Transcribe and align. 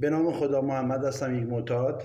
به 0.00 0.10
نام 0.10 0.32
خدا 0.32 0.60
محمد 0.60 1.04
هستم 1.04 1.38
یک 1.38 1.48
معتاد. 1.48 2.02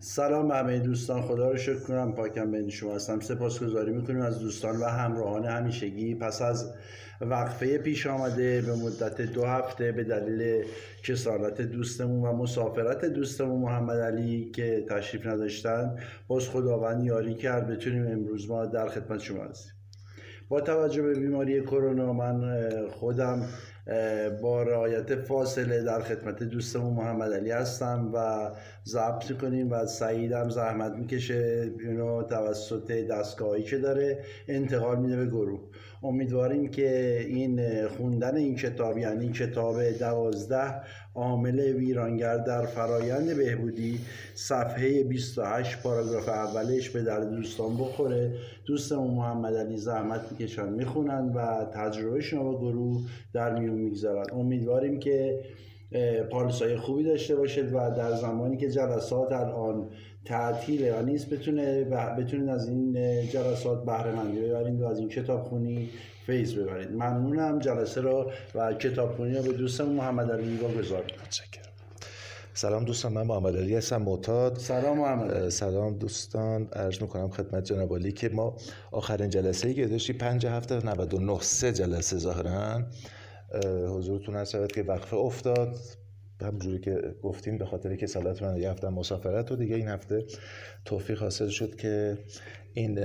سلام 0.00 0.48
به 0.48 0.54
همه 0.54 0.78
دوستان 0.78 1.22
خدا 1.22 1.50
رو 1.50 1.56
شکر 1.56 1.78
کنم 1.78 2.12
پاکم 2.12 2.50
بین 2.50 2.68
شما 2.70 2.94
هستم. 2.94 3.20
سپاسگزاری 3.20 3.92
می‌کنیم 3.92 4.20
از 4.20 4.38
دوستان 4.38 4.76
و 4.76 4.84
همراهان 4.84 5.44
همیشگی. 5.44 6.14
پس 6.14 6.42
از 6.42 6.74
وقفه 7.20 7.78
پیش 7.78 8.06
آمده 8.06 8.62
به 8.62 8.74
مدت 8.74 9.20
دو 9.20 9.44
هفته 9.44 9.92
به 9.92 10.04
دلیل 10.04 10.64
کسالت 11.04 11.60
دوستمون 11.62 12.28
و 12.28 12.32
مسافرت 12.32 13.04
دوستمون 13.04 13.60
محمد 13.60 13.98
علی 13.98 14.50
که 14.54 14.84
تشریف 14.88 15.26
نداشتن 15.26 15.96
باز 16.28 16.48
خداوند 16.48 17.04
یاری 17.04 17.34
کرد 17.34 17.66
بتونیم 17.66 18.06
امروز 18.06 18.50
ما 18.50 18.66
در 18.66 18.88
خدمت 18.88 19.20
شما 19.20 19.44
هستیم. 19.44 19.72
با 20.48 20.60
توجه 20.60 21.02
به 21.02 21.14
بیماری 21.14 21.62
کرونا 21.62 22.12
من 22.12 22.68
خودم 22.88 23.48
با 24.42 24.62
رعایت 24.62 25.16
فاصله 25.16 25.82
در 25.82 26.02
خدمت 26.02 26.42
دوستمون 26.42 26.92
محمد 26.92 27.32
علی 27.32 27.50
هستم 27.50 28.10
و 28.14 28.50
ضبط 28.86 29.32
کنیم 29.38 29.70
و 29.70 29.86
سعیدم 29.86 30.48
زحمت 30.48 30.92
می‌کشه 30.92 31.70
اینو 31.80 32.22
توسط 32.22 32.92
دستگاهی 32.92 33.62
که 33.62 33.78
داره 33.78 34.24
انتقال 34.48 34.98
میده 34.98 35.16
به 35.16 35.26
گروه. 35.26 35.60
امیدواریم 36.02 36.68
که 36.68 37.20
این 37.28 37.86
خوندن 37.88 38.36
این 38.36 38.56
کتاب 38.56 38.98
یعنی 38.98 39.32
کتاب 39.32 39.82
دوازده 39.82 40.74
عامل 41.14 41.60
ویرانگر 41.60 42.36
در 42.36 42.66
فرایند 42.66 43.36
بهبودی 43.36 43.98
صفحه 44.34 45.04
28 45.04 45.82
پاراگراف 45.82 46.28
اولش 46.28 46.90
به 46.90 47.02
در 47.02 47.20
دوستان 47.20 47.76
بخوره. 47.76 48.32
دوستمون 48.66 49.10
محمد 49.10 49.56
علی 49.56 49.76
زحمت 49.76 50.20
می‌کشن 50.30 50.68
می‌خونن 50.68 51.32
و 51.34 51.64
تجربه 51.64 52.20
شما 52.20 52.58
گروه 52.58 53.00
در 53.32 53.58
میون 53.58 53.74
می‌گذارن. 53.74 54.26
امیدواریم 54.32 54.98
که 54.98 55.40
پارسای 56.30 56.76
خوبی 56.76 57.04
داشته 57.04 57.36
باشید 57.36 57.72
و 57.72 57.90
در 57.90 58.14
زمانی 58.14 58.56
که 58.56 58.70
جلسات 58.70 59.32
الان 59.32 59.88
تعطیله 60.24 60.98
و 60.98 61.02
نیست. 61.02 61.30
بتونه 61.30 61.84
بتونید 62.18 62.48
از 62.48 62.68
این 62.68 62.92
جلسات 63.28 63.84
بهره 63.84 64.12
مندی 64.12 64.40
ببرید 64.40 64.80
و 64.80 64.86
از 64.86 64.98
این 64.98 65.08
کتاب 65.08 65.44
خونی 65.44 65.88
فیض 66.26 66.54
ببرید. 66.54 66.90
ممنونم 66.90 67.58
جلسه 67.58 68.00
رو 68.00 68.30
و 68.54 68.74
کتاب 68.74 69.16
خونی 69.16 69.34
رو 69.34 69.42
به 69.42 69.52
دوستم 69.52 69.84
محمد 69.84 70.30
علی 70.30 70.56
واگذار 70.56 71.04
سلام 72.54 72.84
دوستان 72.84 73.12
من 73.12 73.22
محمد 73.22 73.56
علی 73.56 73.76
هستم 73.76 74.02
معتاد. 74.02 74.58
سلام 74.58 74.98
محمد 74.98 75.48
سلام 75.48 75.98
دوستان 75.98 76.68
عرض 76.72 77.02
می‌کنم 77.02 77.30
خدمت 77.30 77.64
جناب 77.64 77.94
علی 77.94 78.12
که 78.12 78.28
ما 78.28 78.56
آخرین 78.92 79.30
جلسه 79.30 79.68
ای 79.68 79.74
که 79.74 79.86
داشتیم 79.86 80.18
5 80.18 80.46
هفته 80.46 80.86
99 80.86 81.38
سه 81.40 81.72
جلسه 81.72 82.18
ظاهرا. 82.18 82.82
حضورتون 83.88 84.34
هست 84.34 84.68
که 84.74 84.82
وقفه 84.82 85.16
افتاد. 85.16 85.76
همجوری 86.42 86.78
که 86.78 87.14
گفتیم 87.22 87.58
به 87.58 87.66
خاطر 87.66 87.96
که 87.96 88.06
سالت 88.06 88.42
من 88.42 88.56
یه 88.56 88.70
هفته 88.70 88.88
مسافرت 88.88 89.52
و 89.52 89.56
دیگه 89.56 89.76
این 89.76 89.88
هفته 89.88 90.24
توفیق 90.84 91.18
حاصل 91.18 91.48
شد 91.48 91.76
که 91.76 92.18
این 92.74 93.00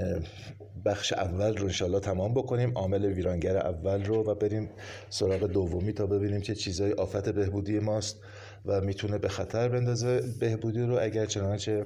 بخش 0.86 1.14
اول 1.14 1.58
رو 1.58 1.66
انشالله 1.66 2.00
تمام 2.00 2.34
بکنیم 2.34 2.72
عامل 2.76 3.06
ویرانگر 3.06 3.58
اول 3.58 4.06
رو 4.06 4.24
و 4.24 4.36
بریم 4.36 4.70
سراغ 5.10 5.44
دومی 5.44 5.94
تا 5.94 6.06
ببینیم 6.06 6.42
چه 6.42 6.56
چیزای 6.56 6.92
آفت 6.92 7.30
بهبودی 7.30 7.80
ماست 7.80 8.20
و 8.66 8.82
می‌تونه 8.82 9.18
به 9.18 9.28
خطر 9.28 9.70
بندازه 9.70 10.22
بهبودی 10.40 10.82
رو. 10.82 10.98
اگر 11.02 11.26
چنانچه 11.26 11.86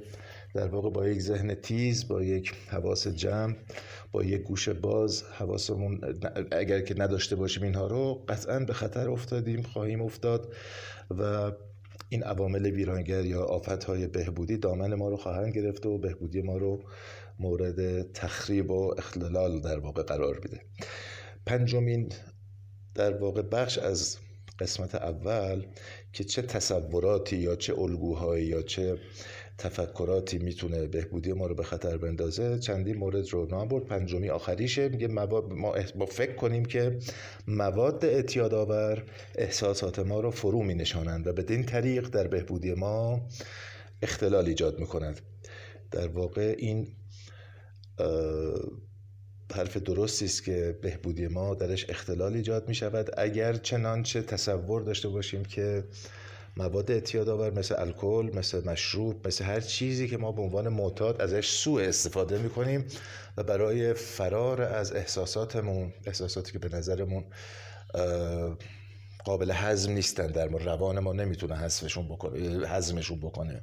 در 0.53 0.67
واقع 0.67 0.89
با 0.89 1.07
یک 1.07 1.21
ذهن 1.21 1.53
تیز 1.53 2.07
با 2.07 2.23
یک 2.23 2.53
حواس 2.67 3.07
جمع 3.07 3.55
با 4.11 4.23
یک 4.23 4.41
گوش 4.41 4.69
باز 4.69 5.23
حواسمون 5.23 6.01
اگر 6.51 6.81
که 6.81 6.95
نداشته 6.97 7.35
باشیم 7.35 7.63
اینها 7.63 7.87
رو 7.87 8.25
قطعا 8.27 8.59
به 8.59 8.73
خطر 8.73 9.09
افتادیم 9.09 9.61
خواهیم 9.61 10.01
افتاد. 10.01 10.53
و 11.09 11.51
این 12.09 12.23
عوامل 12.23 12.65
ویرانگر 12.65 13.25
یا 13.25 13.43
آفت 13.43 13.83
های 13.83 14.07
بهبودی 14.07 14.57
دامن 14.57 14.93
ما 14.93 15.09
رو 15.09 15.17
خواهند 15.17 15.53
گرفت 15.55 15.85
و 15.85 15.97
بهبودی 15.97 16.41
ما 16.41 16.57
رو 16.57 16.83
مورد 17.39 18.11
تخریب 18.11 18.71
و 18.71 18.93
اختلال 18.97 19.61
در 19.61 19.79
واقع 19.79 20.03
قرار 20.03 20.39
میده. 20.43 20.61
پنجمین 21.45 22.11
در 22.95 23.17
واقع 23.17 23.41
بخش 23.41 23.77
از 23.77 24.17
قسمت 24.59 24.95
اول 24.95 25.65
که 26.13 26.23
چه 26.23 26.41
تصوراتی 26.41 27.37
یا 27.37 27.55
چه 27.55 27.79
الگوهایی 27.79 28.45
یا 28.45 28.61
چه 28.61 28.97
تفکراتی 29.59 30.37
می‌تونه 30.37 30.87
بهبودی 30.87 31.33
ما 31.33 31.47
رو 31.47 31.55
به 31.55 31.63
خطر 31.63 31.97
بندازه. 31.97 32.59
چندین 32.59 32.97
مورد 32.97 33.29
رو 33.29 33.45
نام 33.45 33.67
برد. 33.67 33.85
پنجمی 33.85 34.29
آخریشه. 34.29 34.89
میگه 34.89 35.07
مواد 35.07 35.53
ما 35.95 36.05
فکر 36.05 36.35
کنیم 36.35 36.65
که 36.65 36.99
مواد 37.47 38.05
اعتیاد 38.05 38.53
آور 38.53 39.03
احساسات 39.35 39.99
ما 39.99 40.19
رو 40.19 40.31
فرو 40.31 40.63
می 40.63 40.75
نشانند 40.75 41.27
و 41.27 41.33
بدین 41.33 41.63
طریق 41.63 42.09
در 42.09 42.27
بهبودی 42.27 42.73
ما 42.73 43.21
اختلال 44.01 44.45
ایجاد 44.45 44.79
می‌کنند 44.79 45.21
در 45.91 46.07
واقع 46.07 46.55
این 46.57 46.87
حرف 49.55 49.77
درستی 49.77 50.25
است 50.25 50.43
که 50.43 50.79
بهبودی 50.81 51.27
ما 51.27 51.55
درش 51.55 51.89
اختلال 51.89 52.33
ایجاد 52.33 52.67
می 52.67 52.75
شود 52.75 53.09
اگر 53.17 53.53
چنانچه 53.53 54.21
تصور 54.21 54.81
داشته 54.81 55.09
باشیم 55.09 55.45
که 55.45 55.83
مواد 56.59 56.91
اعتیادآور 56.91 57.51
مثل 57.51 57.75
الکل 57.77 58.29
مثل 58.33 58.69
مشروب 58.69 59.27
مثل 59.27 59.43
هر 59.45 59.59
چیزی 59.59 60.07
که 60.07 60.17
ما 60.17 60.31
به 60.31 60.41
عنوان 60.41 60.67
معتاد 60.67 61.21
ازش 61.21 61.49
سوء 61.49 61.83
استفاده 61.83 62.37
می‌کنیم 62.37 62.85
و 63.37 63.43
برای 63.43 63.93
فرار 63.93 64.61
از 64.61 64.93
احساساتمون 64.93 65.93
احساساتی 66.05 66.51
که 66.51 66.59
به 66.59 66.77
نظرمون 66.77 67.23
قابل 69.25 69.51
هضم 69.51 69.91
نیستن 69.91 70.27
در 70.27 70.47
ما 70.47 70.57
روان 70.57 70.99
ما 70.99 71.13
نمی‌تونه 71.13 71.55
حذفشون 71.55 72.07
بکنه 72.07 72.67
هضمشون 72.67 73.19
بکنه. 73.19 73.61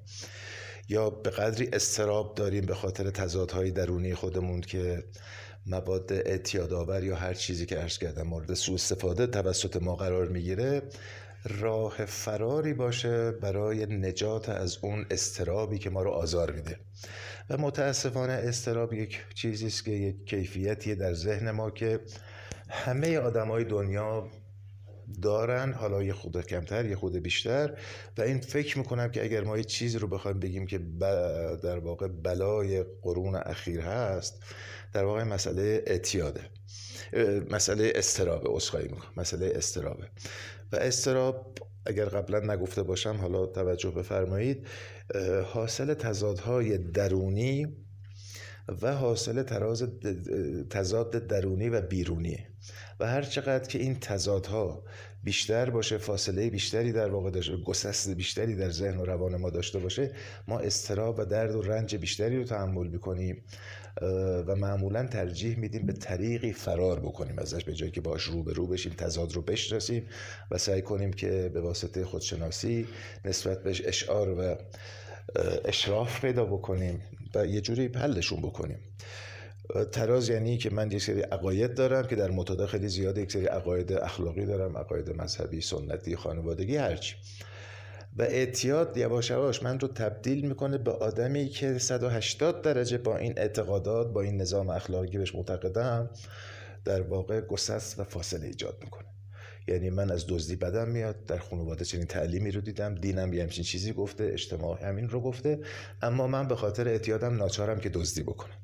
یا 0.88 1.10
به 1.10 1.30
قدری 1.30 1.68
استراب 1.72 2.34
داریم 2.34 2.66
به 2.66 2.74
خاطر 2.74 3.10
تضادهای 3.10 3.70
درونی 3.70 4.14
خودمون 4.14 4.60
که 4.60 5.04
مواد 5.66 6.12
اعتیادآور 6.12 7.04
یا 7.04 7.16
هر 7.16 7.34
چیزی 7.34 7.66
که 7.66 7.76
عرض 7.76 7.98
کردم 7.98 8.22
مورد 8.22 8.54
سوء 8.54 8.74
استفاده 8.74 9.26
توسط 9.26 9.76
ما 9.76 9.96
قرار 9.96 10.28
می‌گیره 10.28 10.82
راه 11.48 12.04
فراری 12.04 12.74
باشه 12.74 13.30
برای 13.30 13.86
نجات 13.86 14.48
از 14.48 14.78
اون 14.82 15.06
استرابی 15.10 15.78
که 15.78 15.90
ما 15.90 16.02
رو 16.02 16.10
آزار 16.10 16.50
میده. 16.50 16.78
و 17.50 17.56
متاسفانه 17.56 18.32
استراب 18.32 18.92
یک 18.92 19.24
چیزی 19.34 19.66
است 19.66 19.84
که 19.84 19.90
یک 19.90 20.26
کیفیتیه 20.26 20.94
در 20.94 21.14
ذهن 21.14 21.50
ما 21.50 21.70
که 21.70 22.00
همه 22.68 23.18
آدمای 23.18 23.64
دنیا 23.64 24.30
دارن 25.22 25.72
حالا 25.72 26.02
یه 26.02 26.12
خود 26.12 26.46
کمتر 26.46 26.86
یه 26.86 26.96
خود 26.96 27.16
بیشتر. 27.16 27.78
و 28.18 28.22
این 28.22 28.40
فکر 28.40 28.78
می‌کنم 28.78 29.10
که 29.10 29.24
اگر 29.24 29.44
ما 29.44 29.56
یه 29.56 29.64
چیزی 29.64 29.98
رو 29.98 30.08
بخوایم 30.08 30.40
بگیم 30.40 30.66
که 30.66 30.78
در 31.62 31.78
واقع 31.78 32.08
بلای 32.08 32.84
قرون 33.02 33.34
اخیر 33.34 33.80
هست 33.80 34.42
در 34.92 35.04
واقع 35.04 35.22
مسئله 35.22 35.82
اعتیاده. 35.86 36.40
مسئله 37.50 37.92
استرابه 37.94 38.56
اصخایی 38.56 38.88
می‌کنم 38.88 39.12
مسئله 39.16 39.52
استرابه 39.54 40.08
و 40.72 40.76
استراب 40.76 41.58
اگر 41.86 42.04
قبلا 42.04 42.54
نگفته 42.54 42.82
باشم 42.82 43.16
حالا 43.16 43.46
توجه 43.46 43.90
بفرمایید 43.90 44.66
حاصل 45.44 45.94
تضادهای 45.94 46.78
درونی 46.78 47.76
و 48.82 48.94
حاصل 48.94 49.42
تراز 49.42 49.82
تضاد 50.70 51.26
درونی 51.26 51.68
و 51.68 51.80
بیرونیه. 51.80 52.46
و 53.00 53.06
هر 53.06 53.22
چقدر 53.22 53.68
که 53.68 53.78
این 53.78 54.00
تضادها 54.00 54.82
بیشتر 55.24 55.70
باشه 55.70 55.98
فاصله 55.98 56.50
بیشتری 56.50 56.92
در 56.92 57.08
واقع 57.08 57.30
داشته 57.30 57.56
گسست 57.56 58.10
بیشتری 58.10 58.56
در 58.56 58.70
ذهن 58.70 58.96
و 58.96 59.04
روان 59.04 59.36
ما 59.36 59.50
داشته 59.50 59.78
باشه 59.78 60.10
ما 60.48 60.58
استراب 60.58 61.18
و 61.18 61.24
درد 61.24 61.54
و 61.54 61.62
رنج 61.62 61.96
بیشتری 61.96 62.36
رو 62.36 62.44
تحمل 62.44 62.86
می‌کنیم. 62.86 63.42
و 64.46 64.56
معمولا 64.56 65.06
ترجیح 65.06 65.58
میدیم 65.58 65.86
به 65.86 65.92
طریقی 65.92 66.52
فرار 66.52 67.00
بکنیم 67.00 67.38
ازش 67.38 67.64
به 67.64 67.74
جایی 67.74 67.92
که 67.92 68.00
باش 68.00 68.22
رو 68.22 68.42
به 68.42 68.52
رو 68.52 68.66
بشیم 68.66 68.92
تضاد 68.92 69.32
رو 69.32 69.42
بشناسیم 69.42 70.08
و 70.50 70.58
سعی 70.58 70.82
کنیم 70.82 71.12
که 71.12 71.50
به 71.54 71.60
واسطه 71.60 72.04
خودشناسی 72.04 72.86
نسبت 73.24 73.62
بهش 73.62 73.82
اشعار 73.84 74.28
و 74.28 74.56
اشراف 75.64 76.20
پیدا 76.20 76.44
بکنیم 76.44 77.02
و 77.34 77.46
یه 77.46 77.60
جوری 77.60 77.86
حلشون 77.86 78.40
بکنیم. 78.40 78.78
تراز 79.92 80.28
یعنی 80.28 80.58
که 80.58 80.70
من 80.70 80.90
یک 80.90 81.02
سری 81.02 81.20
عقاید 81.20 81.74
دارم 81.74 82.06
که 82.06 82.16
در 82.16 82.30
متدا 82.30 82.66
خیلی 82.66 82.88
زیاد 82.88 83.18
یک 83.18 83.32
سری 83.32 83.46
عقاید 83.46 83.92
اخلاقی 83.92 84.46
دارم 84.46 84.76
عقاید 84.76 85.10
مذهبی 85.10 85.60
سنتی 85.60 86.16
خانوادگی 86.16 86.76
هرچی. 86.76 87.14
و 88.16 88.22
اعتیاد 88.22 88.96
یواش 88.96 89.30
یواش 89.30 89.62
من 89.62 89.80
رو 89.80 89.88
تبدیل 89.88 90.48
می‌کنه 90.48 90.78
به 90.78 90.90
آدمی 90.90 91.48
که 91.48 91.78
180 91.78 92.62
درجه 92.62 92.98
با 92.98 93.16
این 93.16 93.38
اعتقادات 93.38 94.12
با 94.12 94.20
این 94.22 94.40
نظام 94.40 94.70
اخلاقی 94.70 95.18
بهش 95.18 95.34
معتقدم 95.34 96.10
در 96.84 97.02
واقع 97.02 97.40
گسست 97.40 98.00
و 98.00 98.04
فاصله 98.04 98.46
ایجاد 98.46 98.78
می‌کنه. 98.80 99.06
یعنی 99.68 99.90
من 99.90 100.10
از 100.10 100.26
دزدی 100.28 100.56
بدم 100.56 100.88
میاد 100.88 101.24
در 101.24 101.38
خانواده 101.38 101.84
چنین 101.84 102.06
تعلیمی 102.06 102.50
رو 102.50 102.60
دیدم 102.60 102.94
دینم 102.94 103.32
یه 103.32 103.42
همچین 103.42 103.64
چیزی 103.64 103.92
گفته 103.92 104.24
اجتماع 104.24 104.84
همین 104.88 105.08
رو 105.08 105.20
گفته 105.20 105.60
اما 106.02 106.26
من 106.26 106.48
به 106.48 106.56
خاطر 106.56 106.88
اعتیادم 106.88 107.36
ناچارم 107.36 107.80
که 107.80 107.88
دزدی 107.88 108.22
بکنم. 108.22 108.56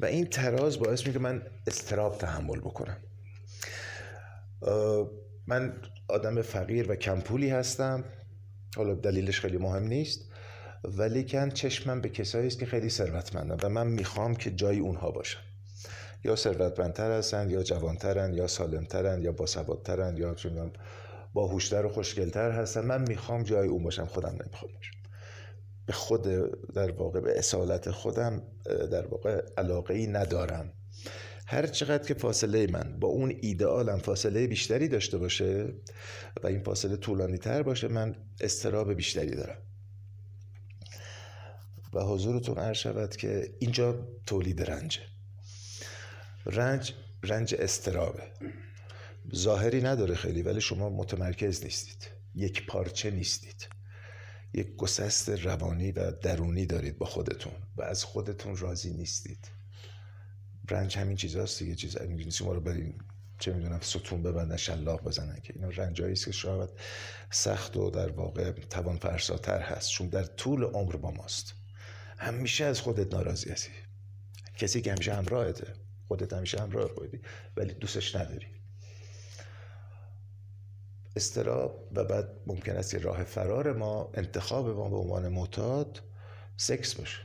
و 0.00 0.06
این 0.06 0.26
تراز 0.26 0.78
باعث 0.78 1.00
میشه 1.00 1.12
که 1.12 1.18
من 1.18 1.42
استراب 1.66 2.18
تحمل 2.18 2.60
بکنم. 2.60 2.96
من 5.46 5.72
آدم 6.08 6.42
فقیر 6.42 6.90
و 6.90 6.94
کمپولی 6.94 7.50
هستم. 7.50 8.04
حالا 8.76 8.94
دلیلش 8.94 9.40
خیلی 9.40 9.58
مهم 9.58 9.82
نیست 9.82 10.20
ولی 10.84 11.24
کن 11.24 11.50
چشمم 11.50 12.00
به 12.00 12.08
کسایی 12.08 12.46
است 12.46 12.58
که 12.58 12.66
خیلی 12.66 12.90
ثروتمندن 12.90 13.56
و 13.62 13.68
من 13.68 13.86
می‌خوام 13.86 14.34
که 14.34 14.50
جای 14.50 14.78
اونها 14.78 15.10
باشم 15.10 15.40
یا 16.24 16.36
ثروتمندتر 16.36 17.18
هستن 17.18 17.50
یا 17.50 17.62
جوانترن 17.62 18.34
یا 18.34 18.46
سالمترن 18.46 19.22
یا 19.22 19.32
باسوادترن 19.32 20.16
یا 20.16 20.34
چون 20.34 20.72
باهوشتر 21.34 21.86
و 21.86 21.88
خوشگلتر 21.88 22.50
هستن. 22.50 22.84
من 22.84 23.08
می‌خوام 23.08 23.42
جای 23.42 23.68
اون 23.68 23.82
باشم 23.82 24.04
خودم 24.04 24.28
نمی‌خوام 24.28 24.72
باشم. 24.74 24.92
به 25.86 25.92
خود 25.92 26.22
در 26.74 26.90
واقع 26.90 27.20
به 27.20 27.38
اصالت 27.38 27.90
خودم 27.90 28.42
در 28.90 29.06
واقع 29.06 29.42
علاقه 29.56 29.94
ای 29.94 30.06
ندارم. 30.06 30.72
هر 31.52 31.66
چقدر 31.66 32.08
که 32.08 32.14
فاصله 32.14 32.66
من 32.66 32.96
با 33.00 33.08
اون 33.08 33.38
ایدئالم 33.40 33.98
فاصله 33.98 34.46
بیشتری 34.46 34.88
داشته 34.88 35.18
باشه 35.18 35.74
و 36.42 36.46
این 36.46 36.62
فاصله 36.62 36.96
طولانی 36.96 37.38
تر 37.38 37.62
باشه 37.62 37.88
من 37.88 38.16
استراب 38.40 38.92
بیشتری 38.92 39.30
دارم. 39.30 39.58
و 41.92 42.00
حضورتون 42.00 42.58
عرض 42.58 42.76
شود 42.76 43.16
که 43.16 43.54
اینجا 43.58 44.08
تولید 44.26 44.62
رنجه 44.62 45.00
رنج 46.46 46.94
رنج 47.22 47.54
استرابه 47.58 48.22
ظاهری 49.34 49.82
نداره 49.82 50.14
خیلی 50.14 50.42
ولی 50.42 50.60
شما 50.60 50.90
متمرکز 50.90 51.64
نیستید. 51.64 52.08
یک 52.34 52.66
پارچه 52.66 53.10
نیستید. 53.10 53.68
یک 54.54 54.76
گسست 54.76 55.28
روانی 55.28 55.92
و 55.92 56.10
درونی 56.10 56.66
دارید 56.66 56.98
با 56.98 57.06
خودتون 57.06 57.52
و 57.76 57.82
از 57.82 58.04
خودتون 58.04 58.56
راضی 58.56 58.90
نیستید. 58.90 59.61
رنج 60.70 60.98
همین 60.98 61.16
چیزاست 61.16 61.58
دیگه 61.58 61.74
چیز 61.74 62.02
نیست 62.02 62.42
ما 62.42 62.52
رو 62.52 62.60
بریم 62.60 62.98
چه 63.38 63.52
می‌دونم 63.52 63.80
ستون 63.80 64.22
ببندن 64.22 64.56
شلاق 64.56 65.02
بزنن 65.02 65.40
که 65.42 65.52
اینا 65.56 65.68
رنجایی 65.68 66.12
است 66.12 66.24
که 66.24 66.32
شاید 66.32 66.70
سخت 67.30 67.76
و 67.76 67.90
در 67.90 68.08
واقع 68.08 68.52
توان 68.52 68.96
فرساتر 68.96 69.60
هست 69.60 69.90
چون 69.90 70.08
در 70.08 70.24
طول 70.24 70.64
عمر 70.64 70.96
با 70.96 71.10
ماست. 71.10 71.54
همیشه 72.18 72.64
از 72.64 72.80
خودت 72.80 73.14
ناراضی 73.14 73.50
هستی. 73.50 73.70
کسی 74.56 74.80
که 74.80 74.92
همیشه 74.92 75.14
همراهته 75.14 75.72
خودت 76.08 76.32
همیشه 76.32 76.60
همراه 76.60 76.94
بودی 76.94 77.20
ولی 77.56 77.74
دوستش 77.74 78.16
نداری. 78.16 78.46
استراب 81.16 81.88
و 81.92 82.04
بعد 82.04 82.28
ممکن 82.46 82.76
است 82.76 82.94
راه 82.94 83.24
فرار 83.24 83.72
ما 83.72 84.10
انتخاب 84.14 84.68
ما 84.68 84.88
به 84.88 84.96
عنوان 84.96 85.28
معتاد 85.28 86.02
سکس 86.56 86.94
باشه. 86.94 87.18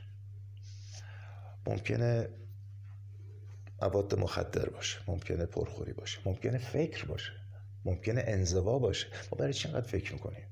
ممکنه 1.66 2.28
مواد 3.82 4.18
مخدر 4.18 4.68
باشه 4.68 4.98
ممکنه 5.06 5.46
پرخوری 5.46 5.92
باشه 5.92 6.18
ممکنه 6.24 6.58
فکر 6.58 7.04
باشه 7.04 7.32
ممکنه 7.84 8.24
انزوا 8.26 8.78
باشه. 8.78 9.06
ما 9.32 9.38
برای 9.38 9.52
چی 9.52 9.68
انقدر 9.68 9.86
فکر 9.86 10.12
می‌کنیم؟ 10.12 10.44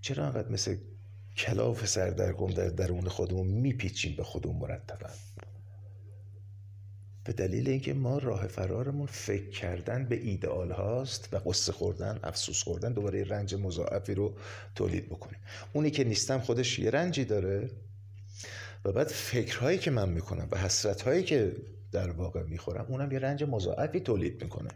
چرا 0.00 0.26
انقدر 0.26 0.48
مثل 0.48 0.76
کلاف 1.36 1.86
سردرگم 1.86 2.50
در 2.50 2.68
درون 2.68 3.08
خودمون 3.08 3.46
میپیچیم 3.46 4.16
به 4.16 4.24
خودمون 4.24 4.56
مرتبا؟ 4.56 5.08
به 7.24 7.32
دلیل 7.32 7.68
اینکه 7.68 7.94
ما 7.94 8.18
راه 8.18 8.46
فرارمون 8.46 9.06
فکر 9.06 9.50
کردن 9.50 10.04
به 10.04 10.16
ایدئال 10.16 10.72
هاست 10.72 11.28
و 11.34 11.36
قصه 11.36 11.72
خوردن 11.72 12.20
افسوس 12.22 12.62
خوردن 12.62 12.92
دوباره 12.92 13.24
رنج 13.24 13.54
مضاعفی 13.54 14.14
رو 14.14 14.36
تولید 14.74 15.06
بکنیم 15.06 15.38
اونی 15.72 15.90
که 15.90 16.04
نیستم 16.04 16.38
خودش 16.38 16.78
یه 16.78 16.90
رنجی 16.90 17.24
داره 17.24 17.70
و 18.84 18.92
بعد 18.92 19.08
فکرهایی 19.08 19.78
که 19.78 19.90
من 19.90 20.08
می‌کنم 20.08 20.48
و 20.50 20.58
حسرتهایی 20.58 21.22
که 21.22 21.56
در 21.92 22.10
واقع 22.10 22.42
می‌خورم 22.42 22.86
اونم 22.88 23.12
یه 23.12 23.18
رنج 23.18 23.44
مضاعفی 23.44 24.00
تولید 24.00 24.42
می‌کنه. 24.42 24.70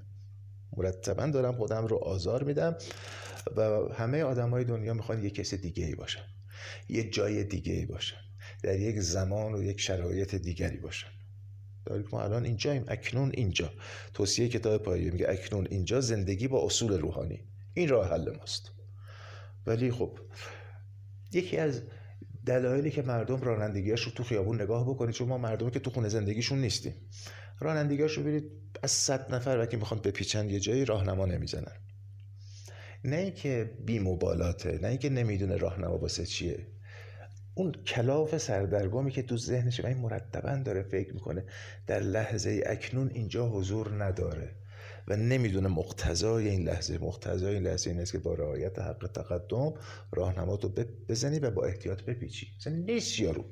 مرتبا 0.77 1.27
دارم 1.27 1.53
خودم 1.53 1.87
رو 1.87 1.97
آزار 1.97 2.45
میدم 2.45 2.77
و 3.57 3.63
همه 3.95 4.23
آدم 4.23 4.51
های 4.51 4.65
دنیا 4.65 4.95
می‌خوان 4.95 5.25
یه 5.25 5.31
کس 5.31 5.55
دیگه 5.55 5.87
ای 5.87 5.95
باشن. 5.95 6.25
یه 6.89 7.11
جای 7.11 7.45
دیگه 7.45 7.73
ای 7.73 7.87
باشن. 7.87 8.17
در 8.63 8.81
یک 8.81 9.01
زمان 9.01 9.55
و 9.55 9.63
یک 9.63 9.81
شرایط 9.81 10.35
دیگری 10.35 10.77
باشن. 10.77 11.09
داریم 11.87 12.07
ما 12.13 12.23
الان 12.23 12.45
اینجاییم 12.45 12.85
اکنون 12.89 13.31
اینجا. 13.35 13.71
توصیه 14.15 14.49
کتاب 14.49 14.83
پایه 14.83 15.11
میگه 15.11 15.27
اکنون 15.29 15.67
اینجا 15.71 16.01
زندگی 16.01 16.49
با 16.49 16.67
اصول 16.67 16.99
روحانی. 16.99 17.41
این 17.75 17.89
راه 17.89 18.11
حل 18.11 18.37
ماست. 18.37 18.71
ولی 19.67 19.91
خب 19.91 20.19
یکی 21.33 21.57
از 21.57 21.83
دلایلی 22.47 22.91
که 22.91 23.03
مردم 23.03 23.41
رانندگیاش 23.41 24.03
رو 24.03 24.13
تو 24.13 24.25
خیابون 24.25 24.63
نگاه 24.63 24.89
بکنید 24.89 25.15
چون 25.15 25.29
ما 25.29 25.39
مردمی 25.39 25.71
که 25.71 25.81
تو 25.81 25.91
خونه 25.91 26.09
زندگیشون 26.09 26.59
نیستیم. 26.59 26.95
رانندگیاش 27.61 28.13
رو 28.13 28.23
برید 28.23 28.45
از 28.83 28.91
صد 28.91 29.35
نفر 29.35 29.59
وقتی 29.59 29.77
می‌خوان 29.77 30.01
بپیچن 30.01 30.51
یه 30.51 30.61
جایی 30.61 30.85
راهنما 30.85 31.27
نمی‌زنن. 31.27 31.77
نه 33.05 33.17
اینکه 33.17 33.71
بی 33.87 33.99
مبالاته 33.99 34.79
نه 34.83 34.89
اینکه 34.89 35.11
نمی‌دونه 35.11 35.57
راهنما 35.57 35.99
واسه 35.99 36.27
چیه. 36.27 36.67
اون 37.55 37.73
کلاف 37.73 38.39
سردرگمی 38.39 39.11
که 39.11 39.23
تو 39.23 39.37
ذهنش 39.37 39.81
و 39.81 39.87
این 39.87 39.99
مرتبا 39.99 40.57
داره 40.65 40.83
فکر 40.83 41.15
می‌کنه 41.15 41.45
در 41.87 42.01
لحظه 42.01 42.63
اکنون 42.67 43.11
اینجا 43.15 43.49
حضور 43.49 44.05
نداره. 44.05 44.55
و 45.09 45.17
نمی‌دونه 45.17 45.69
مقتضای 45.69 46.49
این 46.49 46.69
لحظه. 46.69 46.99
مقتضای 46.99 47.55
این 47.55 47.63
لحظه 47.63 47.91
این 47.91 48.01
است 48.01 48.13
که 48.13 48.19
با 48.19 48.35
رعایت 48.35 48.79
حق 48.79 49.11
تقدم 49.15 49.75
راهنما 50.13 50.57
تو 50.57 50.69
بزنی 51.09 51.39
و 51.39 51.51
با 51.51 51.65
احتیاط 51.65 52.03
بپیچی. 52.03 52.49
اصلا 52.61 52.73
نیست 52.73 53.21
یارو. 53.21 53.45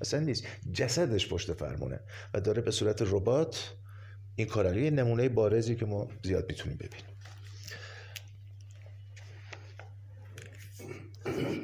اصلا 0.00 0.20
نیست. 0.20 0.44
جسدش 0.72 1.28
پشت 1.28 1.52
فرمونه 1.52 2.00
و 2.34 2.40
داره 2.40 2.62
به 2.62 2.70
صورت 2.70 3.02
ربات 3.02 3.74
این 4.36 4.46
کار 4.46 4.78
یه 4.78 4.90
نمونه 4.90 5.28
بارزی 5.28 5.76
که 5.76 5.86
ما 5.86 6.08
زیاد 6.24 6.44
می‌تونیم 6.48 6.76
ببینیم. 6.76 7.14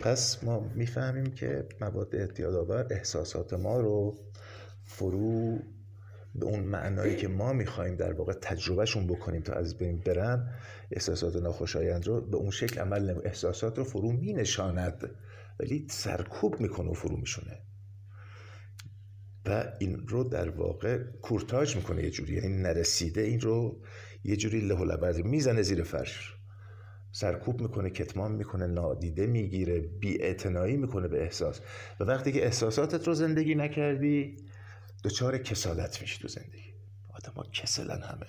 پس 0.00 0.44
ما 0.44 0.60
می‌فهمیم 0.60 1.26
که 1.26 1.68
مواد 1.80 2.40
آور 2.42 2.86
احساسات 2.90 3.52
ما 3.52 3.80
رو 3.80 4.18
فرو 4.84 5.58
به 6.34 6.46
اون 6.46 6.60
معنایی 6.60 7.16
که 7.16 7.28
ما 7.28 7.52
می‌خوایم 7.52 7.96
در 7.96 8.12
واقع 8.12 8.32
تجربهشون 8.32 9.06
بکنیم 9.06 9.42
تا 9.42 9.52
از 9.52 9.78
بین 9.78 9.98
برن 9.98 10.54
احساسات 10.90 11.36
ناخوشایند 11.36 12.06
رو 12.06 12.20
به 12.20 12.36
اون 12.36 12.50
شکل 12.50 12.80
عمل 12.80 13.10
نمی 13.10 13.20
احساسات 13.24 13.78
رو 13.78 13.84
فرو 13.84 14.12
می 14.12 14.32
نشاند 14.32 15.10
ولی 15.60 15.86
سرکوب 15.90 16.60
می‌کنه 16.60 16.90
و 16.90 16.94
فرو 16.94 17.16
میشونه. 17.16 17.58
و 19.46 19.72
این 19.78 20.08
رو 20.08 20.24
در 20.24 20.48
واقع 20.48 20.98
کورتاج 21.22 21.76
می‌کنه 21.76 22.04
یه 22.04 22.10
جوری. 22.10 22.34
یعنی 22.34 22.62
نرسیده 22.62 23.20
این 23.20 23.40
رو 23.40 23.80
یه 24.24 24.36
جوری 24.36 24.60
له 24.60 25.22
می‌زنه 25.22 25.62
زیر 25.62 25.82
فرش. 25.82 26.34
سرکوب 27.12 27.60
می‌کنه 27.60 27.90
کتمان 27.90 28.32
می‌کنه 28.32 28.66
نادیده 28.66 29.26
می‌گیره 29.26 29.80
بی 29.80 30.18
می‌کنه 30.76 31.08
به 31.08 31.22
احساس. 31.22 31.60
و 32.00 32.04
وقتی 32.04 32.32
که 32.32 32.44
احساساتت 32.44 33.08
رو 33.08 33.14
زندگی 33.14 33.54
نکردی 33.54 34.36
دچار 35.04 35.38
کسالت 35.38 36.00
میشی 36.00 36.18
تو 36.22 36.28
زندگی. 36.28 36.74
آدم 37.14 37.32
ها 37.32 37.42
کسلن 37.52 38.02
همه. 38.02 38.26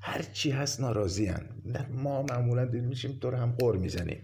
هر 0.00 0.22
چی 0.22 0.50
هست 0.50 0.80
ناراضی 0.80 1.26
هن. 1.26 1.48
ما 1.90 2.22
معمولا 2.22 2.64
دید 2.64 2.84
میشیم 2.84 3.12
دور 3.12 3.34
هم 3.34 3.56
قر 3.58 3.76
می‌زنیم. 3.76 4.22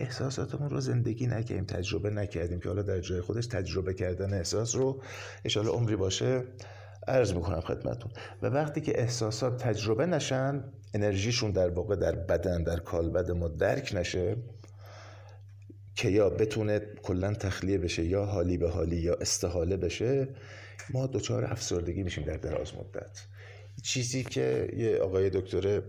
احساساتمون 0.00 0.70
رو 0.70 0.80
زندگی 0.80 1.26
نکردیم 1.26 1.64
تجربه 1.64 2.10
نکردیم 2.10 2.60
که 2.60 2.68
حالا 2.68 2.82
در 2.82 3.00
جای 3.00 3.20
خودش 3.20 3.46
تجربه 3.46 3.94
کردن 3.94 4.34
احساس 4.34 4.74
رو 4.74 5.02
اشاله 5.44 5.68
عمری 5.68 5.96
باشه. 5.96 6.44
عرض 7.08 7.32
می‌کنم 7.32 7.60
خدمتون 7.60 8.12
و 8.42 8.46
وقتی 8.46 8.80
که 8.80 9.00
احساسات 9.00 9.62
تجربه 9.62 10.06
نشن 10.06 10.64
انرژیشون 10.94 11.50
در 11.50 11.68
واقع 11.68 11.96
در 11.96 12.14
بدن 12.14 12.62
در 12.62 12.80
کالبد 12.80 13.30
ما 13.30 13.48
درک 13.48 13.92
نشه 13.94 14.36
که 15.94 16.08
یا 16.08 16.30
بتونه 16.30 16.80
کلا 17.02 17.34
تخلیه 17.34 17.78
بشه 17.78 18.04
یا 18.04 18.24
حالی 18.24 18.56
به 18.58 18.70
حالی 18.70 18.96
یا 18.96 19.14
استحاله 19.14 19.76
بشه 19.76 20.28
ما 20.90 21.06
دچار 21.06 21.44
افسردگی 21.44 22.02
میشیم 22.02 22.24
در 22.24 22.36
دراز 22.36 22.74
مدت. 22.74 23.26
چیزی 23.82 24.24
که 24.24 24.68
یه 24.76 24.98
آقای 24.98 25.30
دکتر 25.30 25.82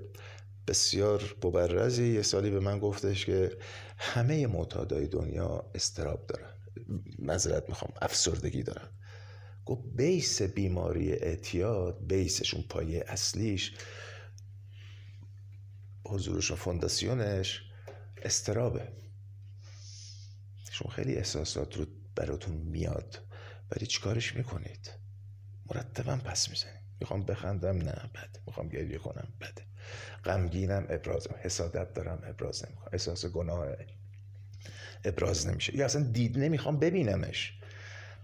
بسیار 0.68 1.36
مبرزی 1.44 2.14
یه 2.14 2.22
سالی 2.22 2.50
به 2.50 2.60
من 2.60 2.80
گفتش 2.80 3.26
که 3.26 3.58
همه 3.98 4.48
معتادای 4.48 5.08
دنیا 5.08 5.72
استراب 5.76 6.28
دارن. 6.28 6.54
نظرت 7.20 7.70
می‌خوام 7.70 7.94
افسردگی 8.02 8.64
دارن. 8.64 8.90
گفت 9.66 9.82
بیس 9.96 10.42
بیماری 10.42 11.14
اعتیاد 11.14 12.08
بیسش 12.08 12.54
اون 12.54 12.64
پایه 12.70 13.04
اصلیش 13.08 13.76
حضورش 16.06 16.52
و 16.52 16.56
فونداسیونش 16.56 17.62
استرابه 18.22 18.88
شما 20.72 20.92
خیلی 20.92 21.16
احساسات 21.16 21.78
رو 21.78 21.86
براتون 22.16 22.56
میاد. 22.56 23.20
ولی 23.76 23.86
چیکارش 23.86 24.36
می‌کنید؟ 24.36 24.92
مرتبا 25.76 26.16
پس 26.16 26.50
می‌زنید. 26.50 26.84
می‌خوام 27.00 27.24
بخندم 27.24 27.78
نه 27.78 28.10
بده. 28.14 28.40
می‌خوام 28.48 28.70
گریه 28.70 28.98
کنم 28.98 29.28
بده. 29.42 29.66
غمگینم 30.26 30.86
ابرازم 30.90 31.36
حسادت 31.42 31.94
دارم 31.94 32.22
ابراز 32.26 32.66
نمی‌کنم 32.66 32.90
احساس 32.94 33.26
گناه. 33.26 33.68
ابراز 35.06 35.48
نمیشه. 35.48 35.76
یا 35.78 35.86
اصلا 35.86 36.04
دید 36.04 36.40
نمی‌خوام 36.40 36.80
ببینمش. 36.80 37.60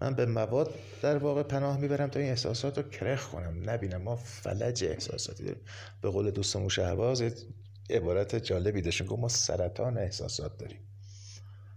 من 0.01 0.15
به 0.15 0.25
مواد 0.25 0.73
در 1.01 1.17
واقع 1.17 1.43
پناه 1.43 1.77
می‌برم 1.77 2.09
تا 2.09 2.19
این 2.19 2.29
احساسات 2.29 2.77
رو 2.77 2.83
کرخ 2.89 3.27
کنم. 3.27 3.69
نبینم. 3.69 4.01
ما 4.01 4.15
فلج 4.15 4.83
احساساتی 4.83 5.43
داریم. 5.43 5.61
به 6.01 6.09
قول 6.09 6.31
دوستمون 6.31 6.69
شهباز 6.69 7.23
عبارت 7.89 8.35
جالبی 8.35 8.81
داشتیم 8.81 9.07
گفت 9.07 9.21
ما 9.21 9.27
سرطان 9.27 9.97
احساسات 9.97 10.57
داریم. 10.57 10.79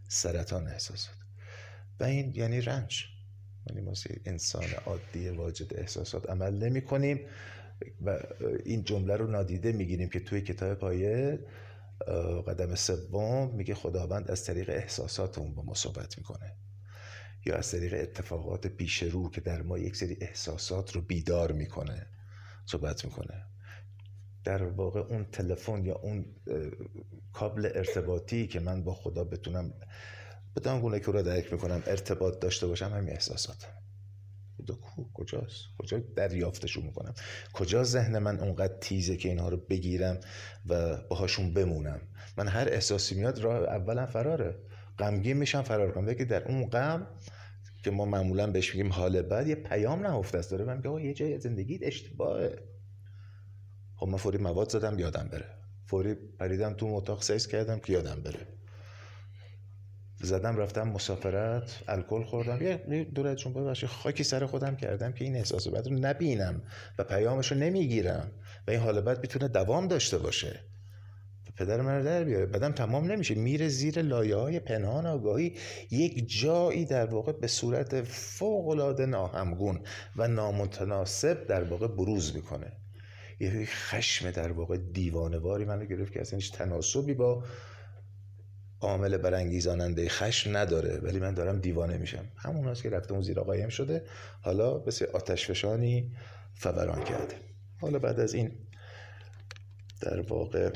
سرطان 0.08 0.68
احساسات. 0.68 1.14
و 2.00 2.04
این 2.04 2.32
یعنی 2.34 2.60
رنج. 2.60 3.11
یعنی 3.68 3.80
ما 3.80 3.92
انسان 4.24 4.64
عادی 4.86 5.28
واجد 5.28 5.74
احساسات 5.74 6.30
عمل 6.30 6.54
نمی 6.54 6.82
کنیم 6.82 7.20
و 8.04 8.18
این 8.64 8.84
جمله 8.84 9.16
رو 9.16 9.26
نادیده 9.26 9.72
می‌گیریم 9.72 10.08
که 10.08 10.20
توی 10.20 10.40
کتاب 10.40 10.74
پایه 10.74 11.38
قدم 12.46 12.74
سوم 12.74 13.54
میگه 13.54 13.74
خداوند 13.74 14.30
از 14.30 14.44
طریق 14.44 14.70
احساسات 14.70 15.38
اون 15.38 15.54
با 15.54 15.62
ما 15.62 15.74
صحبت 15.74 16.18
می‌کنه. 16.18 16.56
یا 17.46 17.56
از 17.56 17.70
طریق 17.70 17.94
اتفاقات 17.94 18.66
پیش 18.66 19.02
رو 19.02 19.30
که 19.30 19.40
در 19.40 19.62
ما 19.62 19.78
یک 19.78 19.96
سری 19.96 20.16
احساسات 20.20 20.92
رو 20.92 21.00
بیدار 21.00 21.52
می‌کنه 21.52 22.06
صحبت 22.66 23.04
می‌کنه. 23.04 23.44
در 24.44 24.62
واقع 24.62 25.00
اون 25.00 25.24
تلفن 25.32 25.84
یا 25.84 25.94
اون 25.94 26.24
کابل 27.32 27.70
ارتباطی 27.74 28.46
که 28.46 28.60
من 28.60 28.84
با 28.84 28.94
خدا 28.94 29.24
بتونم 29.24 29.72
بدان 30.56 30.80
گونه 30.80 31.00
که 31.00 31.06
رو 31.06 31.22
درک 31.22 31.52
می‌کنم 31.52 31.82
ارتباط 31.86 32.38
داشته 32.40 32.66
باشم 32.66 32.90
همین 32.90 33.10
احساساتم 33.10 33.68
خدا 34.56 34.74
کو 34.74 35.04
کجاست؟ 35.14 35.64
کجا 35.78 35.98
دریافتشون 35.98 36.84
می‌کنم؟ 36.84 37.14
کجا 37.52 37.84
ذهن 37.84 38.18
من 38.18 38.40
اونقدر 38.40 38.74
تیزه 38.80 39.16
که 39.16 39.28
اینها 39.28 39.48
رو 39.48 39.56
بگیرم 39.56 40.20
و 40.66 40.96
باهاشون 40.96 41.54
بمونم؟ 41.54 42.00
من 42.36 42.48
هر 42.48 42.68
احساسی 42.68 43.14
میاد 43.14 43.38
راه 43.38 43.56
اولا 43.56 44.06
فراره. 44.06 44.58
غمگین 44.98 45.36
میشم 45.36 45.62
فرار 45.62 45.92
کنم 45.92 46.14
که 46.14 46.24
در 46.24 46.48
اون 46.48 46.68
غم 46.68 47.06
که 47.84 47.90
ما 47.90 48.04
معمولا 48.04 48.46
بهش 48.46 48.74
میگیم 48.74 48.92
حال 48.92 49.22
بعد 49.22 49.48
یه 49.48 49.54
پیام 49.54 50.06
نهفته 50.06 50.38
است. 50.38 50.50
داره 50.50 50.64
من 50.64 50.76
میگه 50.76 51.06
یه 51.06 51.14
جای 51.14 51.40
زندگی 51.40 51.78
اشتباهه. 51.82 52.58
خب 53.96 54.08
من 54.08 54.16
فوری 54.18 54.38
مواد 54.38 54.70
زدم 54.70 54.98
یادم 54.98 55.28
بره. 55.32 55.44
فوری 55.86 56.14
پریدم 56.14 56.74
تو 56.74 56.86
اتاق 56.86 57.22
سیز 57.22 57.46
کردم 57.46 57.78
که 57.78 57.92
یادم 57.92 58.22
بره. 58.22 58.46
زدم 60.22 60.56
رفتم 60.56 60.88
مسافرت 60.88 61.78
الکل 61.88 62.22
خوردم. 62.22 62.62
یه 62.62 63.04
دورتون 63.04 63.52
ببخشید 63.52 63.88
خاکی 63.88 64.24
سر 64.24 64.46
خودم 64.46 64.76
کردم 64.76 65.12
که 65.12 65.24
این 65.24 65.36
احساس 65.36 65.68
بد 65.68 65.88
رو 65.88 65.98
نبینم 65.98 66.62
و 66.98 67.04
پیامش 67.04 67.52
رو 67.52 67.58
نمی‌گیرم 67.58 68.30
و 68.68 68.70
این 68.70 68.80
حال 68.80 69.00
بد 69.00 69.20
می‌تونه 69.20 69.48
دوام 69.48 69.88
داشته 69.88 70.18
باشه. 70.18 70.60
پدر 71.56 71.80
من 71.80 71.98
رو 71.98 72.04
در 72.04 72.24
بیاره 72.24 72.46
بدم 72.46 72.72
تمام 72.72 73.12
نمیشه. 73.12 73.34
میره 73.34 73.68
زیر 73.68 74.02
لایه 74.02 74.36
های 74.36 74.60
پنهان 74.60 75.06
آگاهی. 75.06 75.54
یک 75.90 76.40
جایی 76.40 76.84
در 76.84 77.06
واقع 77.06 77.32
به 77.32 77.46
صورت 77.46 78.02
فوق 78.02 78.68
العاده 78.68 79.06
ناهمگون 79.06 79.80
و 80.16 80.28
نامتناسب 80.28 81.46
در 81.46 81.64
واقع 81.64 81.86
بروز 81.86 82.36
می‌کنه. 82.36 82.72
یه 83.40 83.66
خشم 83.66 84.30
در 84.30 84.52
واقع 84.52 84.76
دیوانواری 84.76 85.64
منو 85.64 85.84
گرفت 85.84 86.12
که 86.12 86.20
اصلا 86.20 86.38
هیچ 86.38 86.52
تناسبی 86.52 87.14
با 87.14 87.44
عامل 88.82 89.16
برانگیزاننده 89.16 90.08
خشم 90.08 90.56
نداره 90.56 90.98
ولی 91.02 91.18
من 91.18 91.34
دارم 91.34 91.58
دیوانه 91.58 91.98
میشم. 91.98 92.24
همون 92.36 92.68
هست 92.68 92.82
که 92.82 92.90
رفته 92.90 93.12
اون 93.12 93.22
زیر 93.22 93.40
قایم 93.40 93.68
شده. 93.68 94.04
حالا 94.42 94.78
بسیار 94.78 95.10
آتشفشانی 95.10 96.12
فوران 96.54 97.04
کرده. 97.04 97.34
حالا 97.80 97.98
بعد 97.98 98.20
از 98.20 98.34
این 98.34 98.50
در 100.00 100.20
واقع 100.20 100.70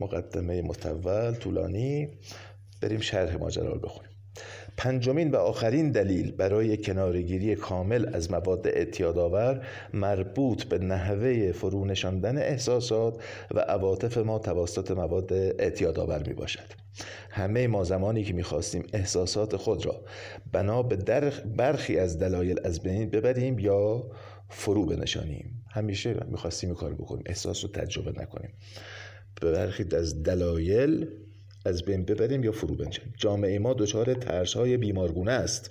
مقدمه 0.00 0.62
متول 0.62 1.34
طولانی 1.34 2.08
بریم 2.80 3.00
شرح 3.00 3.36
ماجرا 3.36 3.72
رو 3.72 3.80
بخونیم. 3.80 4.13
پنجمین 4.76 5.30
و 5.30 5.36
آخرین 5.36 5.90
دلیل 5.90 6.32
برای 6.32 6.76
کنارگیری 6.76 7.54
کامل 7.54 8.14
از 8.14 8.30
مواد 8.30 8.66
اعتیادآور 8.66 9.66
مربوط 9.94 10.64
به 10.64 10.78
نحوه 10.78 11.52
فرونشاندن 11.52 12.38
احساسات 12.38 13.22
و 13.54 13.58
عواطف 13.58 14.18
ما 14.18 14.38
توسط 14.38 14.90
مواد 14.90 15.32
اعتیادآور 15.32 16.22
می 16.28 16.34
باشد 16.34 16.84
همه 17.30 17.66
ما 17.66 17.84
زمانی 17.84 18.24
که 18.24 18.32
می‌خواستیم 18.32 18.86
احساسات 18.92 19.56
خود 19.56 19.86
را 19.86 20.04
بنا 20.52 20.82
به 20.82 20.96
برخی 21.56 21.98
از 21.98 22.18
دلایل 22.18 22.60
از 22.64 22.82
بین 22.82 23.10
ببریم 23.10 23.58
یا 23.58 24.10
فرو 24.48 24.86
بنشانیم. 24.86 25.64
همیشه 25.70 26.16
می‌خواستیم 26.30 26.70
این 26.70 26.78
کار 26.78 26.94
بکنیم 26.94 27.24
احساس 27.26 27.64
رو 27.64 27.70
تجربه 27.70 28.22
نکنیم. 28.22 28.50
به 29.40 29.52
برخی 29.52 29.86
از 29.96 30.22
دلایل 30.22 31.08
از 31.64 31.82
بین 31.82 32.04
ببریم 32.04 32.44
یا 32.44 32.52
فرو 32.52 32.74
بنشیم. 32.74 33.14
جامعه 33.16 33.58
ما 33.58 33.74
دچار 33.74 34.14
ترس 34.14 34.54
های 34.54 34.76
بیمارگونه 34.76 35.32
است. 35.32 35.70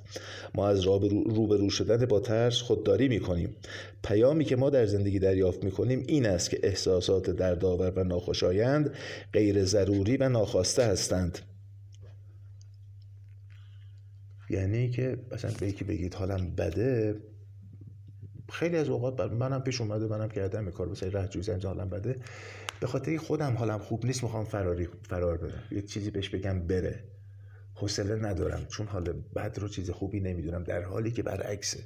ما 0.56 0.68
از 0.68 0.82
روبرو 0.82 1.70
شدن 1.70 2.06
با 2.06 2.20
ترس 2.20 2.62
خودداری 2.62 3.08
می 3.08 3.20
کنیم 3.20 3.56
پیامی 4.04 4.46
که 4.46 4.56
ما 4.56 4.70
در 4.70 4.86
زندگی 4.86 5.20
دریافت 5.20 5.64
می 5.64 5.72
کنیم 5.72 6.04
این 6.08 6.26
است 6.26 6.50
که 6.50 6.60
احساسات 6.64 7.30
دردآور 7.30 7.92
و 7.92 8.04
ناخوشایند 8.04 8.94
غیر 9.34 9.64
ضروری 9.64 10.18
و 10.18 10.30
ناخواسته 10.30 10.84
هستند. 10.84 11.40
یعنی 14.50 14.90
که 14.90 15.18
مثلا 15.32 15.52
به 15.60 15.68
یکی 15.68 15.84
بگید 15.84 16.14
حالم 16.14 16.56
بده 16.56 17.16
خیلی 18.52 18.78
از 18.78 18.90
اوقات 18.90 19.20
منم 19.20 19.64
پیش 19.64 19.82
اومده 19.82 20.08
منم 20.08 20.30
کردم 20.30 20.72
کار 20.72 20.90
بسید 20.90 21.18
ره 21.18 21.28
جوزی 21.28 21.52
حالم 21.52 21.90
بده. 21.90 22.16
به 22.84 22.88
خاطر 22.88 23.18
خودم 23.18 23.54
حالم 23.54 23.80
خوب 23.80 24.06
نیست 24.06 24.24
می‌خوام 24.24 24.46
فراری 24.46 24.88
فرار 25.02 25.38
برم 25.38 25.64
یه 25.72 25.82
چیزی 25.82 26.12
بهش 26.12 26.30
بگم 26.30 26.68
بره. 26.68 27.04
حوصله 27.74 28.16
ندارم 28.16 28.66
چون 28.66 28.88
حال 28.88 29.12
بد 29.36 29.60
رو 29.60 29.68
چیز 29.68 29.90
خوبی 29.90 30.20
نمی‌دونم 30.20 30.64
در 30.64 30.82
حالی 30.82 31.12
که 31.12 31.24
برعکسه. 31.24 31.84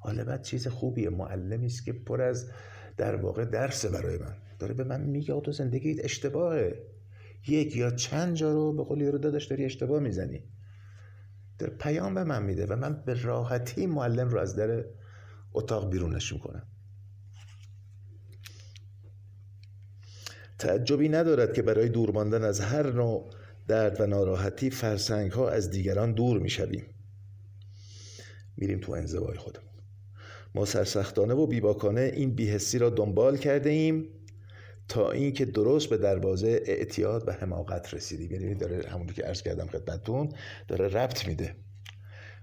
حال 0.00 0.24
بد 0.24 0.42
چیز 0.42 0.68
خوبیه. 0.68 1.10
معلمی 1.10 1.66
است 1.66 1.84
که 1.84 1.92
پر 1.92 2.22
از 2.22 2.50
در 2.96 3.16
واقع 3.16 3.44
درس 3.44 3.86
برای 3.86 4.18
من. 4.18 4.34
داره 4.58 4.74
به 4.74 4.84
من 4.84 5.00
میگه 5.00 5.40
تو 5.40 5.52
زندگیت 5.52 6.04
اشتباهه. 6.04 6.82
یک 7.48 7.76
یا 7.76 7.90
چند 7.90 8.34
جا 8.34 8.52
رو 8.52 8.72
به 8.72 8.84
قولی 8.84 9.10
رو 9.10 9.18
داداش 9.18 9.46
داری 9.46 9.64
اشتباه 9.64 10.00
می‌زنی. 10.00 10.44
در 11.58 11.70
پیام 11.70 12.14
به 12.14 12.24
من 12.24 12.42
میده 12.42 12.66
و 12.66 12.76
من 12.76 13.02
به 13.06 13.22
راحتی 13.22 13.86
معلم 13.86 14.28
رو 14.28 14.38
از 14.38 14.56
در 14.56 14.84
اتاق 15.52 15.90
بیرونش 15.90 16.32
می‌کنم. 16.32 16.66
تعجبی 20.62 21.08
ندارد 21.08 21.52
که 21.52 21.62
برای 21.62 21.88
دور 21.88 22.10
ماندن 22.10 22.44
از 22.44 22.60
هر 22.60 22.92
نوع 22.92 23.30
درد 23.68 24.00
و 24.00 24.06
ناراحتی 24.06 24.70
فرسنگ 24.70 25.32
ها 25.32 25.50
از 25.50 25.70
دیگران 25.70 26.12
دور 26.12 26.38
می 26.38 26.50
شویم 26.50 26.86
میریم 28.56 28.80
تو 28.80 28.92
انزوای 28.92 29.36
خودمون. 29.36 29.68
ما 30.54 30.64
سرسختانه 30.64 31.34
و 31.34 31.46
بیباکانه 31.46 32.12
این 32.14 32.34
بیهستی 32.34 32.78
را 32.78 32.90
دنبال 32.90 33.36
کرده 33.36 33.70
ایم 33.70 34.08
تا 34.88 35.10
اینکه 35.10 35.44
درست 35.44 35.88
به 35.88 35.96
دروازه 35.96 36.62
اعتیاد 36.66 37.28
و 37.28 37.32
حماقت 37.32 37.94
رسیدیم. 37.94 38.32
یعنی 38.32 38.54
داره 38.54 38.88
همونی 38.88 39.12
که 39.12 39.22
عرض 39.22 39.42
کردم 39.42 39.66
خدمتتون 39.66 40.32
داره 40.68 40.88
ربط 40.88 41.28
میده. 41.28 41.54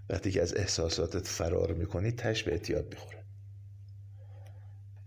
وقتی 0.10 0.32
که 0.32 0.42
از 0.42 0.56
احساساتت 0.56 1.28
فرار 1.28 1.74
می‌کنی 1.74 2.12
تش 2.12 2.44
به 2.44 2.52
اعتیاد 2.52 2.86
می‌خوره. 2.90 3.19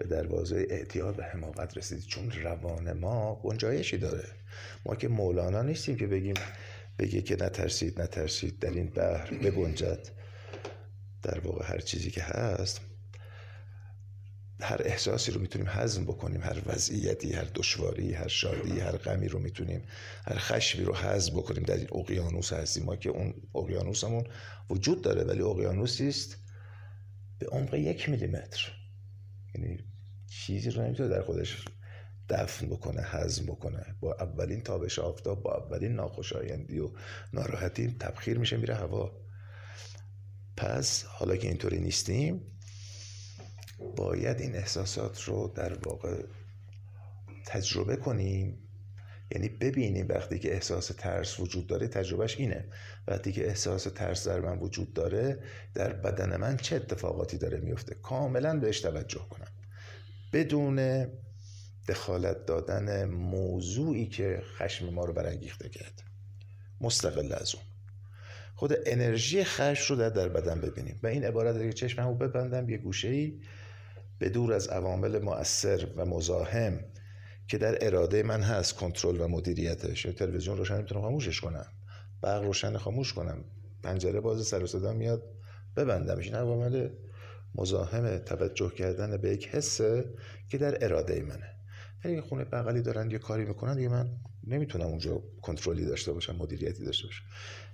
به 0.02 0.08
دروازه 0.08 0.66
اعتیاد 0.70 1.18
و 1.18 1.22
حماقت 1.22 1.76
رسید 1.76 2.00
چون 2.00 2.30
روان 2.30 2.92
ما 2.92 3.34
گنجایشی 3.34 3.98
داره. 3.98 4.28
ما 4.86 4.94
که 4.94 5.08
مولانا 5.08 5.62
نیستیم 5.62 5.96
که 5.96 6.06
بگیم 6.06 6.34
بگی 6.98 7.22
که 7.22 7.36
نترسید 7.36 8.00
نترسید 8.00 8.58
در 8.58 8.70
این 8.70 8.86
بحر 8.86 9.34
بگنجد. 9.34 10.08
در 11.22 11.38
واقع 11.38 11.64
هر 11.64 11.78
چیزی 11.78 12.10
که 12.10 12.22
هست 12.22 12.80
هر 14.60 14.80
احساسی 14.84 15.32
رو 15.32 15.40
می‌تونیم 15.40 15.68
هضم 15.70 16.04
بکنیم. 16.04 16.42
هر 16.42 16.62
وضعیتی 16.66 17.32
هر 17.32 17.48
دشواری 17.54 18.14
هر 18.14 18.28
شادی 18.28 18.80
هر 18.80 18.96
غمی 18.96 19.28
رو 19.28 19.38
می‌تونیم 19.38 19.82
هر 20.26 20.38
خشمی 20.38 20.84
رو 20.84 20.94
هضم 20.94 21.36
بکنیم. 21.36 21.62
در 21.62 21.76
این 21.76 21.88
اقیانوس 21.94 22.52
هستیم. 22.52 22.84
ما 22.84 22.96
که 22.96 23.10
اون 23.10 23.34
اقیانوسمون 23.54 24.24
وجود 24.70 25.02
داره 25.02 25.24
ولی 25.24 25.42
اقیانوسی 25.42 26.08
است 26.08 26.36
به 27.38 27.46
عمق 27.46 27.74
یک 27.74 28.08
میلیمتر. 28.08 28.72
یعنی 29.54 29.78
چیزی 30.40 30.70
رو 30.70 30.82
نمی‌تونه 30.82 31.08
در 31.08 31.22
خودش 31.22 31.64
دفن 32.28 32.66
بکنه 32.66 33.02
هضم 33.02 33.46
بکنه. 33.46 33.94
با 34.00 34.16
اولین 34.20 34.60
تابش 34.60 34.98
آفتاب 34.98 35.42
با 35.42 35.54
اولین 35.54 35.92
ناخوشایندی 35.92 36.78
و 36.78 36.90
ناراحتی 37.32 37.96
تبخیر 38.00 38.38
میشه 38.38 38.56
میره 38.56 38.74
هوا. 38.74 39.12
پس 40.56 41.04
حالا 41.04 41.36
که 41.36 41.48
اینطوری 41.48 41.80
نیستیم 41.80 42.40
باید 43.96 44.40
این 44.40 44.56
احساسات 44.56 45.22
رو 45.22 45.52
در 45.54 45.78
واقع 45.78 46.22
تجربه 47.46 47.96
کنیم. 47.96 48.58
یعنی 49.30 49.48
ببینیم 49.48 50.06
وقتی 50.08 50.38
که 50.38 50.54
احساس 50.54 50.86
ترس 50.86 51.40
وجود 51.40 51.66
داره 51.66 51.88
تجربهش 51.88 52.36
اینه. 52.36 52.64
وقتی 53.08 53.32
که 53.32 53.46
احساس 53.48 53.84
ترس 53.84 54.28
در 54.28 54.40
من 54.40 54.58
وجود 54.58 54.92
داره 54.92 55.38
در 55.74 55.92
بدن 55.92 56.36
من 56.36 56.56
چه 56.56 56.76
اتفاقاتی 56.76 57.38
داره 57.38 57.58
میفته 57.58 57.94
کاملا 57.94 58.58
بهش 58.58 58.80
توجه 58.80 59.26
کنم. 59.30 59.61
بدون 60.32 61.06
دخالت 61.88 62.46
دادن 62.46 63.04
موضوعی 63.04 64.06
که 64.06 64.42
خشم 64.58 64.88
ما 64.88 65.04
رو 65.04 65.12
برانگیخته 65.12 65.68
کرد. 65.68 66.02
مستقل 66.80 67.32
از 67.32 67.54
اون. 67.54 67.64
خود 68.54 68.72
انرژی 68.86 69.44
خشم 69.44 69.94
رو 69.94 70.00
در, 70.00 70.08
در 70.08 70.28
بدن 70.28 70.60
ببینیم. 70.60 71.00
و 71.02 71.06
این 71.06 71.24
عبارت 71.24 71.58
که 71.62 71.72
چشم 71.72 72.02
رو 72.02 72.14
ببندم. 72.14 72.68
یه 72.68 72.78
گوشه 72.78 73.08
ای 73.08 73.40
به 74.18 74.28
دور 74.28 74.52
از 74.52 74.68
عوامل 74.68 75.18
مؤثر 75.18 75.86
و 75.96 76.04
مزاحم 76.04 76.84
که 77.48 77.58
در 77.58 77.86
اراده 77.86 78.22
من 78.22 78.42
هست 78.42 78.76
کنترل 78.76 79.20
و 79.20 79.28
مدیریتش. 79.28 80.02
تلویزیون 80.02 80.58
روشن 80.58 80.76
می‌تونم 80.76 81.00
خاموشش 81.00 81.40
کنم. 81.40 81.66
برق 82.20 82.42
روشن 82.42 82.76
خاموش 82.76 83.12
کنم. 83.12 83.44
پنجره 83.82 84.20
باز 84.20 84.46
سر 84.46 84.66
صدا 84.66 84.92
میاد. 84.92 85.22
ببندمش. 85.76 86.26
این 86.26 86.34
عوامل 86.34 86.88
مزاحم 87.54 88.18
توجه 88.18 88.70
کردن 88.70 89.16
به 89.16 89.30
یک 89.30 89.48
حسه 89.48 90.14
که 90.48 90.58
در 90.58 90.84
اراده 90.84 91.22
منه. 91.22 91.56
ولی 92.04 92.20
خونه 92.20 92.44
بغلی 92.44 92.82
دارن 92.82 93.10
یه 93.10 93.18
کاری 93.18 93.44
می‌کنن 93.44 93.76
دیگه 93.76 93.88
من 93.88 94.10
نمی‌تونم 94.46 94.86
اونجا 94.86 95.22
کنترلی 95.42 95.84
داشته 95.84 96.12
باشم 96.12 96.36
مدیریتی 96.36 96.84
داشته 96.84 97.06
باشم. 97.06 97.24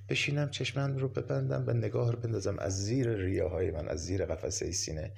بشینم 0.09 0.51
چشمم 0.51 0.97
رو 0.97 1.09
ببندم 1.09 1.65
و 1.67 1.73
نگاه 1.73 2.13
رو 2.13 2.19
بندازم 2.19 2.59
از 2.59 2.85
زیر 2.85 3.09
ریاهای 3.09 3.71
من 3.71 3.89
از 3.89 4.05
زیر 4.05 4.27
قفسه 4.27 4.73
سینه 4.73 5.13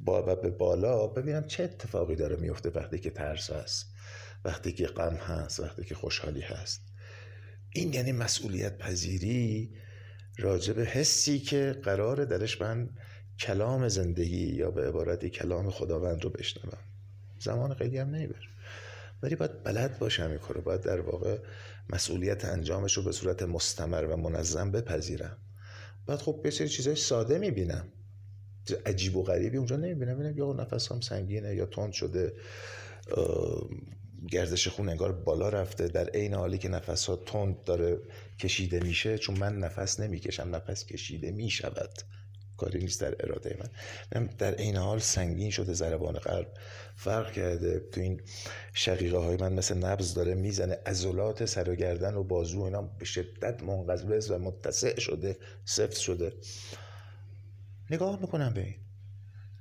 با 0.00 0.32
و 0.32 0.36
به 0.36 0.50
بالا 0.50 1.06
ببینم 1.06 1.46
چه 1.46 1.62
اتفاقی 1.62 2.16
داره 2.16 2.36
میفته 2.36 2.70
وقتی 2.70 2.98
که 2.98 3.10
ترس 3.10 3.50
هست 3.50 3.86
وقتی 4.44 4.72
که 4.72 4.86
غم 4.86 5.14
هست 5.14 5.60
وقتی 5.60 5.84
که 5.84 5.94
خوشحالی 5.94 6.40
هست. 6.40 6.80
این 7.70 7.92
یعنی 7.92 8.12
مسئولیت 8.12 8.78
پذیری 8.78 9.70
راجع 10.38 10.72
به 10.72 10.84
حسی 10.84 11.38
که 11.38 11.80
قرار 11.82 12.24
درش 12.24 12.60
من 12.60 12.88
کلام 13.40 13.88
زندگی 13.88 14.46
یا 14.46 14.70
به 14.70 14.88
عبارتی 14.88 15.30
کلام 15.30 15.70
خداوند 15.70 16.24
رو 16.24 16.30
بشنوم. 16.30 16.78
زمان 17.38 17.74
خیلی 17.74 17.98
هم 17.98 18.10
نمیبر 18.10 18.48
ولی 19.22 19.36
باید 19.36 19.62
بلد 19.62 19.98
باشم 19.98 20.28
این 20.30 20.38
کارو. 20.38 20.60
باید 20.60 20.80
در 20.80 21.00
واقع 21.00 21.38
مسئولیت 21.90 22.44
انجامش 22.44 22.96
رو 22.96 23.02
به 23.02 23.12
صورت 23.12 23.42
مستمر 23.42 24.04
و 24.04 24.16
منظم 24.16 24.70
بپذیرم. 24.70 25.36
بعد 26.06 26.18
خب 26.18 26.40
یه 26.44 26.50
سری 26.50 26.68
چیزای 26.68 26.96
ساده 26.96 27.38
می‌بینم. 27.38 27.86
عجیب 28.86 29.16
و 29.16 29.22
غریبی 29.22 29.56
اونجا 29.56 29.76
نمی‌بینم. 29.76 30.14
ببینم 30.14 30.38
یا 30.38 30.52
نفس 30.52 30.92
هم 30.92 31.00
سنگینه 31.00 31.54
یا 31.54 31.66
تند 31.66 31.92
شده 31.92 32.32
گردش 34.30 34.68
خون 34.68 34.88
انگار 34.88 35.12
بالا 35.12 35.48
رفته. 35.48 35.88
در 35.88 36.08
عین 36.08 36.34
حالی 36.34 36.58
که 36.58 36.68
نفس 36.68 37.06
ها 37.06 37.16
تند 37.16 37.64
داره 37.64 37.98
کشیده 38.38 38.80
میشه 38.80 39.18
چون 39.18 39.38
من 39.38 39.58
نفس 39.58 40.00
نمی‌کشم 40.00 40.54
نفس 40.54 40.86
کشیده 40.86 41.30
می‌شود. 41.30 41.90
کاری 42.62 42.78
نیست 42.78 43.00
در 43.00 43.14
اراده 43.20 43.58
من. 43.60 44.26
در 44.26 44.54
این 44.54 44.76
حال 44.76 44.98
سنگین 44.98 45.50
شده 45.50 45.72
ضربان 45.72 46.14
قلب. 46.14 46.46
فرق 46.96 47.32
کرده 47.32 47.80
تو 47.92 48.00
این 48.00 48.20
شقیقه 48.72 49.18
های 49.18 49.36
من 49.36 49.52
مثل 49.52 49.76
نبز 49.76 50.14
داره 50.14 50.34
می‌زنه 50.34 50.78
عضلات 50.86 51.44
سر 51.44 51.70
و 51.70 51.74
گردن 51.74 52.14
و 52.14 52.22
بازو 52.22 52.62
اینا 52.62 52.82
به 52.82 53.04
شدت 53.04 53.62
منقبض 53.62 54.30
و 54.30 54.38
متسع 54.38 55.00
شده 55.00 55.36
سفت 55.64 55.96
شده. 55.96 56.32
نگاه 57.90 58.20
می‌کنم 58.20 58.52
به 58.54 58.60
این. 58.60 58.76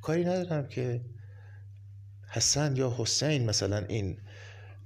کاری 0.02 0.26
ندارم 0.26 0.68
که 0.68 1.02
حسن 2.28 2.76
یا 2.76 2.96
حسین 2.98 3.46
مثلا 3.46 3.78
این 3.78 4.18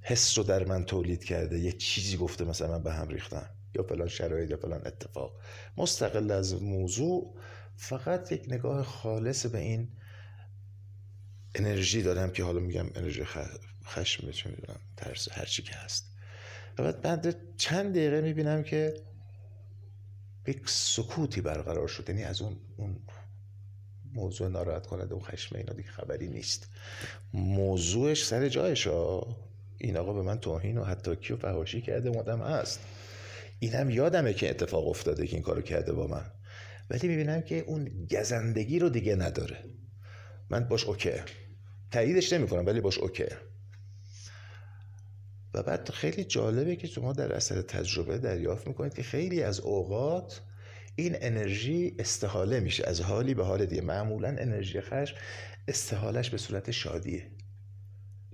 حس 0.01 0.37
رو 0.37 0.43
در 0.43 0.65
من 0.65 0.85
تولید 0.85 1.23
کرده 1.23 1.59
یه 1.59 1.71
چیزی 1.71 2.17
گفته 2.17 2.45
مثلا 2.45 2.67
من 2.67 2.83
به 2.83 2.93
هم 2.93 3.07
ریختم 3.07 3.49
یا 3.75 3.83
فلان 3.83 4.07
شرایط 4.07 4.49
یا 4.49 4.57
فلان 4.57 4.81
اتفاق. 4.85 5.31
مستقل 5.77 6.31
از 6.31 6.63
موضوع 6.63 7.35
فقط 7.77 8.31
یک 8.31 8.45
نگاه 8.47 8.83
خالص 8.83 9.45
به 9.45 9.57
این 9.57 9.87
انرژی 11.55 12.01
دارم 12.01 12.31
که 12.31 12.43
حالا 12.43 12.59
میگم 12.59 12.85
انرژی 12.95 13.23
خشم 13.85 14.31
چه 14.31 14.49
می‌دونم 14.49 14.79
ترس 14.97 15.27
هر 15.31 15.45
چی 15.45 15.63
که 15.63 15.75
هست. 15.75 16.11
و 16.77 16.83
بعد 16.83 17.01
بعد 17.01 17.35
چند 17.57 17.91
دقیقه 17.91 18.21
می‌بینم 18.21 18.63
که 18.63 18.93
یک 20.47 20.69
سکوتی 20.69 21.41
برقرار 21.41 21.87
شد 21.87 22.09
یعنی 22.09 22.23
از 22.23 22.41
اون 22.41 22.57
اون 22.77 22.97
موضوع 24.13 24.47
ناراحت 24.47 24.87
کننده 24.87 25.15
و 25.15 25.19
خشم 25.19 25.55
اینا 25.55 25.73
دیگه 25.73 25.89
خبری 25.89 26.27
نیست. 26.27 26.69
موضوعش 27.33 28.25
سر 28.25 28.49
جایش 28.49 28.87
این 29.77 29.97
آقا 29.97 30.13
به 30.13 30.21
من 30.21 30.39
توهین 30.39 30.77
و 30.77 30.83
حتی 30.83 31.33
و 31.33 31.37
فهاشی 31.37 31.81
کرده 31.81 32.09
مادم 32.09 32.41
هست. 32.41 32.79
اینم 33.59 33.89
یادمه 33.89 34.33
که 34.33 34.49
اتفاق 34.49 34.87
افتاده 34.87 35.27
که 35.27 35.33
این 35.33 35.43
کارو 35.43 35.61
کرده 35.61 35.93
با 35.93 36.07
من. 36.07 36.31
ولی 36.89 37.07
می‌بینم 37.07 37.41
که 37.41 37.59
اون 37.59 38.07
گزندگی 38.11 38.79
رو 38.79 38.89
دیگه 38.89 39.15
نداره. 39.15 39.63
من 40.49 40.63
باش 40.63 40.83
اوکی 40.83 41.11
تاییدش 41.91 42.33
نمی‌کنم 42.33 42.65
ولی 42.65 42.81
باش 42.81 42.97
اوکی 42.97 43.25
و 45.53 45.63
بعد 45.63 45.89
خیلی 45.89 46.23
جالبه 46.23 46.75
که 46.75 46.87
شما 46.87 47.13
در 47.13 47.33
اثر 47.33 47.61
تجربه 47.61 48.17
دریافت 48.17 48.67
می‌کنید 48.67 48.93
که 48.93 49.03
خیلی 49.03 49.43
از 49.43 49.59
اوقات 49.59 50.41
این 50.95 51.15
انرژی 51.21 51.95
استحاله 51.99 52.59
میشه. 52.59 52.87
از 52.87 53.01
حالی 53.01 53.33
به 53.33 53.43
حال 53.43 53.65
دیگه 53.65 53.81
معمولا 53.81 54.27
انرژی 54.27 54.81
خشم 54.81 55.15
استحالش 55.67 56.29
به 56.29 56.37
صورت 56.37 56.71
شادیه. 56.71 57.27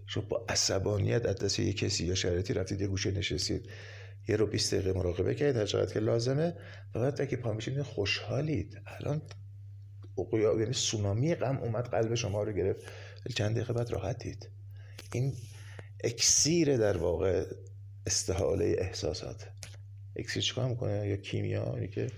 شما 0.06 0.24
با 0.24 0.46
عصبانیت 0.50 1.26
از 1.26 1.36
دست 1.36 1.60
یه 1.60 1.74
کسی 1.74 2.06
یا 2.06 2.16
شرایطی 2.16 2.54
رفتید 2.54 2.82
یه 2.82 2.88
گوشه 2.88 3.12
نشستید. 3.12 3.70
یه 4.28 4.36
رو 4.36 4.48
20 4.48 4.74
دقیقه 4.74 5.00
مراقبه 5.00 5.36
کردید 5.36 5.58
هر 5.58 5.66
چقدر 5.66 5.94
که 5.94 6.00
لازمه. 6.00 6.54
و 6.96 7.00
بعد 7.00 7.30
که 7.30 7.36
پا 7.36 7.54
میشید 7.54 7.82
خوشحالید. 7.82 8.82
الان 8.86 9.22
یعنی 10.60 10.74
سونامی 10.74 11.36
غم 11.36 11.58
اومد 11.58 11.88
قلب 11.88 12.16
شما 12.16 12.44
رو 12.44 12.52
گرفت. 12.52 12.82
چند 13.36 13.56
دقیقه 13.56 13.74
بعد 13.74 13.92
راحتید. 13.92 14.50
این 15.14 15.34
اکسیر 16.04 16.78
در 16.78 16.98
واقع 16.98 17.46
استحاله 18.06 18.76
احساسات. 18.78 19.48
اکسیر 20.16 20.44
چیکار 20.44 20.70
می‌کنه؟ 20.70 21.08
یا 21.08 21.18
کیمیا؟ 21.18 21.74
اینه 21.76 21.88
که 21.88 22.12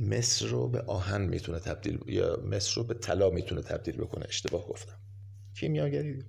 مصر 0.00 0.46
رو 0.46 0.68
به 0.68 0.80
آهن 0.80 1.22
می‌تونه 1.22 1.58
تبدیل 1.58 1.98
یا 2.06 2.42
مصر 2.50 2.74
رو 2.76 2.84
به 2.84 2.94
طلا 2.94 3.30
می‌تونه 3.30 3.62
تبدیل 3.62 3.96
بکنه. 3.96 4.24
اشتباه 4.28 4.68
گفتم. 4.68 4.98
کیمیاگری 5.54 6.24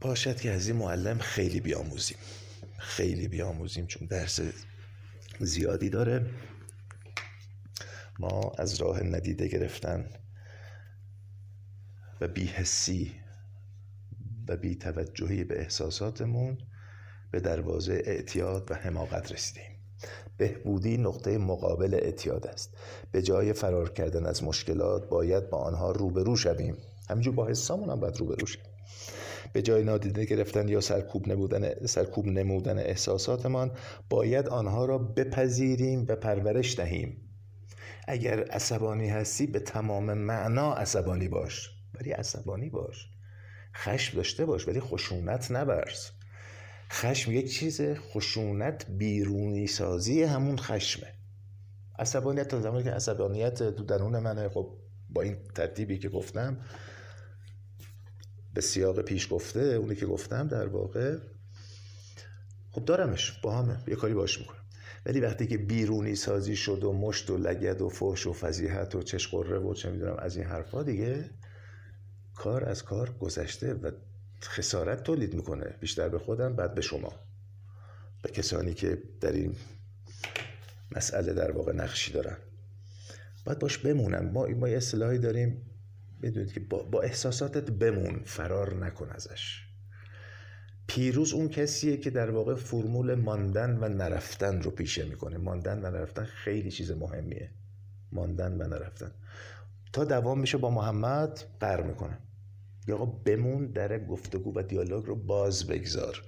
باشد 0.00 0.40
که 0.40 0.50
از 0.50 0.68
این 0.68 0.76
معلم 0.76 1.18
خیلی 1.18 1.60
بیاموزیم. 1.60 2.18
خیلی 2.78 3.28
بیاموزیم 3.28 3.86
چون 3.86 4.08
درس 4.08 4.40
زیادی 5.40 5.90
داره. 5.90 6.26
ما 8.18 8.52
از 8.58 8.74
راه 8.74 9.02
ندیده 9.02 9.48
گرفتن 9.48 10.10
و 12.20 12.28
بیحسی 12.28 13.12
و 14.48 14.56
بی 14.56 14.74
توجهی 14.74 15.44
به 15.44 15.60
احساساتمون 15.60 16.58
به 17.30 17.40
دروازه 17.40 18.02
اعتیاد 18.04 18.70
و 18.70 18.74
حماقت 18.74 19.32
رسیدیم. 19.32 19.70
بهبودی 20.36 20.96
نقطه 20.96 21.38
مقابل 21.38 21.94
اعتیاد 21.94 22.46
است. 22.46 22.76
به 23.12 23.22
جای 23.22 23.52
فرار 23.52 23.92
کردن 23.92 24.26
از 24.26 24.44
مشکلات 24.44 25.08
باید 25.08 25.50
با 25.50 25.58
آنها 25.58 25.90
روبرو 25.90 26.36
شویم. 26.36 26.76
همینجور 27.10 27.34
با 27.34 27.46
حسامون 27.46 27.90
هم 27.90 28.00
باید 28.00 28.16
روبرو 28.16 28.46
شویم. 28.46 28.64
به 29.52 29.62
جای 29.62 29.84
نادیده 29.84 30.24
گرفتن 30.24 30.68
یا 30.68 30.80
سرکوب 30.80 31.28
نمودن, 31.28 31.86
سرکوب 31.86 32.26
نمودن 32.26 32.78
احساساتمان 32.78 33.72
باید 34.10 34.48
آنها 34.48 34.84
را 34.84 34.98
بپذیریم 34.98 36.06
و 36.08 36.16
پرورش 36.16 36.76
دهیم. 36.76 37.16
اگر 38.08 38.44
عصبانی 38.44 39.08
هستی 39.08 39.46
به 39.46 39.60
تمام 39.60 40.14
معنا 40.14 40.74
عصبانی 40.74 41.28
باش. 41.28 41.70
ولی 41.94 42.10
عصبانی 42.10 42.70
باش. 42.70 43.08
خشم 43.76 44.16
داشته 44.16 44.46
باش 44.46 44.68
ولی 44.68 44.80
خشونت 44.80 45.50
نبرز. 45.50 46.10
خشم 46.92 47.32
یک 47.32 47.52
چیز 47.52 47.80
خشونت 47.80 48.86
بیرونی 48.90 49.66
سازی 49.66 50.22
همون 50.22 50.56
خشمه. 50.56 51.14
عصبانیت 51.98 52.48
تا 52.48 52.60
زمانی 52.60 52.84
که 52.84 52.90
عصبانیت 52.90 53.62
تو 53.62 53.84
درون 53.84 54.18
منه 54.18 54.48
خب 54.48 54.76
با 55.10 55.22
این 55.22 55.36
ترتیبی 55.54 55.98
که 55.98 56.08
گفتم 56.08 56.58
به 58.54 58.60
سیاق 58.60 59.00
پیش 59.00 59.32
گفته 59.32 59.60
اونی 59.60 59.96
که 59.96 60.06
گفتم 60.06 60.48
در 60.48 60.66
واقع 60.66 61.18
خب 62.70 62.84
دارمش 62.84 63.40
با 63.42 63.56
همه 63.56 63.78
یه 63.88 63.96
کاری 63.96 64.14
باش 64.14 64.38
می‌کنم. 64.38 64.56
ولی 65.06 65.20
وقتی 65.20 65.46
که 65.46 65.58
بیرونی 65.58 66.14
سازی 66.14 66.56
شد 66.56 66.84
و 66.84 66.92
مشت 66.92 67.30
و 67.30 67.36
لگد 67.36 67.80
و 67.80 67.88
فوش 67.88 68.26
و 68.26 68.32
فضیحت 68.32 68.94
و 68.94 69.02
چشقره 69.02 69.58
و 69.58 69.74
چه 69.74 69.90
می‌دونم 69.90 70.16
از 70.18 70.36
این 70.36 70.46
حرفا 70.46 70.82
دیگه 70.82 71.30
کار 72.34 72.64
از 72.64 72.82
کار 72.82 73.10
گذشته 73.20 73.74
و 73.74 73.90
خسارت 74.42 75.02
تولید 75.02 75.34
می‌کنه. 75.34 75.74
بیشتر 75.80 76.08
به 76.08 76.18
خودم 76.18 76.56
بعد 76.56 76.74
به 76.74 76.80
شما. 76.80 77.12
به 78.22 78.30
کسانی 78.30 78.74
که 78.74 79.02
در 79.20 79.32
این 79.32 79.56
مسئله 80.96 81.32
در 81.32 81.50
واقع 81.50 81.72
نقشی 81.72 82.12
دارن. 82.12 82.36
باید 83.44 83.58
باش 83.58 83.78
بمونم. 83.78 84.30
ما 84.32 84.46
ما 84.46 84.68
یه 84.68 84.76
اصطلاحی 84.76 85.18
داریم. 85.18 85.69
بدونید 86.22 86.52
که 86.52 86.60
با, 86.60 86.82
با 86.82 87.02
احساساتت 87.02 87.70
بمون 87.70 88.20
فرار 88.24 88.74
نکن 88.74 89.10
ازش. 89.10 89.66
پیروز 90.86 91.32
اون 91.32 91.48
کسیه 91.48 91.96
که 91.96 92.10
در 92.10 92.30
واقع 92.30 92.54
فرمول 92.54 93.14
ماندن 93.14 93.78
و 93.80 93.88
نرفتن 93.88 94.62
رو 94.62 94.70
پیشه 94.70 95.04
می‌کنه. 95.04 95.38
ماندن 95.38 95.84
و 95.84 95.90
نرفتن 95.90 96.24
خیلی 96.24 96.70
چیز 96.70 96.90
مهمیه. 96.90 97.50
ماندن 98.12 98.52
و 98.52 98.68
نرفتن. 98.68 99.10
تا 99.92 100.04
دوام 100.04 100.40
میشه 100.40 100.58
با 100.58 100.70
محمد 100.70 101.40
قر 101.60 101.82
می‌کنه. 101.82 102.18
یا 102.88 102.94
آقا 102.94 103.06
بمون 103.06 103.66
در 103.66 103.98
گفتگو 103.98 104.52
و 104.58 104.62
دیالوگ 104.62 105.06
رو 105.06 105.16
باز 105.16 105.66
بگذار. 105.66 106.22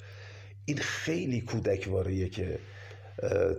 این 0.64 0.78
خیلی 0.78 1.40
کودکواریه 1.40 2.28
که 2.28 2.58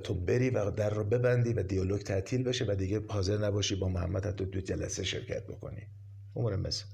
تو 0.04 0.14
بری 0.14 0.50
و 0.50 0.72
در 0.72 0.90
رو 0.90 1.04
ببندی 1.04 1.54
و 1.54 1.64
دیالوگ 1.64 2.02
تعطیل 2.02 2.44
بشه 2.44 2.66
و 2.68 2.76
دیگه 2.76 3.02
حاضر 3.08 3.38
نباشی 3.38 3.76
با 3.76 3.88
محمد 3.88 4.26
حتی 4.26 4.46
دو 4.46 4.62
جلسه 4.62 5.04
شرکت 5.04 5.44
بکنی. 5.48 5.88
امور 6.36 6.56
مثل 6.56 6.86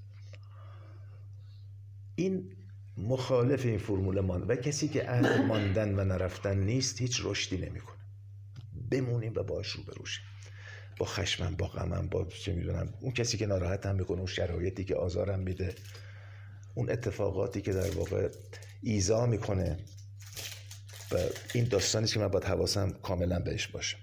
این 2.15 2.55
مخالف 2.97 3.65
این 3.65 3.77
فرمول 3.77 4.19
مان 4.19 4.43
و 4.43 4.55
کسی 4.55 4.87
که 4.87 5.09
اهل 5.09 5.45
ماندن 5.45 5.99
و 5.99 6.03
نرفتن 6.03 6.57
نیست 6.57 7.01
هیچ 7.01 7.21
رشدی 7.23 7.57
نمی‌کنه. 7.57 7.97
بمونیم 8.91 9.33
و 9.35 9.43
باش 9.43 9.67
رو 9.67 9.83
بروشیم 9.83 10.23
با 10.97 11.05
خشمم 11.05 11.55
با 11.55 11.67
غمم 11.67 12.07
با 12.07 12.25
چه 12.25 12.53
می‌دونم 12.53 12.93
اون 12.99 13.11
کسی 13.11 13.37
که 13.37 13.45
ناراحتم 13.45 13.95
می‌کنه 13.95 14.17
اون 14.17 14.27
شرایطی 14.27 14.83
که 14.83 14.95
آزارم 14.95 15.39
میده 15.39 15.75
اون 16.75 16.89
اتفاقاتی 16.89 17.61
که 17.61 17.73
در 17.73 17.91
واقع 17.91 18.29
ایزا 18.81 19.25
می‌کنه 19.25 19.77
و 21.11 21.17
این 21.53 21.65
داستانی 21.65 22.07
که 22.07 22.19
من 22.19 22.27
باید 22.27 22.43
حواسم 22.45 22.91
کاملا 22.91 23.39
بهش 23.39 23.67
باشه. 23.67 23.97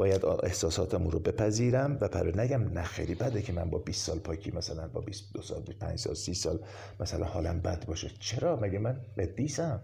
باید 0.00 0.24
احساساتم 0.24 1.08
رو 1.08 1.18
بپذیرم 1.18 1.98
و 2.00 2.08
پر 2.08 2.40
نگم 2.40 2.62
نه 2.62 2.82
خیلی 2.82 3.14
بده 3.14 3.42
که 3.42 3.52
من 3.52 3.70
با 3.70 3.78
20 3.78 4.06
سال 4.06 4.18
پاکی 4.18 4.50
مثلا 4.50 4.88
با 4.88 5.00
22 5.00 5.42
سال 5.42 5.62
5 5.62 5.98
سال 5.98 6.14
30 6.14 6.34
سال 6.34 6.58
مثلا 7.00 7.26
حالم 7.26 7.60
بد 7.60 7.86
باشه. 7.86 8.10
چرا؟ 8.18 8.56
مگه 8.56 8.78
من 8.78 9.00
قدیسم. 9.18 9.80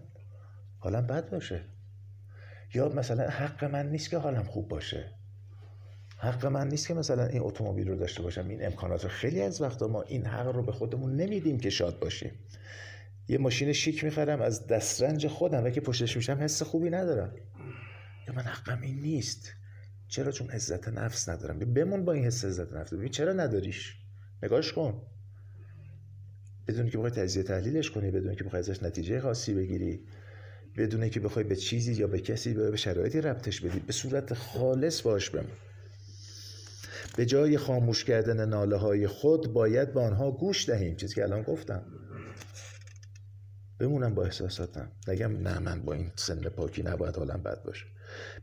حالم 0.79 1.07
بد 1.07 1.29
باشه. 1.29 1.61
یا 2.73 2.89
مثلا 2.89 3.29
حق 3.29 3.63
من 3.63 3.89
نیست 3.89 4.09
که 4.09 4.17
حالم 4.17 4.43
خوب 4.43 4.67
باشه. 4.67 5.11
حق 6.17 6.45
من 6.45 6.67
نیست 6.67 6.87
که 6.87 6.93
مثلا 6.93 7.25
این 7.25 7.41
اتومبیل 7.41 7.87
رو 7.87 7.95
داشته 7.95 8.21
باشم. 8.21 8.47
این 8.47 8.65
امکانات 8.65 9.03
رو 9.03 9.09
خیلی 9.09 9.41
از 9.41 9.61
وقتا 9.61 9.87
ما 9.87 10.01
این 10.01 10.25
حق 10.25 10.47
رو 10.47 10.63
به 10.63 10.71
خودمون 10.71 11.15
نمیدیم 11.15 11.59
که 11.59 11.69
شاد 11.69 11.99
باشیم. 11.99 12.31
یه 13.27 13.37
ماشین 13.37 13.73
شیک 13.73 14.03
می‌خرم 14.03 14.41
از 14.41 14.67
دسترنج 14.67 15.27
خودم 15.27 15.63
و 15.63 15.69
که 15.69 15.81
پشتش 15.81 16.15
میشم 16.15 16.37
حس 16.41 16.63
خوبی 16.63 16.89
ندارم. 16.89 17.31
یا 18.27 18.33
من 18.33 18.41
حقم 18.43 18.81
این 18.81 19.01
نیست. 19.01 19.53
چرا 20.07 20.31
چون 20.31 20.49
عزت 20.49 20.87
نفس 20.87 21.29
ندارم؟ 21.29 21.59
بمون 21.59 22.05
با 22.05 22.13
این 22.13 22.25
حس 22.25 22.45
عزت 22.45 22.73
نفس. 22.73 22.93
ببین 22.93 23.09
چرا 23.09 23.33
نداریش؟ 23.33 23.95
نگاش 24.43 24.73
کن. 24.73 25.01
بدون 26.67 26.89
که 26.89 26.97
بخوای 26.97 27.11
تجزیه 27.11 27.43
تحلیلش 27.43 27.91
کنی 27.91 28.11
بدون 28.11 28.35
که 28.35 28.43
بخوای 28.43 28.59
ازش 28.59 28.83
نتیجه 28.83 29.19
خاصی 29.19 29.53
بگیری 29.53 30.05
بدون 30.77 31.09
که 31.09 31.19
بخوای 31.19 31.45
به 31.45 31.55
چیزی 31.55 31.93
یا 31.93 32.07
به 32.07 32.19
کسی 32.19 32.51
یا 32.51 32.71
به 32.71 32.77
شرایطی 32.77 33.21
ربطش 33.21 33.61
بدی. 33.61 33.79
به 33.79 33.93
صورت 33.93 34.33
خالص 34.33 35.01
باش 35.01 35.29
بمون. 35.29 35.57
به 37.17 37.25
جای 37.25 37.57
خاموش 37.57 38.03
کردن 38.03 38.49
ناله 38.49 38.75
های 38.75 39.07
خود 39.07 39.53
باید 39.53 39.93
به 39.93 39.99
آنها 39.99 40.31
گوش 40.31 40.69
دهیم. 40.69 40.95
چیزی 40.95 41.15
که 41.15 41.23
الان 41.23 41.41
گفتم. 41.41 41.83
بمونم 43.79 44.15
با 44.15 44.23
احساساتم. 44.23 44.91
نگم 45.07 45.31
نه 45.31 45.59
من 45.59 45.81
با 45.81 45.93
این 45.93 46.11
سن 46.15 46.41
پاکی 46.41 46.83
نباید 46.83 47.15
حالم 47.15 47.43
بد 47.43 47.63
باشه. 47.63 47.85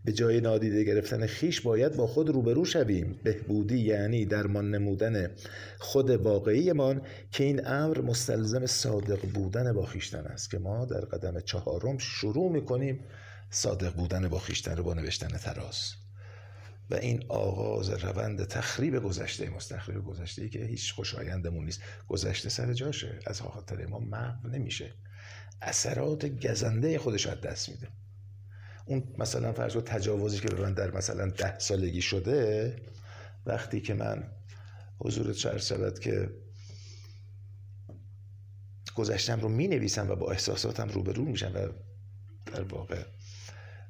به 0.05 0.13
جای 0.13 0.41
نادیده 0.41 0.85
گرفتن 0.85 1.27
خیش 1.27 1.61
باید 1.61 1.97
با 1.97 2.07
خود 2.07 2.29
روبرو 2.29 2.65
شویم. 2.65 3.21
بهبودی 3.23 3.79
یعنی 3.79 4.25
درمان 4.25 4.71
نمودن 4.71 5.31
خود 5.79 6.11
واقعیمان 6.11 7.03
که 7.31 7.45
این 7.45 7.67
امر 7.67 8.01
مستلزم 8.01 8.67
صادق 8.67 9.21
بودن 9.21 9.73
با 9.73 9.87
خیشتن 9.87 10.25
است 10.25 10.51
که 10.51 10.59
ما 10.59 10.85
در 10.85 11.01
قدم 11.01 11.41
چهارم 11.41 11.99
شروع 11.99 12.53
می‌کنیم 12.53 13.01
صادق 13.51 13.95
بودن 13.95 14.29
با 14.29 14.39
خیشتن 14.39 14.77
رو 14.77 14.85
با 14.85 14.95
نوشتن 14.95 15.29
تراز. 15.29 15.93
و 16.91 16.95
این 16.95 17.25
آغاز 17.29 17.91
روند 17.91 18.45
تخریب 18.45 19.03
گذشته 19.03 19.51
ماست 19.51 19.75
تخریب 19.75 20.05
گذشته 20.05 20.43
ای 20.43 20.49
که 20.49 20.59
هیچ 20.59 20.93
خوشایندمون 20.93 21.65
نیست. 21.65 21.81
گذشته 22.09 22.49
سر 22.49 22.73
جاشه. 22.73 23.19
از 23.27 23.41
خاطر 23.41 23.87
ما 23.87 23.99
محو 23.99 24.49
نمیشه. 24.49 24.95
اثرات 25.63 26.27
گزنده 26.27 26.99
خودش 26.99 27.27
از 27.27 27.41
دست 27.41 27.69
میده. 27.69 27.89
اون 28.87 29.15
مثلا 29.19 29.53
فرض 29.53 29.77
تجاوزی 29.77 30.39
که 30.39 30.49
به 30.49 30.63
من 30.63 30.75
در 30.75 30.91
مثلا 30.91 31.31
ده 31.31 31.59
سالگی 31.59 32.03
شده 32.03 32.77
وقتی 33.47 33.81
که 33.81 33.95
من 33.95 34.25
حضور 34.99 35.33
چرد 35.33 35.59
شود 35.59 35.99
که 35.99 36.31
گذشتم 38.95 39.41
رو 39.41 39.49
می 39.49 39.69
نویسم 39.69 40.11
و 40.11 40.15
با 40.17 40.31
احساساتم 40.31 40.89
روبرو 40.89 41.25
میشم 41.25 41.53
و 41.55 41.69
در 42.53 42.63
واقع 42.63 43.03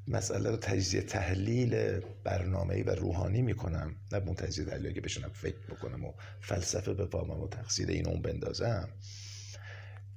مسئله 0.08 0.50
رو 0.50 0.56
تجزیه 0.56 1.02
تحلیل 1.02 2.00
برنامه‌ای 2.24 2.82
و 2.82 2.90
روحانی 2.90 3.42
می‌کنم. 3.42 3.96
نه 4.12 4.18
اون 4.18 4.34
تجزیه 4.34 4.64
تحلیلی 4.64 4.94
که 4.94 5.00
بشونم 5.00 5.30
فکر 5.32 5.66
بکنم 5.70 6.04
و 6.04 6.12
فلسفه 6.40 6.94
بفهمم 6.94 7.40
و 7.40 7.48
تقصیر 7.48 7.88
این 7.88 8.08
اون 8.08 8.22
بندازم. 8.22 8.88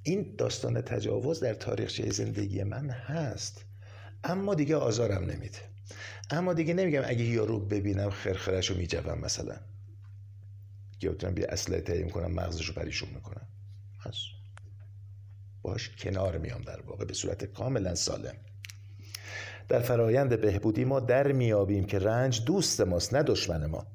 این 0.02 0.34
داستان 0.38 0.80
تجاوز 0.80 1.40
در 1.40 1.54
تاریخچه 1.54 2.10
زندگی 2.10 2.62
من 2.62 2.90
هست. 2.90 3.64
اما 4.24 4.54
دیگه 4.54 4.76
آزارم 4.76 5.24
نمیده. 5.24 5.58
اما 6.30 6.54
دیگه 6.54 6.74
نمیگم 6.74 7.02
اگه 7.04 7.24
یارو 7.24 7.60
ببینم 7.60 8.10
خرخرش 8.10 8.70
رو 8.70 8.76
میجوم 8.76 9.18
مثلا. 9.18 9.56
یا 11.02 11.12
بتونم 11.12 11.34
بیا 11.34 11.46
اصله 11.48 11.80
تهیه 11.80 12.08
کنم 12.08 12.32
مغزش 12.32 12.66
رو 12.66 12.74
پریشون 12.74 13.08
می‌کنم. 13.14 13.46
هست 14.00 14.24
باش 15.62 15.88
کنار 15.88 16.38
میام 16.38 16.62
در 16.62 16.80
واقع 16.80 17.04
به 17.04 17.14
صورت 17.14 17.44
کاملا 17.44 17.94
سالم. 17.94 18.34
در 19.68 19.80
فرایند 19.80 20.40
بهبودی 20.40 20.84
ما 20.84 21.00
در 21.00 21.32
میابیم 21.32 21.84
که 21.84 21.98
رنج 21.98 22.44
دوست 22.44 22.80
ماست 22.80 23.14
نه 23.14 23.22
دشمن 23.22 23.66
ما. 23.66 23.86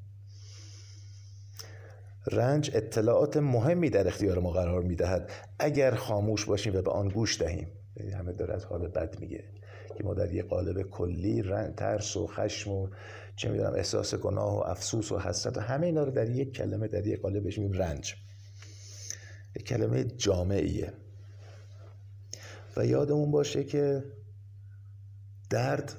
رنج 2.26 2.70
اطلاعات 2.74 3.36
مهمی 3.36 3.90
در 3.90 4.08
اختیار 4.08 4.38
ما 4.38 4.50
قرار 4.50 4.82
می‌دهد. 4.82 5.30
اگر 5.58 5.94
خاموش 5.94 6.44
باشیم 6.44 6.76
و 6.76 6.82
به 6.82 6.90
آن 6.90 7.08
گوش 7.08 7.40
دهیم. 7.40 7.68
همه 8.12 8.32
داره 8.32 8.54
از 8.54 8.64
حال 8.64 8.88
بد 8.88 9.20
میگه. 9.20 9.44
که 9.98 10.04
ما 10.04 10.14
در 10.14 10.32
یه 10.32 10.42
قالب 10.42 10.82
کلی 10.82 11.42
ترس 11.76 12.16
و 12.16 12.26
خشم 12.26 12.70
و 12.70 12.88
چه 13.36 13.48
می‌دونم 13.50 13.74
احساس 13.74 14.14
گناه 14.14 14.58
و 14.58 14.62
افسوس 14.62 15.12
و 15.12 15.18
حسرت 15.18 15.56
و 15.56 15.60
همه 15.60 15.86
اینا 15.86 16.04
رو 16.04 16.10
در 16.10 16.30
یک 16.30 16.52
کلمه 16.52 16.88
در 16.88 17.06
یک 17.06 17.20
قالب 17.20 17.42
بهش 17.42 17.58
رنج. 17.58 18.14
یک 19.56 19.64
کلمه 19.64 20.04
جامعیه. 20.04 20.92
و 22.76 22.86
یادمون 22.86 23.30
باشه 23.30 23.64
که 23.64 24.04
درد 25.50 25.92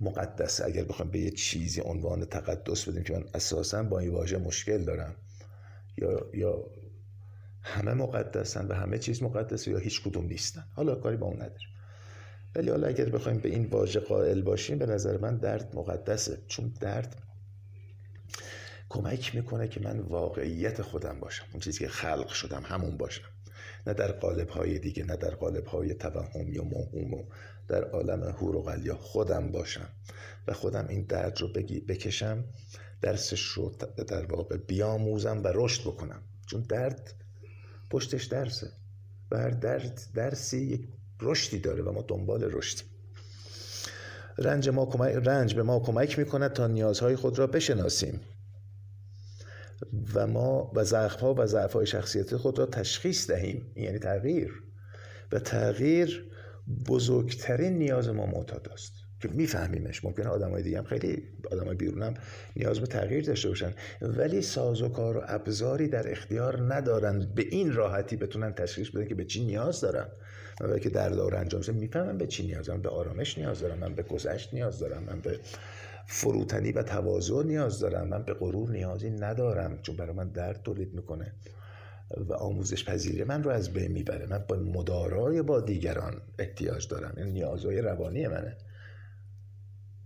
مقدسه 0.00 0.64
اگر 0.64 0.84
بخوام 0.84 1.10
به 1.10 1.18
یه 1.18 1.30
چیزی 1.30 1.80
عنوان 1.80 2.24
تقدس 2.24 2.88
بدیم 2.88 3.02
که 3.02 3.12
من 3.12 3.24
اساسا 3.34 3.82
با 3.82 3.98
این 3.98 4.10
واژه 4.10 4.38
مشکل 4.38 4.84
دارم 4.84 5.14
یا 5.98 6.30
یا 6.34 6.64
همه 7.62 7.94
مقدسن 7.94 8.66
و 8.66 8.74
همه 8.74 8.98
چیز 8.98 9.22
مقدسه 9.22 9.70
یا 9.70 9.78
هیچ 9.78 10.02
کدوم 10.02 10.24
نیستن. 10.24 10.64
حالا 10.74 10.94
کاری 10.94 11.16
با 11.16 11.26
اون 11.26 11.36
نداریم. 11.36 11.68
ولی 12.56 12.70
حالا 12.70 12.86
اگر 12.86 13.08
بخوایم 13.08 13.38
به 13.38 13.48
این 13.48 13.66
واژه 13.66 14.00
قائل 14.00 14.42
باشیم 14.42 14.78
به 14.78 14.86
نظر 14.86 15.18
من 15.18 15.36
درد 15.36 15.76
مقدسه. 15.76 16.38
چون 16.48 16.74
درد 16.80 17.22
کمک 18.88 19.34
می‌کنه 19.34 19.68
که 19.68 19.80
من 19.80 20.00
واقعیت 20.00 20.82
خودم 20.82 21.20
باشم 21.20 21.44
اون 21.52 21.60
چیزی 21.60 21.78
که 21.78 21.88
خلق 21.88 22.28
شدم 22.28 22.62
همون 22.64 22.96
باشم. 22.96 23.28
نه 23.86 23.94
در 23.94 24.12
قالب 24.12 24.48
های 24.48 24.78
دیگه 24.78 25.04
نه 25.04 25.16
در 25.16 25.34
قالب 25.34 25.66
های 25.66 25.94
توهم 25.94 26.52
یا 26.52 26.64
موهوم 26.64 27.14
و 27.14 27.24
در 27.68 27.84
عالم 27.84 28.22
هور 28.22 28.56
و 28.56 28.62
غلیا 28.62 28.96
خودم 28.96 29.52
باشم. 29.52 29.88
و 30.46 30.52
خودم 30.52 30.86
این 30.88 31.02
درد 31.02 31.40
رو 31.40 31.48
بگی 31.48 31.80
بکشم 31.80 32.44
درسش 33.00 33.40
رو 33.40 33.74
در 34.08 34.26
واقع 34.26 34.56
بیاموزم 34.56 35.42
و 35.44 35.50
رشد 35.54 35.80
بکنم. 35.80 36.22
چون 36.46 36.60
درد 36.60 37.14
پشتش 37.90 38.24
درسه. 38.24 38.70
و 39.30 39.38
هر 39.38 39.50
درد 39.50 40.00
درسی 40.14 40.58
یک 40.58 40.88
رشدی 41.20 41.58
داره 41.58 41.82
و 41.82 41.92
ما 41.92 42.04
دنبال 42.08 42.44
رشدیم. 42.52 42.88
رنج, 44.38 44.68
ما 44.68 44.84
رنج 45.24 45.54
به 45.54 45.62
ما 45.62 45.80
کمک 45.80 46.18
می‌کند 46.18 46.52
تا 46.52 46.66
نیازهای 46.66 47.16
خود 47.16 47.38
را 47.38 47.46
بشناسیم. 47.46 48.20
و 50.14 50.26
ما 50.26 50.72
و 50.74 50.84
ضعف 50.84 51.14
ها 51.14 51.34
و 51.34 51.46
ضعف 51.46 51.72
های 51.72 51.86
شخصیت 51.86 52.36
خود 52.36 52.58
را 52.58 52.66
تشخیص 52.66 53.30
دهیم 53.30 53.72
یعنی 53.76 53.98
تغییر. 53.98 54.62
و 55.32 55.38
تغییر 55.38 56.30
بزرگترین 56.88 57.78
نیاز 57.78 58.08
ما 58.08 58.26
معتاد 58.26 58.68
است. 58.72 58.92
که 59.20 59.28
میفهمیمش. 59.28 60.04
ممکنه 60.04 60.28
های 60.28 60.62
دیگه 60.62 60.78
هم 60.78 60.84
خیلی 60.84 61.22
های 61.66 61.74
بیرون 61.74 62.02
هم 62.02 62.14
نیاز 62.56 62.80
به 62.80 62.86
تغییر 62.86 63.24
داشته 63.24 63.48
باشن. 63.48 63.72
ولی 64.02 64.42
ساز 64.42 64.82
و 64.82 64.88
کار 64.88 65.16
و 65.16 65.22
ابزاری 65.26 65.88
در 65.88 66.10
اختیار 66.10 66.74
ندارن 66.74 67.32
به 67.34 67.42
این 67.50 67.72
راحتی 67.72 68.16
بتونن 68.16 68.52
تشخیص 68.52 68.90
بدن 68.90 69.06
که 69.06 69.14
به 69.14 69.24
چی 69.24 69.44
نیاز 69.44 69.80
دارن. 69.80 70.06
و 70.60 70.78
که 70.78 70.90
در 70.90 71.08
دور 71.08 71.36
انجام 71.36 71.62
شده 71.62 71.76
می‌فهمم 71.76 72.18
به 72.18 72.26
چی 72.26 72.46
نیاز 72.46 72.66
دارم 72.66 72.82
به 72.82 72.88
آرامش 72.88 73.38
نیاز 73.38 73.60
دارم 73.60 73.78
من 73.78 73.94
به 73.94 74.02
گذشت 74.02 74.54
نیاز 74.54 74.78
دارم 74.78 75.02
من 75.02 75.20
به 75.20 75.40
فروتنی 76.06 76.72
و 76.72 76.82
تواضع 76.82 77.42
نیاز 77.42 77.78
دارم 77.78 78.08
من 78.08 78.22
به 78.22 78.34
غرور 78.34 78.70
نیازی 78.70 79.10
ندارم 79.10 79.82
چون 79.82 79.96
برای 79.96 80.12
من 80.12 80.28
درد 80.28 80.62
تولید 80.62 80.94
می‌کنه 80.94 81.32
و 82.10 82.32
آموزش 82.32 82.84
پذیری 82.84 83.24
من 83.24 83.42
رو 83.42 83.50
از 83.50 83.72
بین 83.72 83.92
می‌بره. 83.92 84.26
من 84.26 84.44
با 84.48 84.56
مدارای 84.56 85.42
با 85.42 85.60
دیگران 85.60 86.22
احتیاج 86.38 86.88
دارم. 86.88 87.14
این 87.16 87.26
نیازهای 87.26 87.80
روانی 87.80 88.26
منه. 88.26 88.56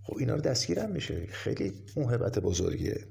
خب 0.02 0.16
اینا 0.18 0.34
رو 0.34 0.40
دستگیرم 0.40 0.90
میشه. 0.90 1.26
خیلی 1.26 1.72
موهبت 1.96 2.38
بزرگیه. 2.38 3.04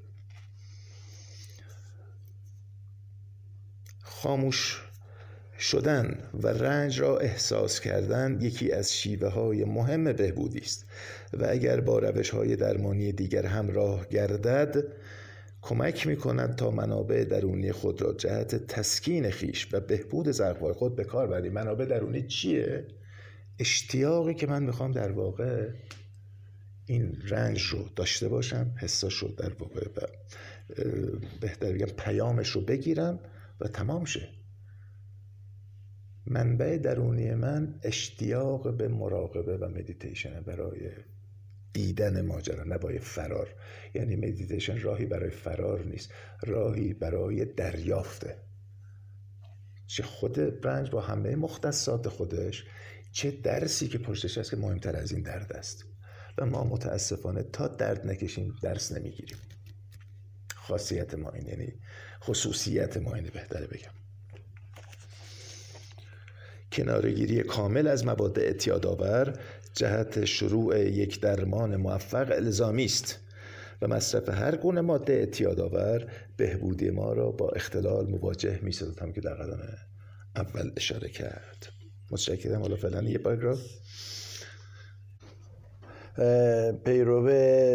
خاموش 4.02 4.87
شدن 5.58 6.18
و 6.42 6.48
رنج 6.48 7.00
را 7.00 7.18
احساس 7.18 7.80
کردن 7.80 8.38
یکی 8.40 8.72
از 8.72 8.92
شیوه 8.92 9.28
های 9.28 9.64
مهم 9.64 10.12
بهبودی 10.12 10.58
است 10.58 10.86
و 11.32 11.46
اگر 11.50 11.80
با 11.80 11.98
روش 11.98 12.30
های 12.30 12.56
درمانی 12.56 13.12
دیگر 13.12 13.46
همراه 13.46 14.08
گردد 14.08 14.84
کمک 15.62 16.06
می‌کنند 16.06 16.56
تا 16.56 16.70
منابع 16.70 17.24
درونی 17.24 17.72
خود 17.72 18.02
را 18.02 18.12
جهت 18.12 18.66
تسکین 18.66 19.30
خیش 19.30 19.68
و 19.72 19.80
بهبود 19.80 20.30
ضعفهای 20.30 20.72
خود 20.72 20.96
به 20.96 21.04
کار 21.04 21.26
بریم 21.26 21.52
منابع 21.52 21.84
درونی 21.84 22.22
چیه؟ 22.22 22.86
اشتیاقی 23.58 24.34
که 24.34 24.46
من 24.46 24.62
می‌خوام 24.62 24.92
در 24.92 25.10
واقع 25.10 25.68
این 26.86 27.16
رنج 27.28 27.62
رو 27.62 27.88
داشته 27.96 28.28
باشم 28.28 28.74
حساش 28.80 29.14
رو 29.14 29.28
در 29.28 29.52
واقع 29.52 29.86
بهتر 31.40 31.72
بگم 31.72 31.86
پیامش 31.86 32.48
رو 32.48 32.60
بگیرم 32.60 33.18
و 33.60 33.68
تمام 33.68 34.04
شه. 34.04 34.37
منبع 36.30 36.78
درونی 36.78 37.34
من 37.34 37.74
اشتیاق 37.82 38.76
به 38.76 38.88
مراقبه 38.88 39.56
و 39.56 39.68
مدیتیشن 39.68 40.40
برای 40.40 40.90
دیدن 41.72 42.26
ماجرا 42.26 42.64
نه 42.64 42.78
برای 42.78 42.98
فرار. 42.98 43.48
یعنی 43.94 44.16
مدیتیشن 44.16 44.80
راهی 44.80 45.06
برای 45.06 45.30
فرار 45.30 45.84
نیست 45.84 46.12
راهی 46.42 46.94
برای 46.94 47.44
دریافته. 47.44 48.36
چه 49.86 50.02
خود 50.02 50.66
رنج 50.66 50.90
با 50.90 51.00
همه 51.00 51.36
مختصات 51.36 52.08
خودش 52.08 52.64
چه 53.12 53.30
درسی 53.30 53.88
که 53.88 53.98
پشتش 53.98 54.38
هست 54.38 54.50
که 54.50 54.56
مهمتر 54.56 54.96
از 54.96 55.12
این 55.12 55.22
درد 55.22 55.52
است. 55.52 55.84
و 56.38 56.46
ما 56.46 56.64
متاسفانه 56.64 57.42
تا 57.42 57.68
درد 57.68 58.06
نکشیم 58.06 58.56
درس 58.62 58.92
نمی‌گیریم. 58.92 59.38
خاصیت 60.54 61.14
ما 61.14 61.30
این 61.30 61.46
یعنی 61.46 61.72
خصوصیت 62.22 62.96
ما 62.96 63.14
اینه 63.14 63.30
بهتره 63.30 63.66
بگم. 63.66 63.97
کنارگیری 66.78 67.42
کامل 67.42 67.86
از 67.86 68.06
مواد 68.06 68.38
اعتیادآور 68.38 69.32
جهت 69.74 70.24
شروع 70.24 70.80
یک 70.80 71.20
درمان 71.20 71.76
موفق 71.76 72.30
الزامی 72.30 72.84
است 72.84 73.18
و 73.82 73.88
مصرف 73.88 74.28
هر 74.28 74.56
گونه 74.56 74.80
ماده 74.80 75.12
اعتیادآور 75.12 76.06
بهبودی 76.36 76.90
ما 76.90 77.12
را 77.12 77.30
با 77.30 77.48
اختلال 77.48 78.06
مواجه 78.06 78.58
می 78.62 78.72
هم 79.00 79.12
که 79.12 79.20
در 79.20 79.34
قدم 79.34 79.58
اول 80.36 80.70
اشاره 80.76 81.08
کرد. 81.08 81.66
متشکرم. 82.10 82.60
حالا 82.60 82.76
فعلا 82.76 83.02
یه 83.02 83.18
پاراگراف. 83.18 83.60
پیرو 86.84 87.22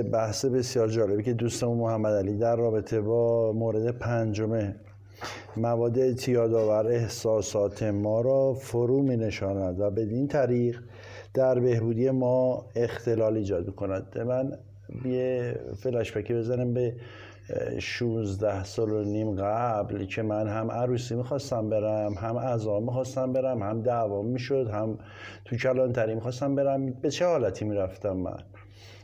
بحث 0.04 0.46
بسیار 0.46 0.88
جالبی 0.88 1.24
که 1.24 1.34
دوستمون 1.34 1.78
محمد 1.78 2.14
علی 2.14 2.38
در 2.38 2.56
رابطه 2.56 3.02
با 3.02 3.54
مورد 3.54 3.98
پنجمه 3.98 4.76
مواد 5.58 6.00
اعتیادآور 6.00 6.88
احساسات 6.88 7.84
ما 7.84 8.22
را 8.22 8.54
فرو 8.54 9.02
می 9.02 9.18
نشاند 9.18 9.80
و 9.80 9.90
بدین 9.90 10.28
طریق 10.28 10.80
در 11.34 11.60
بهبودی 11.60 12.10
ما 12.10 12.66
اختلال 12.76 13.38
ایجاد 13.38 13.76
کند 13.76 14.18
من 14.18 14.58
یه 15.06 15.56
فلاشبکی 15.76 16.34
بزنم 16.34 16.74
به 16.74 16.96
16 17.80 18.64
سال 18.64 18.92
و 18.92 19.04
نیم 19.04 19.36
قبل 19.36 20.06
که 20.06 20.22
من 20.22 20.48
هم 20.48 20.72
عروسی 20.72 21.16
می‌خواستم 21.16 21.70
برم 21.70 22.14
هم 22.14 22.38
ازا 22.38 22.80
می‌خواستم 22.80 23.34
برم 23.34 23.64
هم 23.64 23.82
دعوام 23.82 24.26
می‌شد 24.26 24.70
هم 24.70 24.98
تو 25.46 25.56
کلانتری 25.56 26.16
می‌خواستم 26.16 26.56
برم. 26.56 26.92
به 26.92 27.10
چه 27.10 27.26
حالتی 27.26 27.66
می‌رفتم 27.66 28.18
من؟ 28.18 28.38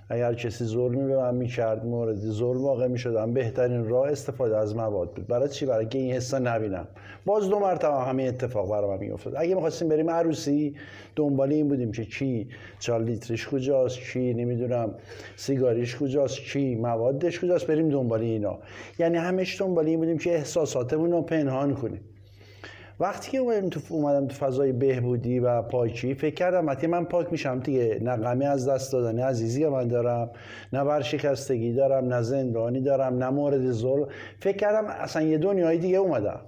اگر 0.09 0.33
کسی 0.33 0.65
ظلمی 0.65 1.07
به 1.07 1.17
من 1.17 1.35
می‌کرد 1.35 1.85
مورد 1.85 2.15
ظلم 2.15 2.61
واقع 2.61 2.87
می‌شدم. 2.87 3.33
بهترین 3.33 3.89
راه 3.89 4.11
استفاده 4.11 4.57
از 4.57 4.75
مواد 4.75 5.13
بود. 5.13 5.27
برای 5.27 5.49
چی؟ 5.49 5.65
برای 5.65 5.87
این 5.93 6.13
حسا 6.13 6.39
نبینم. 6.39 6.87
باز 7.25 7.49
دو 7.49 7.59
مرتبه 7.59 7.93
همه 7.93 8.23
اتفاق 8.23 8.69
برای 8.69 8.89
من 8.89 8.97
میافتاد. 8.97 9.33
اگه 9.37 9.55
می‌خواستیم 9.55 9.89
بریم 9.89 10.09
عروسی 10.09 10.75
دنبال 11.15 11.51
این 11.51 11.67
بودیم 11.67 11.91
که 11.91 12.05
کی 12.05 12.47
چال 12.79 13.03
لیترش 13.03 13.47
کجاست 13.47 13.99
کی 13.99 14.33
نمی‌دونم 14.33 14.93
سیگاریش 15.35 15.97
کجاست 15.97 16.39
کی 16.39 16.75
موادش 16.75 17.39
کجاست 17.39 17.67
بریم 17.67 17.89
دنبال 17.89 18.21
اینا. 18.21 18.59
یعنی 18.99 19.17
همش 19.17 19.61
دنبال 19.61 19.85
این 19.85 19.99
بودیم 19.99 20.17
که 20.17 20.35
احساساتمون 20.35 21.11
رو 21.11 21.21
پنهان 21.21 21.75
کنیم. 21.75 22.01
وقتی 22.99 23.31
که 23.31 23.37
اومدم 23.89 24.27
تو 24.27 24.35
فضای 24.35 24.71
بهبودی 24.71 25.39
و 25.39 25.61
پاکی 25.61 26.13
فکر 26.13 26.35
کردم 26.35 26.67
وقتی 26.67 26.87
من 26.87 27.05
پاک 27.05 27.31
میشم 27.31 27.59
دیگه. 27.59 27.99
نه 28.01 28.17
غمی 28.17 28.45
از 28.45 28.69
دست 28.69 28.93
دادن 28.93 29.19
عزیزی 29.19 29.67
من 29.67 29.87
دارم 29.87 30.31
نه 30.73 30.81
ورشکستگی 30.81 31.73
دارم 31.73 32.13
نه 32.13 32.21
زندانی 32.21 32.81
دارم 32.81 33.17
نه 33.17 33.29
مورد 33.29 33.71
ظلم. 33.71 34.07
فکر 34.39 34.57
کردم 34.57 34.85
اصلا 34.85 35.21
یه 35.21 35.37
دنیای 35.37 35.77
دیگه 35.77 35.97
اومدم. 35.97 36.41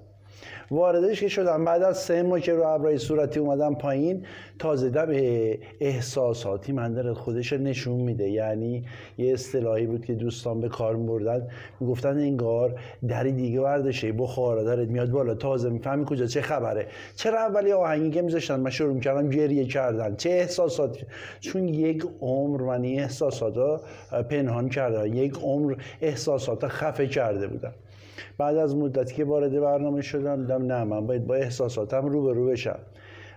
واردش 0.71 1.19
که 1.19 1.27
شدم 1.27 1.65
بعد 1.65 1.83
از 1.83 1.97
سه 1.97 2.23
ماه 2.23 2.39
که 2.39 2.53
رو 2.53 2.67
ابرای 2.67 2.97
صورتی 2.97 3.39
اومدم 3.39 3.75
پایین 3.75 4.25
تازه 4.59 4.89
به 4.89 5.59
احساساتی 5.79 6.71
من 6.71 6.93
داره 6.93 7.13
خودش 7.13 7.53
نشون 7.53 8.01
میده. 8.01 8.29
یعنی 8.29 8.85
یه 9.17 9.33
اصطلاحی 9.33 9.85
بود 9.85 10.05
که 10.05 10.13
دوستان 10.13 10.61
به 10.61 10.69
کار 10.69 10.97
بردن 10.97 11.47
می‌گفتن 11.79 12.17
انگار 12.17 12.79
دری 13.07 13.31
دیگه 13.31 13.61
وردشه. 13.61 14.11
بخار 14.11 14.63
داره 14.63 14.85
میاد 14.85 15.09
بالا. 15.09 15.33
تازه 15.33 15.69
می‌فهمی 15.69 16.05
کجا 16.05 16.25
چه 16.25 16.41
خبره. 16.41 16.87
چرا 17.15 17.39
اولی 17.39 17.71
آهنگی 17.71 18.11
که 18.11 18.21
میذاشتن؟ 18.21 18.59
من 18.59 18.69
شروع 18.69 18.99
کردم 18.99 19.29
گریه 19.29 19.65
کردن. 19.65 20.15
چه 20.15 20.29
احساساتی؟ 20.29 21.05
چون 21.39 21.67
یک 21.67 22.05
عمر 22.21 22.61
من 22.61 22.83
این 22.83 22.99
احساسات 22.99 23.81
پنهان 24.29 24.69
کرده 24.69 25.09
یک 25.09 25.33
عمر 25.43 25.75
احساسات 26.01 26.67
خفه 26.67 27.07
کرده 27.07 27.47
بودم. 27.47 27.73
بعد 28.37 28.57
از 28.57 28.75
مدتی 28.75 29.15
که 29.15 29.25
وارد 29.25 29.61
برنامه 29.61 30.01
شدم 30.01 30.41
دیدم 30.41 30.65
نه 30.65 30.83
من 30.83 31.07
باید 31.07 31.27
با 31.27 31.35
احساساتم 31.35 32.05
رو 32.05 32.45
بشم. 32.45 32.79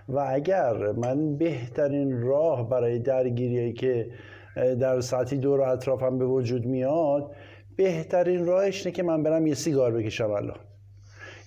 و 0.09 0.25
اگر 0.29 0.91
من 0.91 1.37
بهترین 1.37 2.21
راه 2.21 2.69
برای 2.69 2.99
درگیری 2.99 3.73
که 3.73 4.07
در 4.55 5.01
ساعتی 5.01 5.37
دور 5.37 5.61
اطرافم 5.61 6.17
به 6.17 6.25
وجود 6.25 6.65
میاد 6.65 7.35
بهترین 7.75 8.45
راهش 8.45 8.85
اینه 8.85 8.95
که 8.95 9.03
من 9.03 9.23
برم 9.23 9.47
یه 9.47 9.53
سیگار 9.53 9.91
بکشم 9.91 10.31
الان. 10.31 10.57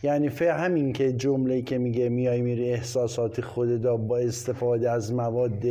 یعنی 0.03 0.29
فه 0.29 0.53
همین 0.53 0.93
که 0.93 1.13
جمله 1.13 1.63
که 1.63 1.79
میگه 1.79 2.09
میای 2.09 2.41
میری 2.41 2.71
احساسات 2.71 3.41
خودت 3.41 3.87
با 3.87 4.19
استفاده 4.19 4.91
از 4.91 5.13
مواد 5.13 5.65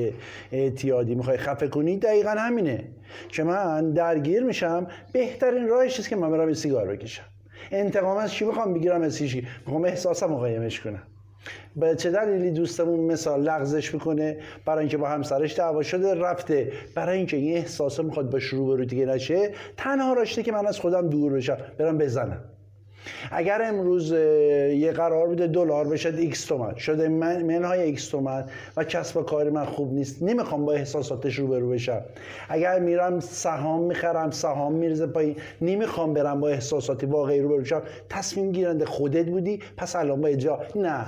اعتیادی 0.51 1.15
می‌خوای 1.15 1.37
خفه 1.37 1.67
کنی 1.67 1.97
دقیقا 1.97 2.29
همینه. 2.29 2.83
که 3.29 3.43
من 3.43 3.91
درگیر 3.91 4.43
میشم 4.43 4.87
بهترین 5.13 5.67
راهش 5.67 6.09
که 6.09 6.15
من 6.15 6.31
برم 6.31 6.47
یه 6.47 6.55
سیگار 6.55 6.87
بکشم. 6.87 7.23
انتقام 7.71 8.17
از 8.17 8.31
چی 8.31 8.45
می‌خوام 8.45 8.73
بگیرم 8.73 9.01
از 9.01 9.17
هیچ 9.17 9.43
می‌خوام 9.65 9.85
احساسم 9.85 10.25
قایمش 10.25 10.79
کنم. 10.79 11.03
به 11.75 11.95
چه 11.95 12.11
دلیلی 12.11 12.51
دوستمون 12.51 12.99
مثال 12.99 13.41
لغزش 13.41 13.93
می‌کنه؟ 13.93 14.37
برای 14.65 14.79
اینکه 14.79 14.97
با 14.97 15.07
همسرش 15.07 15.57
دعوا 15.57 15.83
شده 15.83 16.13
رفته. 16.15 16.71
برای 16.95 17.17
اینکه 17.17 17.37
این 17.37 17.57
احساسه 17.57 18.03
می‌خواد 18.03 18.29
با 18.29 18.39
شروع 18.39 18.85
دیگه 18.85 19.05
نشه 19.05 19.51
تنها 19.77 20.13
راهشه 20.13 20.43
که 20.43 20.51
من 20.51 20.67
از 20.67 20.79
خودم 20.79 21.09
دور 21.09 21.33
بشم 21.33 21.57
برم 21.77 21.97
بزنم. 21.97 22.43
اگر 23.31 23.61
امروز 23.63 24.11
یه 24.11 24.91
قرار 24.91 25.27
بوده 25.27 25.47
دلار 25.47 25.87
بشه 25.87 26.13
X 26.17 26.45
تومن. 26.45 26.75
شده 26.75 27.07
من 27.07 27.43
منهای 27.43 27.81
X 27.81 28.07
تومن 28.07 28.45
و 28.77 28.83
کسب 28.83 29.17
و 29.17 29.21
کار 29.21 29.49
من 29.49 29.65
خوب 29.65 29.93
نیست. 29.93 30.23
نمی‌خوام 30.23 30.65
با 30.65 30.73
احساساتش 30.73 31.35
رو 31.35 31.69
بشم. 31.69 32.01
اگر 32.49 32.79
میرم 32.79 33.19
سهام 33.19 33.83
می‌خرم 33.83 34.31
سهام 34.31 34.73
میرزه 34.73 35.07
پایین. 35.07 35.35
نمی‌خوام 35.61 36.13
برم 36.13 36.39
با 36.39 36.49
احساساتی 36.49 37.05
واقعی 37.05 37.39
رو 37.39 37.57
بشم. 37.57 37.81
تصمیم 38.09 38.51
گیرنده 38.51 38.85
خودت 38.85 39.25
بودی 39.25 39.59
پس 39.77 39.95
الان 39.95 40.21
با 40.21 40.27
اجا 40.27 40.59
نه. 40.75 41.05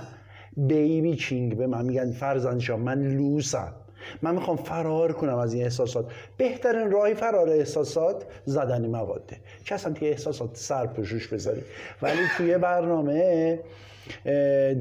بیبی 0.58 1.16
چینگ 1.16 1.58
به 1.58 1.68
من 1.68 1.86
میگن 1.86 2.12
فرزندشان 2.12 2.80
من 2.80 3.04
لوسم. 3.04 3.74
من 4.22 4.36
می‌خوام 4.36 4.58
فرار 4.58 5.12
کنم 5.12 5.38
از 5.38 5.54
این 5.54 5.64
احساسات. 5.64 6.12
بهترین 6.38 6.92
راهی 6.92 7.14
فرار 7.14 7.50
احساسات 7.50 8.26
زدن 8.46 8.88
مواده 8.88 9.38
که 9.66 9.76
اصلا 9.76 9.94
توی 9.94 10.10
احساسات 10.10 10.50
سر 10.54 10.88
پشوش 10.88 11.28
بذاری. 11.28 11.62
ولی 12.02 12.22
توی 12.38 12.58
برنامه 12.58 13.60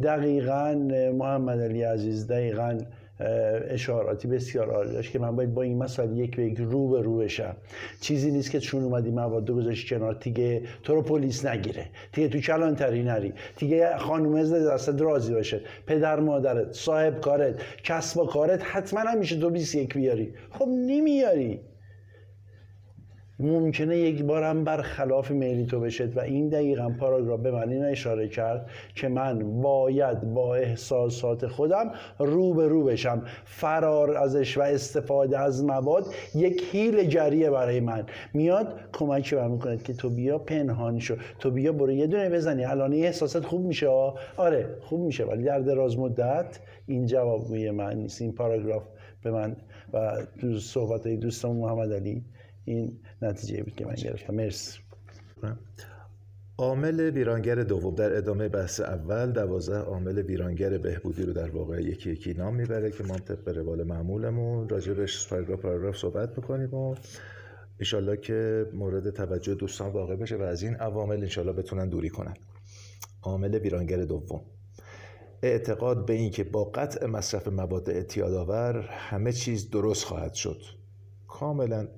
دقیقا 0.03 0.75
محمد 1.15 1.61
علی 1.61 1.83
عزیز 1.83 2.27
دقیقا 2.29 2.79
اشاراتی 3.21 4.29
بسیار 4.29 4.71
عالی 4.71 4.93
داشت 4.93 5.13
که 5.13 5.19
من 5.19 5.37
باید 5.37 5.55
با 5.55 5.63
این 5.63 5.79
مسئله 5.79 6.17
یک 6.17 6.37
به 6.37 6.45
یک 6.45 6.59
رو 6.59 6.89
به 6.89 7.03
رو 7.03 7.17
بشم. 7.17 7.57
چیزی 8.01 8.31
نیست 8.31 8.51
که 8.51 8.61
چون 8.61 8.85
اومدی 8.85 9.11
مواد 9.11 9.51
گذاشتی 9.51 9.95
کنار 9.95 10.15
دیگه 10.15 10.63
تو 10.83 10.95
رو 10.95 11.03
پلیس 11.03 11.47
نگیره. 11.47 11.87
دیگه 12.13 12.29
تو 12.29 12.39
کلانتری 12.39 13.03
نری. 13.03 13.33
دیگه 13.57 13.97
خانم 13.97 14.35
از 14.35 14.53
دست 14.53 14.89
راضی 14.89 15.35
باشه. 15.35 15.61
پدر 15.87 16.21
مادرت 16.21 16.73
صاحب 16.73 17.21
کارت 17.21 17.61
کسب 17.85 18.21
و 18.21 18.27
کارت 18.27 18.61
حتما 18.65 19.01
همیشه 19.01 19.41
تو 19.41 19.51
21 19.51 19.95
بیاری. 19.95 20.35
خب 20.51 20.69
نمیاری. 20.69 21.61
ممکنه 23.41 23.99
یک 23.99 24.23
بارم 24.23 24.65
برخلاف 24.65 25.31
میلی 25.31 25.67
تو 25.67 25.81
بشد 25.81 26.17
و 26.17 26.21
این 26.21 26.49
دقیقا 26.49 26.89
پاراگراف 27.01 27.41
به 27.41 27.51
من 27.51 27.69
این 27.71 27.85
اشاره 27.85 28.29
کرد 28.29 28.71
که 28.95 29.09
من 29.09 29.61
باید 29.61 30.21
با 30.21 30.55
احساسات 30.55 31.47
خودم 31.47 31.91
رو 32.19 32.55
به 32.55 32.69
رو 32.69 32.85
بشم. 32.85 33.23
فرار 33.45 34.17
ازش 34.17 34.59
و 34.59 34.63
استفاده 34.63 35.39
از 35.39 35.65
مواد 35.65 36.07
یک 36.35 36.63
هیل 36.73 37.05
جریه 37.05 37.51
برای 37.51 37.81
من. 37.81 38.07
میاد 38.35 38.81
کمک 38.93 39.35
به 39.35 39.49
می‌کنه 39.49 39.77
که 39.77 39.93
تو 39.93 40.11
بیا 40.11 40.39
پنهان 40.39 40.99
شو. 40.99 41.17
تو 41.39 41.51
بیا 41.51 41.73
برو 41.73 41.93
یه 41.93 42.07
دونه 42.07 42.31
بزنی. 42.31 42.65
الان 42.65 42.93
احساسات 42.93 43.45
خوب 43.45 43.67
میشه 43.67 43.89
آره 44.37 44.77
خوب 44.81 45.01
میشه 45.01 45.25
ولی 45.25 45.43
در 45.43 45.61
دراز 45.61 45.99
مدت 45.99 46.59
این 46.87 47.07
جواب 47.07 47.53
من 47.55 47.97
نیست. 47.97 48.23
این 48.23 48.33
پاراگراف 48.33 48.83
به 49.23 49.31
من 49.31 49.57
و 49.93 50.13
صحبت 50.61 51.09
دوستم 51.09 51.49
محمد 51.49 51.93
علی 51.93 52.25
این 52.65 52.99
نتیجه 53.23 53.63
بود 53.63 53.75
که 53.75 53.87
من 53.87 53.95
گرفتم 53.95 54.35
مرسی. 54.35 54.79
عامل 56.59 57.01
ویرانگر 57.01 57.55
دوم. 57.55 57.95
در 57.95 58.17
ادامه 58.17 58.49
بحث 58.49 58.81
اول 58.81 59.33
دوازده 59.33 59.79
عامل 59.79 60.23
ویرانگر 60.23 60.79
بهبودی 60.79 61.23
رو 61.23 61.33
در 61.33 61.51
واقع 61.51 61.83
یکی 61.83 62.11
یکی 62.11 62.35
نام 62.35 62.55
می‌بره 62.55 62.91
که 62.91 63.05
ما 63.05 63.19
طبق 63.19 63.49
روال 63.49 63.83
معمولمون 63.83 64.69
راجبش 64.69 65.29
پاراگراف 65.29 65.61
پاراگراف 65.61 65.97
صحبت 65.97 66.39
می‌کنیم 66.39 66.75
و 66.75 66.95
انشالله 67.79 68.17
که 68.17 68.67
مورد 68.73 69.11
توجه 69.11 69.55
دوستان 69.55 69.93
واقع 69.93 70.17
بشه 70.17 70.37
و 70.37 70.43
از 70.43 70.63
این 70.63 70.75
عوامل 70.75 71.23
انشالله 71.23 71.53
بتونن 71.53 71.89
دوری 71.89 72.09
کنن. 72.09 72.35
عامل 73.23 73.55
ویرانگر 73.55 74.05
دوم. 74.05 74.41
اعتقاد 75.43 76.07
به 76.07 76.13
این 76.13 76.31
که 76.31 76.45
با 76.45 76.65
قطع 76.65 77.07
مصرف 77.07 77.49
مواد 77.49 77.91
اعتیادآور 77.91 78.89
همه 78.91 79.33
چیز 79.33 79.71
درست 79.71 80.05
خواهد 80.05 80.35
شد. 80.35 80.61
کاملا 81.29 81.89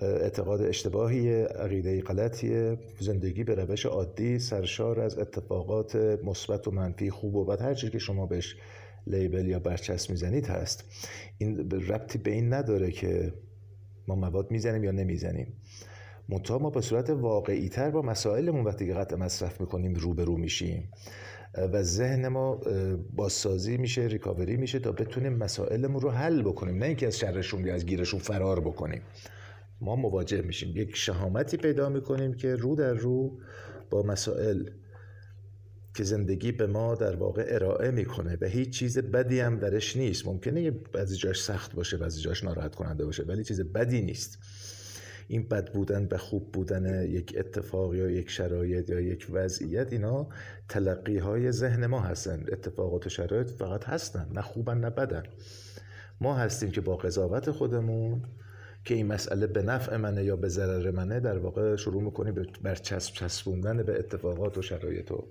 اعتقاد 0.00 0.62
اشتباهی 0.62 1.42
عقیده 1.42 2.00
غلطیه. 2.00 2.78
زندگی 3.00 3.44
به 3.44 3.54
روش 3.54 3.86
عادی 3.86 4.38
سرشار 4.38 5.00
از 5.00 5.18
اتفاقات 5.18 5.96
مثبت 6.24 6.68
و 6.68 6.70
منفی 6.70 7.10
خوب 7.10 7.34
و 7.34 7.44
بد. 7.44 7.60
هر 7.60 7.74
که 7.74 7.98
شما 7.98 8.26
بهش 8.26 8.56
لیبل 9.06 9.46
یا 9.46 9.58
برچسب 9.58 10.10
می‌زنید 10.10 10.46
هست. 10.46 10.84
این 11.38 11.70
ربطی 11.70 12.18
به 12.18 12.30
این 12.30 12.52
نداره 12.52 12.90
که 12.90 13.34
ما 14.08 14.14
مواد 14.14 14.50
می‌زنیم 14.50 14.84
یا 14.84 14.90
نمی‌زنیم. 14.90 15.52
منتها 16.28 16.58
ما 16.58 16.70
به 16.70 16.80
صورت 16.80 17.10
واقعی 17.10 17.68
تر 17.68 17.90
با 17.90 18.02
مسائلمون 18.02 18.64
وقتی 18.64 18.86
که 18.86 18.94
قطع 18.94 19.16
مصرف 19.16 19.60
می‌کنیم 19.60 19.94
روبرو 19.94 20.36
میشیم. 20.36 20.88
و 21.72 21.82
ذهن 21.82 22.28
ما 22.28 22.60
بازسازی 23.16 23.76
میشه 23.76 24.02
ریکاوری 24.02 24.56
میشه 24.56 24.78
تا 24.78 24.92
بتونیم 24.92 25.32
مسائلمون 25.32 26.00
رو 26.00 26.10
حل 26.10 26.42
بکنیم. 26.42 26.76
نه 26.76 26.86
اینکه 26.86 27.06
از 27.06 27.18
شرشون 27.18 27.66
یا 27.66 27.74
از 27.74 27.86
گیرشون 27.86 28.20
فرار 28.20 28.60
بکنیم. 28.60 29.02
ما 29.80 29.96
مواجه 29.96 30.42
میشیم. 30.42 30.76
یک 30.76 30.96
شهامتی 30.96 31.56
پیدا 31.56 31.88
می‌کنیم 31.88 32.34
که 32.34 32.56
رو 32.56 32.76
در 32.76 32.92
رو 32.92 33.40
با 33.90 34.02
مسائل 34.02 34.64
که 35.94 36.04
زندگی 36.04 36.52
به 36.52 36.66
ما 36.66 36.94
در 36.94 37.16
واقع 37.16 37.44
ارائه 37.48 37.90
می‌کنه 37.90 38.38
و 38.40 38.44
هیچ 38.44 38.70
چیز 38.70 38.98
بدی 38.98 39.40
هم 39.40 39.58
درش 39.58 39.96
نیست. 39.96 40.26
ممکنه 40.26 40.70
بعضی 40.70 41.16
جاش 41.16 41.42
سخت 41.42 41.74
باشه 41.74 41.96
بعضی 41.96 42.20
جاش 42.20 42.44
ناراحت 42.44 42.74
کننده 42.74 43.04
باشه 43.04 43.22
ولی 43.22 43.44
چیز 43.44 43.60
بدی 43.60 44.02
نیست. 44.02 44.38
این 45.28 45.48
بد 45.48 45.72
بودن 45.72 46.08
و 46.10 46.16
خوب 46.16 46.52
بودن 46.52 47.04
یک 47.10 47.34
اتفاق 47.38 47.94
یا 47.94 48.10
یک 48.10 48.30
شرایط 48.30 48.90
یا 48.90 49.00
یک 49.00 49.26
وضعیت 49.30 49.92
اینا 49.92 50.28
تلقی 50.68 51.18
های 51.18 51.52
ذهن 51.52 51.86
ما 51.86 52.00
هستن. 52.00 52.44
اتفاقات 52.52 53.06
و 53.06 53.08
شرایط 53.08 53.50
فقط 53.50 53.84
هستن 53.84 54.28
نه 54.32 54.42
خوبن 54.42 54.78
نه 54.78 54.90
بدن. 54.90 55.22
ما 56.20 56.36
هستیم 56.36 56.70
که 56.70 56.80
با 56.80 56.96
قضاوت 56.96 57.50
خودمون 57.50 58.22
که 58.84 58.94
این 58.94 59.06
مسئله 59.06 59.46
به 59.46 59.62
نفع 59.62 59.96
منه 59.96 60.24
یا 60.24 60.36
به 60.36 60.48
ضرر 60.48 60.90
منه 60.90 61.20
در 61.20 61.38
واقع 61.38 61.76
شروع 61.76 62.02
می‌کنیم 62.02 62.46
بر 62.62 62.74
چسب 62.74 63.14
چسبوندن 63.14 63.82
به 63.82 63.98
اتفاقات 63.98 64.58
و 64.58 64.62
شرایط 64.62 65.12
و 65.12 65.28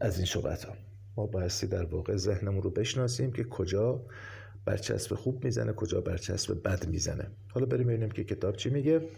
از 0.00 0.16
این 0.16 0.26
شبهت 0.26 0.64
ها 0.64 0.74
ما 1.16 1.26
بایستی 1.26 1.66
در 1.66 1.84
واقع 1.84 2.16
ذهنمون 2.16 2.62
رو 2.62 2.70
بشناسیم 2.70 3.32
که 3.32 3.44
کجا 3.44 4.06
برچسب 4.64 5.14
خوب 5.14 5.44
می‌زنه 5.44 5.72
کجا 5.72 6.00
برچسب 6.00 6.62
بد 6.64 6.86
می‌زنه. 6.86 7.26
حالا 7.50 7.66
بریم 7.66 7.86
ببینیم 7.86 8.10
که 8.10 8.24
کتاب 8.24 8.56
چی 8.56 8.70
میگه. 8.70 9.08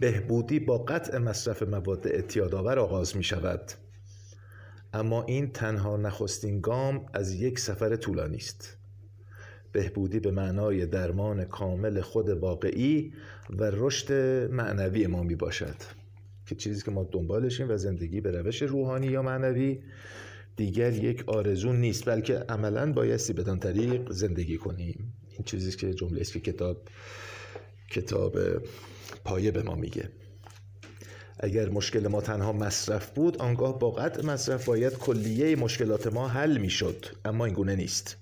بهبودی 0.00 0.60
با 0.60 0.78
قطع 0.78 1.18
مصرف 1.18 1.62
مواد 1.62 2.06
اعتیادآور 2.06 2.78
آغاز 2.78 3.16
می 3.16 3.24
شود 3.24 3.72
اما 4.92 5.24
این 5.24 5.52
تنها 5.52 5.96
نخستین 5.96 6.60
گام 6.60 7.06
از 7.12 7.32
یک 7.32 7.58
سفر 7.58 7.96
طولانی 7.96 8.36
است. 8.36 8.77
بهبودی 9.72 10.20
به 10.20 10.30
معنای 10.30 10.86
درمان 10.86 11.44
کامل 11.44 12.00
خود 12.00 12.28
واقعی 12.28 13.12
و 13.50 13.70
رشد 13.72 14.12
معنوی 14.50 15.06
ما 15.06 15.22
می 15.22 15.34
باشد 15.34 15.76
که 16.46 16.54
چیزی 16.54 16.82
که 16.82 16.90
ما 16.90 17.08
دنبالشیم 17.12 17.70
و 17.70 17.76
زندگی 17.76 18.20
به 18.20 18.30
روش 18.30 18.62
روحانی 18.62 19.06
یا 19.06 19.22
معنوی 19.22 19.82
دیگر 20.56 20.92
یک 20.92 21.28
آرزو 21.28 21.72
نیست 21.72 22.08
بلکه 22.08 22.34
عملا 22.34 22.92
بایستی 22.92 23.32
بدان 23.32 23.58
طریق 23.58 24.12
زندگی 24.12 24.56
کنیم. 24.56 25.12
این 25.30 25.44
چیزی 25.44 25.76
که 25.76 25.94
جمله 25.94 26.20
است 26.20 26.32
که 26.32 26.40
کتاب 26.40 26.76
کتاب 27.90 28.38
پایه 29.24 29.50
به 29.50 29.62
ما 29.62 29.74
میگه. 29.74 30.08
اگر 31.40 31.68
مشکل 31.68 32.08
ما 32.08 32.20
تنها 32.20 32.52
مصرف 32.52 33.10
بود 33.10 33.36
آنگاه 33.36 33.78
با 33.78 33.90
قطع 33.90 34.26
مصرف 34.26 34.64
باید 34.64 34.92
کلیه 34.92 35.56
مشکلات 35.56 36.06
ما 36.06 36.28
حل 36.28 36.58
می‌شد. 36.58 37.06
اما 37.24 37.44
این 37.44 37.54
گونه 37.54 37.76
نیست. 37.76 38.16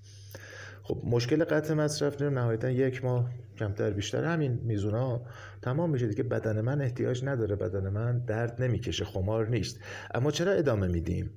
خب 0.87 1.03
مشکل 1.05 1.45
قطع 1.45 1.75
مصرف 1.75 2.23
نهایتا 2.23 2.71
یک 2.71 3.05
ماه 3.05 3.31
کمتر 3.59 3.91
بیشتر. 3.91 4.25
همین 4.25 4.61
میزونا 4.65 5.21
تمام 5.63 5.91
میشه 5.91 6.07
دیگه. 6.07 6.23
بدن 6.23 6.61
من 6.61 6.81
احتیاج 6.81 7.25
نداره. 7.25 7.57
بدن 7.57 7.89
من 7.89 8.19
درد 8.19 8.63
نمی‌کشه. 8.63 9.05
خمار 9.05 9.49
نیست. 9.49 9.81
اما 10.15 10.31
چرا 10.31 10.53
ادامه 10.53 10.89
میدیم؟ 10.89 11.31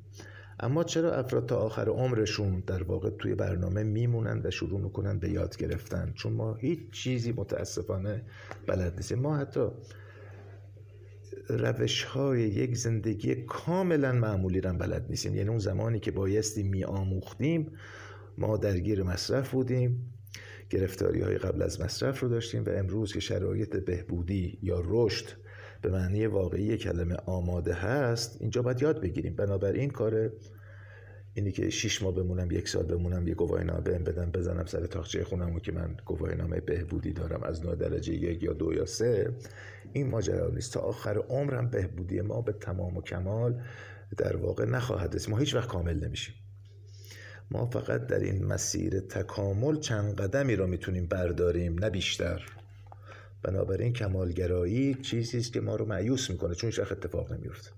اما 0.59 0.83
چرا 0.83 1.13
افراد 1.13 1.45
تا 1.45 1.57
آخر 1.57 1.89
عمرشون 1.89 2.63
در 2.67 2.83
واقع 2.83 3.09
توی 3.09 3.35
برنامه 3.35 3.83
میمونن 3.83 4.41
و 4.43 4.51
شروع 4.51 4.79
می‌کنن 4.81 5.19
به 5.19 5.29
یاد 5.29 5.57
گرفتن؟ 5.57 6.11
چون 6.15 6.33
ما 6.33 6.53
هیچ 6.53 6.79
چیزی 6.91 7.31
متاسفانه 7.31 8.21
بلد 8.67 8.95
نیستیم. 8.95 9.19
ما 9.19 9.37
حتی 9.37 9.67
روش 11.49 12.03
های 12.03 12.41
یک 12.41 12.77
زندگی 12.77 13.35
کاملا 13.35 14.11
معمولی 14.11 14.61
رو 14.61 14.73
بلد 14.73 15.05
نیستیم. 15.09 15.35
یعنی 15.35 15.49
اون 15.49 15.59
زمانی 15.59 15.99
که 15.99 16.11
بایستی 16.11 16.63
می 16.63 16.83
آموختیم 16.83 17.71
ما 18.39 18.57
درگیر 18.57 19.03
مصرف 19.03 19.51
بودیم. 19.51 20.13
گرفتاری 20.69 21.21
های 21.21 21.37
قبل 21.37 21.61
از 21.61 21.81
مصرف 21.81 22.19
رو 22.19 22.29
داشتیم 22.29 22.63
و 22.63 22.69
امروز 22.69 23.13
که 23.13 23.19
شرایط 23.19 23.75
بهبودی 23.75 24.59
یا 24.61 24.83
رشد 24.85 25.25
به 25.81 25.89
معنی 25.89 26.25
واقعی 26.25 26.77
کلمه 26.77 27.15
آماده 27.15 27.73
هست 27.73 28.37
اینجا 28.41 28.61
باید 28.61 28.81
یاد 28.81 29.01
بگیریم. 29.01 29.35
بنابراین 29.35 29.89
کار 29.89 30.31
اینی 31.33 31.51
که 31.51 31.69
شیش 31.69 32.01
ماه 32.01 32.15
بمونم 32.15 32.51
یک 32.51 32.69
سال 32.69 32.83
بمونم 32.83 33.27
یه 33.27 33.35
گواهینامه 33.35 33.81
بهم 33.81 34.03
بدم 34.03 34.31
بزنم 34.31 34.65
سر 34.65 34.85
تاخچه 34.85 35.23
خونم 35.23 35.59
که 35.59 35.71
من 35.71 35.97
گواهینامه 36.05 36.59
بهبودی 36.59 37.13
دارم 37.13 37.43
از 37.43 37.65
نوع 37.65 37.75
درجه 37.75 38.13
یک 38.13 38.43
یا 38.43 38.53
دو 38.53 38.73
یا 38.73 38.85
سه 38.85 39.33
این 39.93 40.09
ماجرا 40.09 40.49
نیست. 40.49 40.73
تا 40.73 40.79
آخر 40.79 41.17
عمرم 41.17 41.69
بهبودی 41.69 42.21
ما 42.21 42.41
به 42.41 42.51
تمام 42.51 42.97
و 42.97 43.01
کمال 43.01 43.61
در 44.17 44.35
واقع 44.35 44.65
نخواهد 44.65 45.15
رسید. 45.15 45.29
ما 45.29 45.37
هیچ 45.37 45.55
وقت 45.55 45.69
کامل 45.69 46.05
نمیشیم. 46.05 46.35
ما 47.51 47.65
فقط 47.65 48.07
در 48.07 48.19
این 48.19 48.45
مسیر 48.45 48.99
تکامل 48.99 49.79
چند 49.79 50.21
قدمی 50.21 50.55
را 50.55 50.67
می‌تونیم 50.67 51.05
برداریم 51.05 51.79
نه 51.79 51.89
بیشتر. 51.89 52.45
بنابراین 53.43 53.93
کمالگرایی 53.93 54.95
چیزی 54.95 55.37
است 55.37 55.53
که 55.53 55.61
ما 55.61 55.75
رو 55.75 55.85
معیوس 55.85 56.29
می‌کنه 56.29 56.55
چون 56.55 56.69
هیچ 56.69 56.79
اتفاق 56.79 57.33
نمیفته 57.33 57.71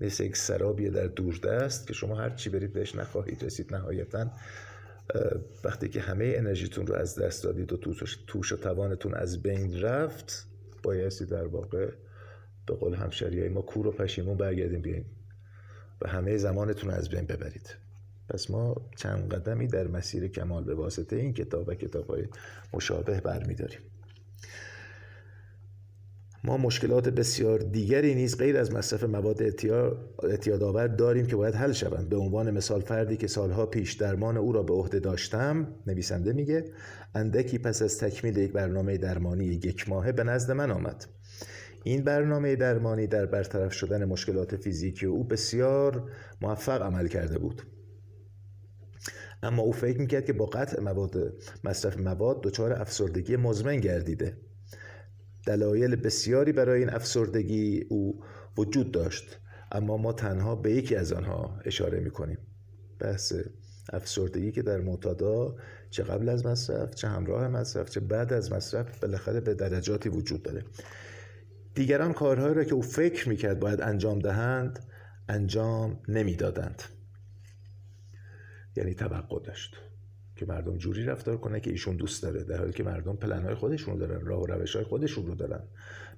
مثل 0.00 0.24
یک 0.24 0.36
سرابیه 0.36 0.90
در 0.90 1.06
دوردست 1.06 1.86
که 1.86 1.92
شما 1.92 2.14
هر 2.14 2.30
چی 2.30 2.50
برید 2.50 2.72
بهش 2.72 2.94
نخواهید 2.94 3.44
رسید 3.44 3.74
نهایتا 3.74 4.30
وقتی 5.64 5.88
که 5.88 6.00
همه 6.00 6.34
انرژیتون 6.36 6.86
رو 6.86 6.94
از 6.94 7.18
دست 7.18 7.44
دادید 7.44 7.72
و 7.72 7.76
توش 8.26 8.52
و 8.52 8.56
توانتون 8.56 9.14
از 9.14 9.42
بین 9.42 9.80
رفت 9.80 10.46
بایستی 10.82 11.24
در 11.24 11.46
واقع 11.46 11.90
به 12.66 12.74
قول 12.74 12.94
همشری 12.94 13.48
ما 13.48 13.62
کور 13.62 13.86
و 13.86 13.92
پشیمون 13.92 14.36
برگردیم 14.36 14.80
بیاییم 14.80 15.06
و 16.02 16.08
همه 16.08 16.36
زمانتون 16.36 16.90
رو 16.90 16.96
از 16.96 17.08
بین 17.08 17.26
ببرید. 17.26 17.83
پس 18.28 18.50
ما 18.50 18.74
چند 18.96 19.34
قدمی 19.34 19.66
در 19.66 19.86
مسیر 19.86 20.28
کمال 20.28 20.64
به 20.64 20.74
واسطه 20.74 21.16
این 21.16 21.32
کتاب 21.32 21.68
و 21.68 21.74
کتاب 21.74 22.06
های 22.06 22.24
مشابه 22.72 23.20
برمیداریم. 23.20 23.80
ما 26.44 26.56
مشکلات 26.56 27.08
بسیار 27.08 27.58
دیگری 27.58 28.14
نیز 28.14 28.38
غیر 28.38 28.56
از 28.56 28.72
مصرف 28.72 29.04
مواد 29.04 29.42
اعتیادآور 30.22 30.86
داریم 30.86 31.26
که 31.26 31.36
باید 31.36 31.54
حل 31.54 31.72
شوند. 31.72 32.08
به 32.08 32.16
عنوان 32.16 32.50
مثال 32.50 32.80
فردی 32.80 33.16
که 33.16 33.26
سالها 33.26 33.66
پیش 33.66 33.92
درمان 33.92 34.36
او 34.36 34.52
را 34.52 34.62
به 34.62 34.74
عهده 34.74 35.00
داشتم 35.00 35.66
نویسنده 35.86 36.32
میگه 36.32 36.64
اندکی 37.14 37.58
پس 37.58 37.82
از 37.82 37.98
تکمیل 37.98 38.36
یک 38.36 38.52
برنامه 38.52 38.96
درمانی 38.96 39.44
یک 39.44 39.88
ماهه 39.88 40.12
به 40.12 40.24
نزد 40.24 40.50
من 40.50 40.70
آمد. 40.70 41.04
این 41.84 42.04
برنامه 42.04 42.56
درمانی 42.56 43.06
در 43.06 43.26
برطرف 43.26 43.72
شدن 43.72 44.04
مشکلات 44.04 44.56
فیزیکی 44.56 45.06
او 45.06 45.24
بسیار 45.24 46.10
موفق 46.40 46.82
عمل 46.82 47.08
کرده 47.08 47.38
بود. 47.38 47.62
اما 49.44 49.62
او 49.62 49.72
فکر 49.72 49.98
می‌کرد 49.98 50.24
که 50.24 50.32
با 50.32 50.46
قطع 50.46 50.80
مواد 50.80 51.32
مصرف 51.64 51.98
مواد 51.98 52.42
دچار 52.42 52.72
افسردگی 52.72 53.36
مزمن 53.36 53.80
گردیده. 53.80 54.36
دلایل 55.46 55.96
بسیاری 55.96 56.52
برای 56.52 56.80
این 56.80 56.90
افسردگی 56.90 57.86
او 57.88 58.20
وجود 58.56 58.92
داشت 58.92 59.40
اما 59.72 59.96
ما 59.96 60.12
تنها 60.12 60.56
به 60.56 60.72
یکی 60.72 60.96
از 60.96 61.12
آنها 61.12 61.60
اشاره 61.64 62.00
می‌کنیم. 62.00 62.38
بحث 62.98 63.32
افسردگی 63.92 64.52
که 64.52 64.62
در 64.62 64.80
معتادا 64.80 65.56
چه 65.90 66.02
قبل 66.02 66.28
از 66.28 66.46
مصرف 66.46 66.94
چه 66.94 67.08
همراه 67.08 67.48
مصرف 67.48 67.90
چه 67.90 68.00
بعد 68.00 68.32
از 68.32 68.52
مصرف 68.52 69.00
بالاخره 69.00 69.40
به 69.40 69.54
درجاتی 69.54 70.08
وجود 70.08 70.42
داره. 70.42 70.64
دیگران 71.74 72.12
کارهایی 72.12 72.54
را 72.54 72.64
که 72.64 72.74
او 72.74 72.82
فکر 72.82 73.28
می‌کرد 73.28 73.60
باید 73.60 73.80
انجام 73.80 74.18
دهند 74.18 74.78
انجام 75.28 75.98
نمی‌دادند. 76.08 76.82
یعنی 78.76 78.94
توقع 78.94 79.40
داشت 79.40 79.76
که 80.36 80.46
مردم 80.46 80.76
جوری 80.76 81.04
رفتار 81.04 81.36
کنه 81.36 81.60
که 81.60 81.70
ایشون 81.70 81.96
دوست 81.96 82.22
داره 82.22 82.44
در 82.44 82.58
حالی 82.58 82.72
که 82.72 82.82
مردم 82.82 83.16
پلنهای 83.16 83.54
خودشون 83.54 83.94
رو 83.94 84.06
دارن 84.06 84.26
راه 84.26 84.42
و 84.42 84.46
روش 84.46 84.76
های 84.76 84.84
خودشون 84.84 85.26
رو 85.26 85.34
دارن. 85.34 85.60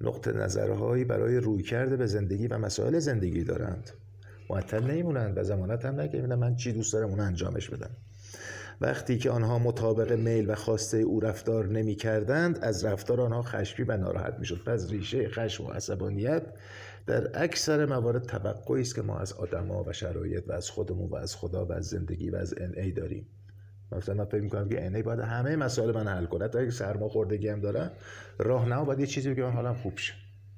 نقطه 0.01 0.33
نظرهایی 0.33 1.05
برای 1.05 1.37
روی 1.37 1.63
کرده 1.63 1.97
به 1.97 2.07
زندگی 2.07 2.47
و 2.47 2.59
مسائل 2.59 2.99
زندگی 2.99 3.45
دارند. 3.45 3.91
معطل 4.51 4.85
نمیمونند 4.85 5.39
و 5.39 5.45
زمانت 5.45 5.85
هم 5.85 6.01
نگه 6.01 6.27
من 6.27 6.57
چی 6.57 6.73
دوست 6.73 6.93
دارم 6.93 7.09
اون 7.09 7.21
انجامش 7.21 7.71
بدم. 7.71 7.91
وقتی 8.81 9.19
که 9.19 9.31
آنها 9.31 9.59
مطابق 9.59 10.13
میل 10.13 10.51
و 10.51 10.55
خواسته 10.55 10.99
او 10.99 11.21
رفتار 11.21 11.67
نمی 11.67 11.95
کردند 11.95 12.59
از 12.63 12.85
رفتار 12.85 13.21
آنها 13.21 13.43
خشمی 13.43 13.85
و 13.89 13.97
ناراحت 13.97 14.39
می 14.39 14.47
شد 14.47 14.65
پس 14.67 14.91
ریشه 14.91 15.29
خشم 15.29 15.65
و 15.65 15.71
عصبانیت 15.71 16.43
در 17.07 17.43
اکثر 17.43 17.87
موارد 17.87 18.23
توقعی 18.23 18.81
است 18.81 18.95
که 18.95 19.03
ما 19.03 19.19
از 19.19 19.33
آدما 19.33 19.85
و 19.85 19.93
شرایط 19.93 20.45
و 20.49 20.53
از 20.53 20.71
خودمون 20.71 21.11
و 21.11 21.17
از 21.17 21.37
خدا 21.37 21.67
و 21.67 21.73
از 21.73 21.87
زندگی 21.87 22.31
و 22.31 22.37
از 22.37 22.55
ان 22.59 22.95
داریم. 22.97 23.27
مثلا 23.93 24.15
من 24.15 24.25
فکر 24.25 24.41
می‌کنم 24.41 24.69
که 24.69 24.87
ان 24.87 25.03
باید 25.03 25.21
همه 25.21 25.57
مسائل 25.57 25.95
من 25.95 26.09
حل 26.09 26.27
کنه. 26.27 26.49
تا 26.49 26.59
اگه 26.59 26.71
سرماخوردگی 26.71 27.49
هم 27.49 27.61
دارم 27.61 27.91
راهنما 28.39 28.85
باید 28.85 29.01
یه 29.01 29.07
چیزی 29.07 29.31
بگه 29.31 29.43
من 29.43 29.53
حالم 29.53 29.75
خوب 29.75 29.99
شه. 29.99 30.15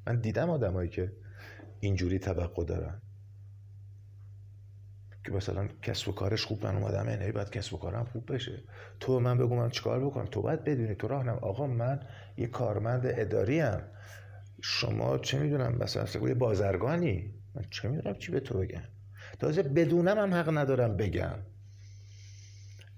من 0.06 0.20
دیدم 0.20 0.50
آدمایی 0.50 0.88
که 0.88 1.12
اینجوری 1.80 2.18
توقع 2.18 2.64
دارن. 2.64 3.00
که 5.24 5.32
مثلا 5.32 5.68
کسب 5.82 6.08
و 6.08 6.12
کارش 6.12 6.44
خوب 6.44 6.66
من 6.66 6.76
اومدم 6.76 7.08
اینه 7.08 7.32
باید 7.32 7.50
کسب 7.50 7.74
و 7.74 7.78
کارم 7.78 8.04
خوب 8.04 8.32
بشه. 8.34 8.62
تو 9.00 9.20
من 9.20 9.38
بگو 9.38 9.56
من 9.56 9.70
چیکار 9.70 10.04
بکنم؟ 10.06 10.26
تو 10.26 10.42
باید 10.42 10.64
بدونی 10.64 10.94
تو 10.94 11.08
راه 11.08 11.22
نم 11.24 11.38
آقا 11.42 11.66
من 11.66 12.00
یه 12.36 12.46
کارمند 12.46 13.02
اداری 13.04 13.60
ام 13.60 13.82
شما 14.62 15.18
چه 15.18 15.38
می‌دونم 15.38 15.78
مثلا 15.80 16.28
یه 16.28 16.34
بازرگانی؟ 16.34 17.34
من 17.54 17.64
چه 17.70 17.88
می‌دونم 17.88 18.18
چی 18.18 18.32
به 18.32 18.40
تو 18.40 18.58
بگم؟ 18.58 18.82
تازه 19.38 19.62
بدونم 19.62 20.18
هم 20.18 20.34
حق 20.34 20.58
ندارم 20.58 20.96
بگم. 20.96 21.38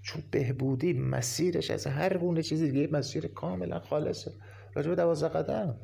چون 0.03 0.23
بهبودی 0.31 0.93
مسیرش 0.93 1.71
از 1.71 1.87
هر 1.87 2.17
گونه 2.17 2.43
چیزی 2.43 2.71
دیگه 2.71 2.89
مسیر 2.93 3.27
کاملا 3.27 3.81
خالصه. 3.81 4.33
راجع 4.75 4.89
به 4.89 4.95
دوازده 4.95 5.29
قدم. 5.29 5.77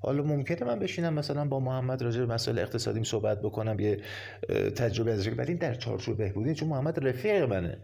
حالا 0.00 0.22
ممکنه 0.22 0.64
من 0.64 0.78
بشینم 0.78 1.14
مثلا 1.14 1.44
با 1.44 1.60
محمد 1.60 2.02
راجع 2.02 2.20
به 2.20 2.34
مسائل 2.34 2.58
اقتصادیم 2.58 3.02
صحبت 3.02 3.42
بکنم 3.42 3.80
یه 3.80 4.00
تجربه 4.76 5.12
ازش 5.12 5.32
ولی 5.36 5.54
در 5.54 5.74
چارچوب 5.74 6.16
بهبودی 6.16 6.54
چون 6.54 6.68
محمد 6.68 7.06
رفیق 7.06 7.42
منه. 7.42 7.78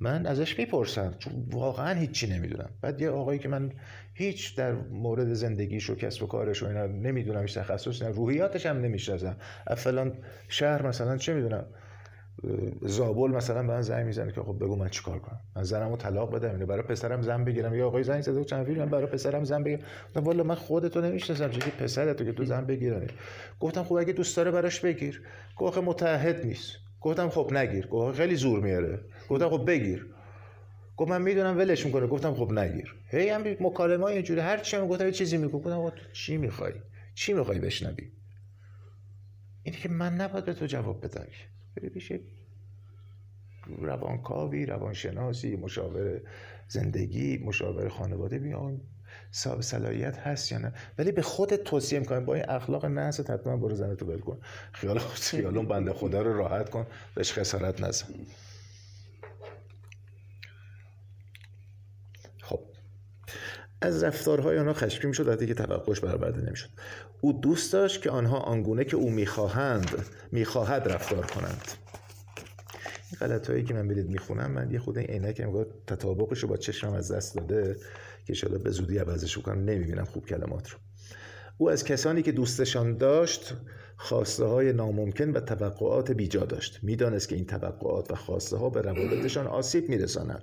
من 0.00 0.26
ازش 0.26 0.58
می‌پرسم. 0.58 1.14
چون 1.18 1.32
واقعا 1.50 1.94
هیچی 1.94 2.26
نمی‌دونم. 2.26 2.70
بعد 2.80 3.00
یه 3.00 3.10
آقایی 3.10 3.38
که 3.38 3.48
من 3.48 3.72
هیچ 4.14 4.56
در 4.56 4.72
مورد 4.72 5.34
زندگیش 5.34 5.90
و 5.90 5.94
کسب 5.94 6.22
و 6.22 6.26
کارش 6.26 6.62
و 6.62 6.66
اینا 6.66 6.86
نمی‌دونم 6.86 7.42
هیچ 7.42 7.58
تخصص 7.58 8.02
نه 8.02 8.08
روحیاتش 8.08 8.66
هم 8.66 8.76
نمی‌شناسم. 8.76 9.36
فلان 9.76 10.12
شهر 10.48 10.86
مثلا 10.86 11.16
چه 11.16 11.34
می‌دونم 11.34 11.64
زابل 12.82 13.30
مثلا 13.30 13.62
به 13.62 13.68
من 13.68 13.82
زنگ 13.82 14.06
می‌زنه 14.06 14.32
که 14.32 14.40
خب 14.40 14.56
بگو 14.60 14.76
من 14.76 14.88
چیکار 14.88 15.18
کنم. 15.18 15.40
من 15.56 15.62
زنمو 15.62 15.96
طلاق 15.96 16.34
بدم 16.34 16.50
اینو 16.50 16.66
برای 16.66 16.82
پسرم 16.82 17.22
زن 17.22 17.44
بگیرم. 17.44 17.74
یا 17.74 17.86
آقای 17.86 18.02
زنگ 18.02 18.20
زده 18.20 18.44
چند 18.44 18.66
فیلم 18.66 18.86
برای 18.86 19.06
پسرم 19.06 19.44
زن 19.44 19.62
بگیرم. 19.62 19.82
والا 20.14 20.42
من 20.42 20.54
خودتو 20.54 21.00
نمی‌شناسم 21.00 21.50
چه 21.50 21.70
پسرتو 21.70 22.24
که 22.24 22.32
تو 22.32 22.44
زن 22.44 22.64
بگیرنی. 22.64 23.06
گفتم 23.60 23.84
خب 23.84 23.92
اگه 23.92 24.12
دوست 24.12 24.36
داره 24.36 24.50
براش 24.50 24.80
بگیر. 24.80 25.22
گفت 25.56 25.78
متحد 25.78 26.46
نیست. 26.46 26.85
گفتم 27.06 27.28
خب 27.28 27.52
نگیر. 27.52 27.86
گفت 27.86 28.16
خیلی 28.16 28.34
زور 28.34 28.60
میاره. 28.60 29.00
گفتم 29.28 29.48
خب 29.50 29.70
بگیر. 29.70 30.06
گفت 30.96 31.10
من 31.10 31.22
می‌دونم 31.22 31.58
ولش 31.58 31.86
می‌کنه. 31.86 32.06
گفتم 32.06 32.34
خب 32.34 32.52
نگیر. 32.52 32.94
هی 33.08 33.28
هم 33.28 33.42
مکالمه 33.60 34.04
اینجوری 34.04 34.40
هر 34.40 34.58
چی 34.58 34.76
هم 34.76 34.88
گفتم 34.88 35.10
چیزی 35.10 35.36
میگه 35.36 35.48
گفتم 35.48 35.92
چی 36.12 36.36
می‌خوای؟ 36.36 36.72
چی 37.14 37.32
می‌خوای 37.32 37.58
بشنوی؟ 37.58 38.12
اینه 39.62 39.78
که 39.78 39.88
من 39.88 40.14
نباید 40.14 40.44
به 40.44 40.54
تو 40.54 40.66
جواب 40.66 41.04
بدم. 41.04 41.26
بری 41.76 41.88
پیش 41.88 42.12
روانکاوی 43.78 44.66
روانشناسی 44.66 45.56
مشاور 45.56 46.20
زندگی 46.68 47.38
مشاور 47.38 47.88
خانواده. 47.88 48.38
بیان 48.38 48.80
صاحب 49.36 49.60
صلاحیت 49.60 50.18
هست 50.18 50.52
یا 50.52 50.58
نه. 50.58 50.72
ولی 50.98 51.12
به 51.12 51.22
خودت 51.22 51.64
توصیه 51.64 51.98
می‌کنم 51.98 52.24
با 52.24 52.34
این 52.34 52.44
اخلاق 52.48 52.86
نحس 52.86 53.20
حتما 53.20 53.56
برو 53.56 53.74
زنتو 53.74 54.06
ول 54.06 54.18
کن 54.18 54.38
خیال 54.72 54.98
خیالون 54.98 55.68
بنده 55.68 55.92
خدا 55.92 56.22
رو 56.22 56.36
راحت 56.36 56.70
کن. 56.70 56.86
بهش 57.14 57.32
خسارت 57.32 57.80
نزن. 57.80 58.06
خب. 62.42 62.60
از 63.80 64.02
رفتارهای 64.02 64.58
آنها 64.58 64.72
خشمگین 64.72 65.08
می‌شد 65.08 65.28
وقتی 65.28 65.46
که 65.46 65.54
توقعش 65.54 66.00
برآورده 66.00 66.40
نمی‌شد. 66.40 66.68
او 67.20 67.32
دوست 67.32 67.72
داشت 67.72 68.02
که 68.02 68.10
آنها 68.10 68.38
آنگونه 68.38 68.84
که 68.84 68.96
او 68.96 69.10
می‌خواهند 69.10 69.90
می‌خواهد 70.32 70.88
رفتار 70.88 71.26
کنند. 71.26 71.72
این 73.10 73.18
غلط 73.20 73.50
هایی 73.50 73.64
که 73.64 73.74
من 73.74 73.88
برید 73.88 74.08
می‌خونم 74.10 74.50
من 74.50 74.70
یه 74.70 74.78
خود 74.78 74.98
این 74.98 75.06
عینک 75.06 75.40
انگار 75.44 75.66
تطابقش 75.86 76.38
رو 76.38 76.48
با 76.48 76.56
چشمم 76.56 76.92
از 76.92 77.12
دست 77.12 77.34
داده. 77.36 77.76
که 78.26 78.34
شاید 78.34 78.62
به 78.62 78.70
زودی 78.70 78.98
عوضش 78.98 79.38
کنم 79.38 79.64
نمی‌بینم 79.64 80.04
خوب 80.04 80.26
کلمات 80.26 80.70
رو. 80.70 80.78
او 81.58 81.70
از 81.70 81.84
کسانی 81.84 82.22
که 82.22 82.32
دوستشان 82.32 82.96
داشت 82.96 83.54
خواسته 83.96 84.44
های 84.44 84.72
ناممکن 84.72 85.30
و 85.30 85.40
توقعات 85.40 86.12
بیجا 86.12 86.44
داشت. 86.44 86.78
می‌دانست 86.82 87.28
که 87.28 87.36
این 87.36 87.46
توقعات 87.46 88.10
و 88.10 88.14
خواسته 88.14 88.56
ها 88.56 88.70
به 88.70 88.80
روابطشان 88.82 89.46
آسیب 89.46 89.88
میرساند. 89.88 90.42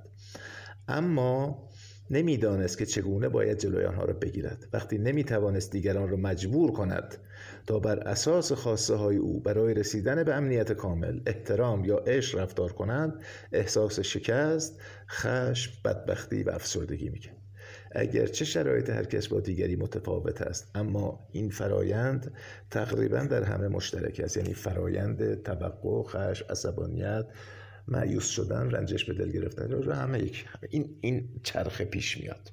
اما 0.88 1.70
نمی‌دانست 2.10 2.78
که 2.78 2.86
چگونه 2.86 3.30
باید 3.30 3.60
جلوی 3.60 3.86
آنها 3.86 4.06
را 4.06 4.14
بگیرد. 4.14 4.68
وقتی 4.74 4.98
نمی‌توانست 4.98 5.72
دیگران 5.72 6.10
را 6.10 6.18
مجبور 6.18 6.72
کند 6.72 7.18
تا 7.68 7.80
بر 7.80 8.00
اساس 8.00 8.52
خواسته 8.52 8.96
های 8.96 9.18
او 9.18 9.40
برای 9.40 9.74
رسیدن 9.74 10.24
به 10.24 10.34
امنیت 10.34 10.72
کامل 10.72 11.20
احترام 11.26 11.86
یا 11.86 11.98
عشق 11.98 12.40
رفتار 12.40 12.74
کنند 12.74 13.14
احساس 13.52 14.00
شکست 14.00 14.80
خشم 15.10 15.72
بدبختی 15.86 16.44
و 16.44 16.50
افسردگی 16.50 17.10
می‌کند 17.10 17.43
اگرچه 17.96 18.46
شرایط 18.46 18.90
هر 18.90 19.04
کس 19.04 19.28
با 19.28 19.40
دیگری 19.40 19.76
متفاوت 19.76 20.42
است 20.42 20.72
اما 20.76 21.28
این 21.32 21.50
فرایند 21.50 22.34
تقریبا 22.72 23.20
در 23.20 23.44
همه 23.44 23.68
مشترک 23.68 24.22
است. 24.24 24.38
یعنی 24.38 24.54
فرایند 24.54 25.44
توقع 25.44 26.04
خشم 26.04 26.46
عصبانیت 26.50 27.26
معیوس 27.88 28.28
شدن 28.28 28.72
رنجش 28.72 29.06
به 29.06 29.14
دل 29.14 29.32
گرفتن 29.32 29.72
رو 29.72 29.94
همه 29.94 30.20
یک. 30.20 30.46
این 30.70 30.98
این 31.02 31.30
چرخه 31.44 31.86
پیش 31.86 32.18
میاد. 32.18 32.52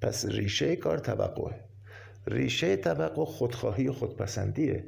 پس 0.00 0.26
ریشه 0.26 0.76
کار 0.76 0.98
توقعه 0.98 1.60
ریشه 2.26 2.76
توقع 2.76 3.24
خودخواهی 3.24 3.88
و 3.88 3.92
خودپسندیه. 3.92 4.84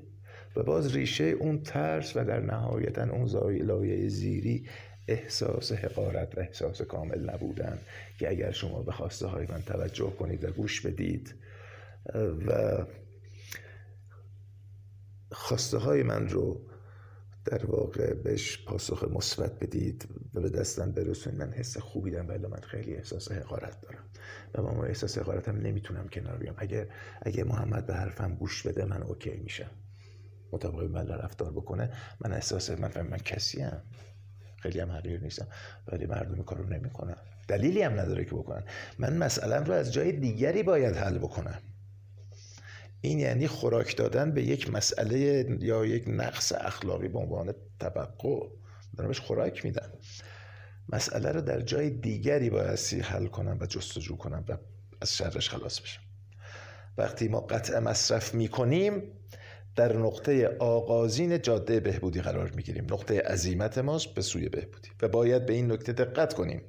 و 0.56 0.62
باز 0.62 0.96
ریشه 0.96 1.24
اون 1.24 1.62
ترس 1.62 2.16
و 2.16 2.24
در 2.24 2.40
نهایتا 2.40 3.02
اون 3.02 3.28
لایه 3.62 4.08
زیری 4.08 4.66
احساس 5.08 5.72
حقارت 5.72 6.38
و 6.38 6.40
احساس 6.40 6.82
کامل 6.82 7.30
نبودن 7.30 7.78
که 8.18 8.30
اگر 8.30 8.50
شما 8.50 8.82
به 8.82 8.92
خواسته 8.92 9.26
های 9.26 9.46
من 9.46 9.62
توجه 9.62 10.10
کنید 10.10 10.44
و 10.44 10.50
گوش 10.50 10.80
بدید 10.80 11.34
و 12.46 12.84
خواسته 15.32 15.78
های 15.78 16.02
من 16.02 16.28
رو 16.28 16.66
در 17.44 17.66
واقع 17.66 18.14
بهش 18.14 18.64
پاسخ 18.64 19.04
مثبت 19.04 19.58
بدید 19.58 20.08
و 20.34 20.40
به 20.40 20.50
دستم 20.50 20.92
برسونید 20.92 21.38
من 21.38 21.52
حس 21.52 21.78
خوبی 21.78 22.10
دارم 22.10 22.28
ولی 22.28 22.46
من 22.46 22.60
خیلی 22.60 22.94
احساس 22.96 23.32
حقارت 23.32 23.80
دارم. 23.80 24.04
و 24.54 24.62
با 24.62 24.74
ما 24.74 24.84
احساس 24.84 25.18
حقارت 25.18 25.48
هم 25.48 25.56
نمی‌تونم 25.56 26.08
کنار 26.08 26.36
بیام. 26.36 26.54
اگه 26.58 26.88
اگه 27.22 27.44
محمد 27.44 27.86
به 27.86 27.94
حرفم 27.94 28.34
گوش 28.34 28.66
بده 28.66 28.84
من 28.84 29.02
اوکی 29.02 29.36
میشم. 29.36 29.70
مطابق 30.52 30.90
من 30.90 31.08
رفتار 31.08 31.52
بکنه 31.52 31.92
من 32.20 32.32
احساس 32.32 32.70
من 32.70 33.06
من 33.10 33.18
کسی 33.18 33.60
هم. 33.60 33.82
خیلی 34.62 34.80
هم 34.80 34.92
حقیر 34.92 35.20
نیستم 35.20 35.46
ولی 35.88 36.06
مردم 36.06 36.42
کارو 36.42 36.68
نمی‌کنن. 36.68 37.16
دلیلی 37.48 37.82
هم 37.82 38.00
نداره 38.00 38.24
که 38.24 38.30
بکنن. 38.30 38.64
من 38.98 39.16
مسئله 39.16 39.56
رو 39.56 39.72
از 39.72 39.92
جای 39.92 40.12
دیگری 40.12 40.62
باید 40.62 40.96
حل 40.96 41.18
بکنم. 41.18 41.58
این 43.00 43.18
یعنی 43.18 43.46
خوراک 43.46 43.96
دادن 43.96 44.32
به 44.32 44.42
یک 44.42 44.70
مسئله 44.70 45.46
یا 45.60 45.86
یک 45.86 46.04
نقص 46.06 46.52
اخلاقی 46.52 47.08
به 47.08 47.18
عنوان 47.18 47.54
توقع. 47.80 48.48
دارم 48.96 49.08
بهش 49.08 49.20
خوراک 49.20 49.64
میدم 49.64 49.92
مسئله 50.88 51.32
رو 51.32 51.40
در 51.40 51.60
جای 51.60 51.90
دیگری 51.90 52.50
بایستی 52.50 53.00
حل 53.00 53.26
کنم 53.26 53.58
و 53.60 53.66
جستجو 53.66 54.16
کنم 54.16 54.44
و 54.48 54.56
از 55.00 55.16
شرش 55.16 55.50
خلاص 55.50 55.80
بشم. 55.80 56.02
وقتی 56.98 57.28
ما 57.28 57.40
قطع 57.40 57.78
مصرف 57.78 58.34
می‌کنیم 58.34 59.02
در 59.76 59.96
نقطه 59.96 60.56
آغازین 60.58 61.42
جاده 61.42 61.80
بهبودی 61.80 62.20
قرار 62.20 62.50
می‌گیریم. 62.56 62.86
نقطه 62.90 63.20
عظیمت 63.20 63.78
ماست 63.78 64.14
به 64.14 64.22
سوی 64.22 64.48
بهبودی. 64.48 64.88
و 65.02 65.08
باید 65.08 65.46
به 65.46 65.52
این 65.52 65.72
نکته 65.72 65.92
دقت 65.92 66.34
کنیم 66.34 66.62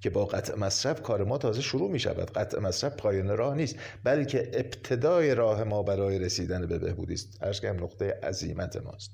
که 0.00 0.10
با 0.10 0.24
قطع 0.24 0.58
مصرف 0.58 1.02
کار 1.02 1.24
ما 1.24 1.38
تازه 1.38 1.62
شروع 1.62 1.90
می 1.90 1.98
شود 1.98 2.30
قطع 2.30 2.58
مصرف 2.58 2.96
پایان 2.96 3.36
راه 3.36 3.54
نیست 3.54 3.76
بلکه 4.04 4.50
ابتدای 4.54 5.34
راه 5.34 5.64
ما 5.64 5.82
برای 5.82 6.18
رسیدن 6.18 6.66
به 6.66 6.78
بهبودی 6.78 7.14
است. 7.14 7.38
هر 7.42 7.72
نقطه 7.72 8.18
عظیمت 8.22 8.76
ماست. 8.76 9.10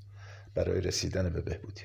برای 0.54 0.80
رسیدن 0.80 1.30
به 1.30 1.40
بهبودی. 1.40 1.82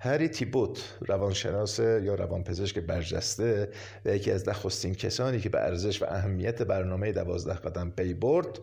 هری 0.00 0.28
تیبوت 0.28 0.98
روانشناس 1.00 1.78
یا 1.78 2.14
روانپزشک 2.14 2.78
برجسته 2.78 3.68
و 4.04 4.14
یکی 4.14 4.30
از 4.30 4.48
نخستین 4.48 4.94
کسانی 4.94 5.40
که 5.40 5.48
به 5.48 5.60
ارزش 5.60 6.02
و 6.02 6.04
اهمیت 6.08 6.62
برنامه 6.62 7.12
دوازده 7.12 7.54
قدم 7.54 7.90
پی 7.90 8.14
برد 8.14 8.58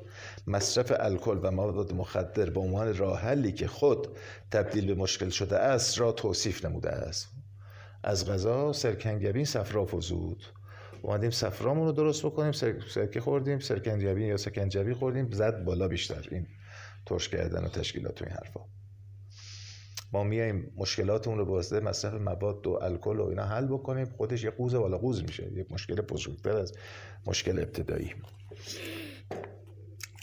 مصرف 0.48 0.94
الکل 1.00 1.40
و 1.44 1.52
مواد 1.52 1.94
مخدر 1.94 2.50
به 2.50 2.60
عنوان 2.60 2.98
راه 2.98 3.20
حلی 3.20 3.52
که 3.52 3.68
خود 3.68 4.08
تبدیل 4.52 4.86
به 4.86 4.96
مشکل 4.96 5.30
شده 5.30 5.58
است 5.58 6.00
را 6.00 6.12
توصیف 6.12 6.66
نموده 6.66 6.90
است. 6.90 7.28
از 8.04 8.30
غذا 8.30 8.74
سرکنگبین 8.74 9.46
صفرا 9.46 9.86
فزود 9.86 10.44
اومدیم 11.02 11.30
صفرامون 11.30 11.86
رو 11.86 11.92
درست 11.92 12.26
بکنیم 12.26 12.52
سرکه 12.94 13.22
خوردیم 13.22 13.60
سرکنجبین 13.60 14.28
یا 14.28 14.38
سکنجبی 14.38 14.94
خوردیم 14.94 15.32
زد 15.32 15.64
بالا 15.64 15.88
بیشتر. 15.88 16.28
این 16.32 16.48
ترش 17.06 17.30
کردن 17.30 17.66
و 17.66 17.68
تشکیلات 17.68 18.22
و 18.22 18.26
این 18.26 18.34
حرفا. 18.34 18.60
ما 20.14 20.24
میایم 20.24 20.72
مشکلاتمون 20.78 21.38
رو 21.38 21.46
واسطه 21.46 21.80
مصرف 21.80 22.14
مواد 22.14 22.68
و 22.68 22.80
الکل 22.82 23.20
و 23.20 23.26
اینا 23.26 23.46
حل 23.46 23.66
بکنیم 23.66 24.06
خودش 24.06 24.44
یه 24.44 24.50
قوز 24.50 24.76
بالا 24.76 24.98
قوز 24.98 25.24
میشه. 25.24 25.52
یک 25.54 25.72
مشکل 25.72 25.96
بزرگتر 25.96 26.58
از 26.58 26.74
مشکل 27.26 27.60
ابتدایی. 27.60 28.14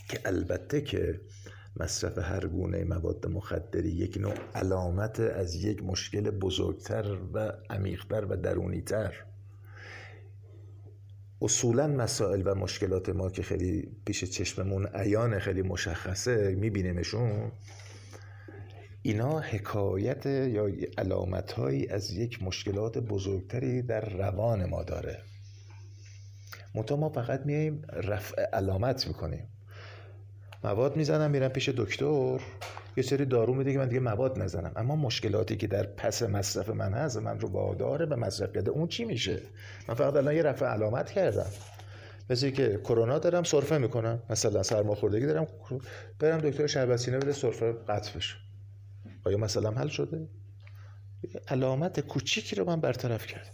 که 0.09 0.21
البته 0.25 0.81
که 0.81 1.21
مصرف 1.77 2.19
هر 2.19 2.47
گونه 2.47 2.85
مواد 2.85 3.27
مخدری 3.27 3.89
یک 3.89 4.17
نوع 4.17 4.35
علامت 4.55 5.21
از 5.21 5.55
یک 5.55 5.83
مشکل 5.83 6.31
بزرگتر 6.31 7.19
و 7.33 7.53
عمیقتر 7.71 8.25
و 8.25 8.37
درونیتر. 8.37 9.15
اصولا 11.43 11.87
مسائل 11.87 12.43
و 12.45 12.55
مشکلات 12.55 13.09
ما 13.09 13.31
که 13.31 13.43
خیلی 13.43 13.89
پیش 14.05 14.25
چشممون 14.25 14.87
عیان 14.87 15.39
خیلی 15.39 15.63
مشخصه 15.63 16.55
میبینیمشون. 16.55 17.53
اینا 19.05 19.41
حکایت 19.41 20.27
یا 20.27 20.69
علامت 20.99 21.53
هایی 21.53 21.89
از 21.89 22.11
یک 22.11 22.43
مشکلات 22.43 22.99
بزرگتری 22.99 23.83
در 23.83 24.01
روان 24.01 24.65
ما 24.65 24.83
داره. 24.83 25.19
منتها 26.75 26.97
ما 26.97 27.09
فقط 27.09 27.47
میاییم 27.47 27.83
رفع 27.93 28.43
علامت 28.43 29.07
می‌کنیم. 29.07 29.49
مواد 30.65 30.97
می‌زنم 30.97 31.31
میرم 31.31 31.49
پیش 31.49 31.69
دکتر 31.69 32.41
یه 32.97 33.03
سری 33.03 33.25
دارو 33.25 33.55
میده 33.55 33.73
که 33.73 33.79
من 33.79 33.89
دیگه 33.89 34.01
مواد 34.01 34.39
نزنم. 34.39 34.73
اما 34.77 34.97
مشکلاتی 34.97 35.57
که 35.57 35.67
در 35.67 35.83
پس 35.83 36.23
مصرف 36.23 36.69
من 36.69 36.93
هست 36.93 37.17
من 37.17 37.41
رو 37.41 37.49
واداره 37.49 38.07
به 38.07 38.17
مصرف 38.17 38.53
کرده 38.53 38.71
اون 38.71 38.89
چی 38.89 39.05
میشه؟ 39.05 39.43
من 39.89 39.95
فقط 39.95 40.17
الان 40.17 40.35
یه 40.35 40.43
رفع 40.43 40.67
علامت 40.67 41.11
کردم. 41.11 41.51
مثل 42.31 42.51
که 42.51 42.81
کرونا 42.85 43.19
دارم 43.19 43.43
سرفه 43.43 43.79
می‌کنم. 43.79 44.23
مثلا 44.31 44.63
سرماخوردگی 44.63 45.27
دارم 45.27 45.47
برم 46.19 46.39
دکتر 46.39 46.67
شربتینه 46.67 47.19
بده 47.19 47.33
سرفه 47.33 47.73
قطع 47.73 48.13
آیا 49.25 49.37
مثلا 49.37 49.71
حل 49.71 49.89
شده؟ 49.89 50.29
علامت 51.49 52.01
کوچیکی 52.01 52.57
رو 52.57 52.65
من 52.65 52.81
برطرف 52.81 53.27
کردم. 53.27 53.51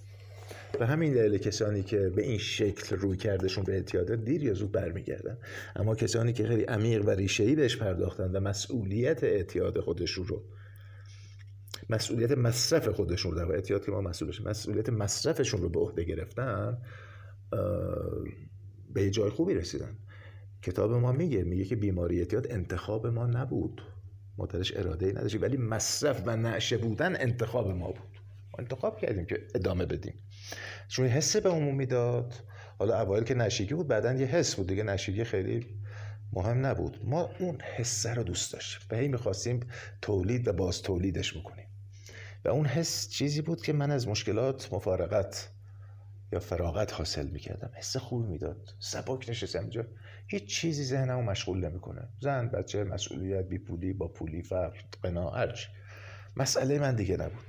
به 0.79 0.87
همین 0.87 1.13
دلیل 1.13 1.39
کسانی 1.39 1.83
که 1.83 2.09
به 2.09 2.23
این 2.23 2.39
شکل 2.39 2.97
روی 2.97 3.17
کردشون 3.17 3.65
به 3.65 3.73
اعتیاده 3.73 4.17
دیر 4.17 4.43
یا 4.43 4.55
زود 4.55 4.73
برمیگردن 4.73 5.39
اما 5.77 5.95
کسانی 5.95 6.33
که 6.33 6.47
خیلی 6.47 6.63
عمیق 6.63 7.05
و 7.07 7.11
ریشه‌ای 7.11 7.55
بهش 7.55 7.77
پرداختن 7.77 8.33
و 8.33 8.41
مسئولیت 8.41 9.25
اعتیاد 9.25 9.81
خودشون 9.81 10.27
رو 10.27 10.45
مسئولیت 11.91 12.31
مصرف 12.31 12.89
خودشون 12.89 13.33
رو 13.33 13.39
در 13.39 13.53
اعتیاد 13.53 13.85
که 13.85 13.91
ما 13.91 14.01
مسئولش 14.01 14.41
مسئولیت 14.41 14.89
مصرفشون 14.89 15.63
رو 15.63 15.69
به 15.69 15.81
عهده 15.81 16.05
گرفتن 16.05 16.79
به 18.95 19.11
جای 19.11 19.31
خوبی 19.31 19.55
رسیدن. 19.55 19.97
کتاب 20.63 20.93
ما 20.93 21.13
میگه 21.13 21.43
میگه 21.43 21.65
که 21.65 21.77
بیماری 21.77 22.19
اعتیاد 22.19 22.47
انتخاب 22.51 23.07
ما 23.07 23.27
نبود. 23.27 23.83
ما 24.39 24.47
درش 24.47 24.77
اراده 24.77 25.07
ای 25.07 25.13
نداشتیم 25.13 25.43
ولی 25.43 25.57
مصرف 25.57 26.23
و 26.27 26.37
نعشه 26.37 26.77
بودن 26.77 27.17
انتخاب 27.21 27.71
ما 27.71 27.87
بود. 27.87 28.19
انتخاب 28.59 28.99
کردیم 28.99 29.25
که 29.27 29.47
ادامه 29.55 29.87
بدیم. 29.87 30.15
چون 30.89 31.07
حس 31.07 31.37
به 31.37 31.49
عموم 31.49 31.75
می‌داد 31.75 32.35
حالا 32.79 33.01
اوایل 33.01 33.25
که 33.25 33.35
نشیگی 33.35 33.75
بود 33.75 33.89
بعدا 33.89 34.15
یه 34.15 34.27
حس 34.27 34.55
بود 34.55 34.67
دیگه. 34.67 34.83
نشیگی 34.83 35.25
خیلی 35.25 35.67
مهم 36.33 36.67
نبود. 36.67 37.01
ما 37.05 37.31
اون 37.39 37.61
حسه 37.61 38.15
رو 38.15 38.23
دوست 38.23 38.53
داشتیم 38.53 38.89
و 38.91 38.97
هی 38.97 39.09
می‌خواستیم 39.09 39.61
تولید 40.03 40.49
و 40.49 40.53
باز 40.53 40.83
تولیدش 40.83 41.37
بکنیم. 41.37 41.67
و 42.45 42.49
اون 42.49 42.67
حس 42.67 43.09
چیزی 43.09 43.43
بود 43.43 43.63
که 43.63 43.73
من 43.73 43.91
از 43.91 44.09
مشکلات 44.09 44.73
مفارقت 44.73 45.49
یا 46.33 46.41
فراغت 46.41 46.93
حاصل 46.93 47.27
می‌کردم. 47.27 47.71
حس 47.75 47.97
خوبی 47.97 48.29
می‌داد. 48.29 48.75
سبک 48.79 49.31
نشستم 49.31 49.61
اینجا. 49.61 49.85
هیچ 50.27 50.57
چیزی 50.57 50.85
ذهنمو 50.85 51.23
مشغول 51.23 51.65
نمی‌کنه. 51.65 52.09
زن 52.21 52.49
بچه 52.49 52.85
مسئولیت 52.85 53.45
بی 53.45 53.59
پولی 53.59 53.93
با 53.93 54.09
پولی 54.09 54.43
فقر 54.43 54.79
قناعت 55.03 55.59
مسئله 56.37 56.79
من 56.79 56.95
دیگه 56.97 57.17
نبود. 57.17 57.45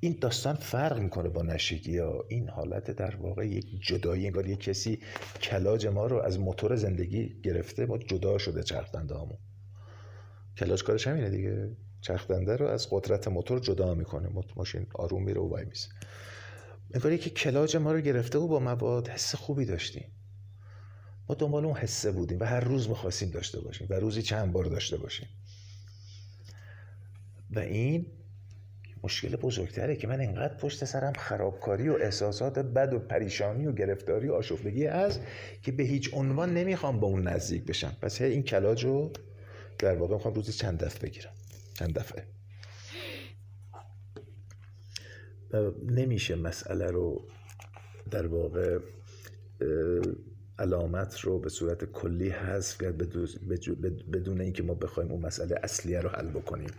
این 0.00 0.18
داستان 0.20 0.54
فرق 0.54 0.98
می‌کنه 0.98 1.28
با 1.28 1.42
نشگی 1.42 1.98
ها. 1.98 2.24
این 2.28 2.48
حالت 2.48 2.90
در 2.90 3.16
واقع 3.16 3.46
یک 3.46 3.86
جدایی 3.86 4.26
انگار 4.26 4.46
یک 4.46 4.60
کسی 4.60 5.00
کلاج 5.42 5.86
ما 5.86 6.06
رو 6.06 6.18
از 6.18 6.38
موتور 6.38 6.76
زندگی 6.76 7.40
گرفته 7.42 7.86
ما 7.86 7.98
جدا 7.98 8.38
شده 8.38 8.62
چرخدنده 8.62 9.14
همون 9.14 9.38
کلاج 10.56 10.84
کارش 10.84 11.06
همینه 11.06 11.30
دیگه. 11.30 11.76
چرخدنده 12.00 12.56
رو 12.56 12.66
از 12.66 12.88
قدرت 12.90 13.28
موتور 13.28 13.60
جدا 13.60 13.94
می‌کنه. 13.94 14.28
ماشین 14.56 14.86
آروم 14.94 15.24
میره 15.24 15.40
و 15.40 15.48
وای 15.48 15.64
میسه. 15.64 15.88
انگار 16.94 17.16
که 17.16 17.30
کلاج 17.30 17.76
ما 17.76 17.92
رو 17.92 18.00
گرفته 18.00 18.38
و 18.38 18.48
با 18.48 18.60
مواد 18.60 19.08
حس 19.08 19.34
خوبی 19.34 19.64
داشتیم. 19.64 20.04
ما 21.28 21.34
دنبال 21.34 21.64
اون 21.64 21.76
حسه 21.76 22.12
بودیم 22.12 22.40
و 22.40 22.44
هر 22.44 22.60
روز 22.60 22.88
می‌خواستیم 22.88 23.30
داشته 23.30 23.60
باشیم 23.60 23.86
و 23.90 23.94
روزی 23.94 24.22
چند 24.22 24.52
بار 24.52 24.64
داشته 24.64 24.96
باشیم. 24.96 25.28
و 27.50 27.58
این 27.58 28.06
مشکل 29.02 29.36
بزرگتره 29.36 29.96
که 29.96 30.06
من 30.06 30.20
انقدر 30.20 30.54
پشت 30.54 30.84
سرم 30.84 31.12
خرابکاری 31.12 31.88
و 31.88 31.92
احساسات 31.92 32.58
بد 32.58 32.92
و 32.92 32.98
پریشانی 32.98 33.66
و 33.66 33.72
گرفتاری 33.72 34.28
و 34.28 34.34
آشفتگی 34.34 34.86
از 34.86 35.18
که 35.62 35.72
به 35.72 35.82
هیچ 35.82 36.10
عنوان 36.14 36.54
نمی‌خوام 36.54 37.00
با 37.00 37.06
اون 37.06 37.28
نزدیک 37.28 37.64
بشم. 37.64 37.96
پس 38.02 38.20
این 38.20 38.42
کلاج 38.42 38.84
رو 38.84 39.12
در 39.78 39.94
واقع 39.94 40.14
می‌خوام 40.14 40.34
روزی 40.34 40.52
چند 40.52 40.84
دفعه 40.84 41.08
بگیرم. 41.08 41.32
چند 41.74 41.94
دفعه. 41.94 42.24
نمیشه 45.88 46.36
مسئله 46.36 46.90
رو 46.90 47.28
در 48.10 48.26
واقع 48.26 48.78
علامت 50.58 51.20
رو 51.20 51.38
به 51.38 51.48
صورت 51.48 51.84
کلی 51.84 52.28
حذف 52.28 52.82
کرد 52.82 52.96
بدون 54.12 54.40
اینکه 54.40 54.62
ما 54.62 54.74
بخوایم 54.74 55.10
اون 55.10 55.20
مسئله 55.20 55.56
اصلیه 55.62 56.00
رو 56.00 56.08
حل 56.08 56.28
بکنیم. 56.28 56.70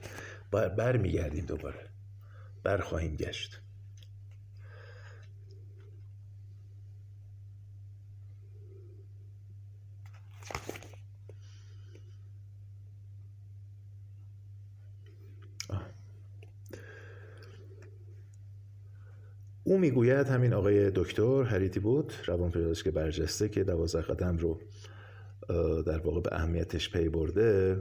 برمیگردیم 0.52 1.46
دوباره. 1.46 1.90
برخواهیم 2.64 3.16
گشت. 3.16 3.62
او 19.74 19.80
می‌گوید 19.80 20.28
همین 20.28 20.54
آقای 20.54 20.92
دکتر 20.96 21.44
هریتی 21.44 21.80
بود 21.80 22.14
روانپزشک 22.26 22.88
برجسته 22.88 23.50
که 23.50 23.64
دوازده 23.64 24.02
قدم 24.02 24.38
رو 24.38 24.60
در 25.84 25.98
واقع 25.98 26.22
به 26.22 26.30
اهمیتش 26.36 26.90
پی 26.90 27.10
برده 27.10 27.78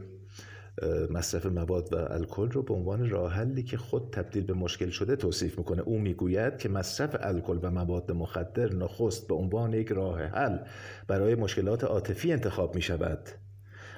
مصرف 1.11 1.47
مواد 1.47 1.93
و 1.93 1.97
الکل 1.97 2.51
رو 2.51 2.63
به 2.63 2.75
عنوان 2.75 3.11
راه 3.11 3.33
حلی 3.33 3.63
که 3.63 3.77
خود 3.77 4.11
تبدیل 4.13 4.45
به 4.45 4.55
مشکل 4.55 4.91
شده 4.91 5.17
توصیف 5.17 5.59
می‌کنه. 5.59 5.83
او 5.83 5.99
می‌گوید 5.99 6.59
که 6.59 6.69
مصرف 6.69 7.17
الکل 7.21 7.59
و 7.63 7.71
مواد 7.71 8.13
مخدر 8.13 8.73
نخست 8.73 9.29
به 9.29 9.35
عنوان 9.35 9.73
یک 9.73 9.89
راه 9.89 10.23
حل 10.23 10.59
برای 11.07 11.35
مشکلات 11.35 11.85
عاطفی 11.85 12.33
انتخاب 12.33 12.75
می 12.75 12.83
شود 12.83 13.29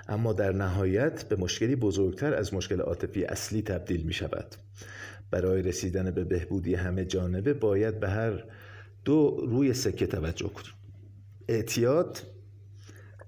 اما 0.09 0.33
در 0.33 0.53
نهایت 0.53 1.25
به 1.25 1.37
مشکلی 1.37 1.77
بزرگتر 1.77 2.35
از 2.35 2.55
مشکل 2.55 2.81
عاطفی 2.81 3.25
اصلی 3.25 3.63
تبدیل 3.63 4.03
می 4.03 4.13
شود 4.13 4.47
برای 5.35 5.63
رسیدن 5.63 6.11
به 6.11 6.25
بهبودی 6.25 6.75
همه 6.75 7.05
جانبه 7.05 7.55
باید 7.55 8.01
به 8.01 8.09
هر 8.09 8.45
دو 9.05 9.47
روی 9.49 9.75
سکه 9.75 10.07
توجه 10.07 10.49
کنیم. 10.49 10.73
اعتیاد 11.49 12.23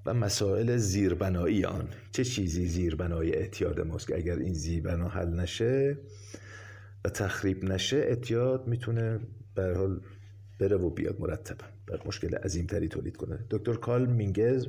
و 0.07 0.15
مسائل 0.15 0.77
زیربنایی 0.77 1.65
آن. 1.65 1.89
چه 2.13 2.25
چیزی 2.25 2.67
زیربنای 2.67 3.35
اعتیاد 3.35 3.81
ماست؟ 3.81 4.07
که 4.07 4.17
اگر 4.17 4.37
این 4.37 4.55
زیربنا 4.55 5.09
حل 5.09 5.29
نشه 5.29 5.99
و 7.05 7.09
تخریب 7.09 7.65
نشه 7.65 7.97
اعتیاد 7.97 8.69
می‌تونه 8.69 9.21
به 9.55 9.75
حال 9.77 10.01
بره 10.61 10.77
و 10.77 10.91
بیاد 10.91 11.21
مرتبا. 11.21 11.65
بر 11.87 12.01
مشکل 12.07 12.35
عظیمتری 12.35 12.89
تولید 12.89 13.17
کنه. 13.17 13.39
دکتر 13.51 13.75
کارل 13.75 14.07
مینگز 14.07 14.67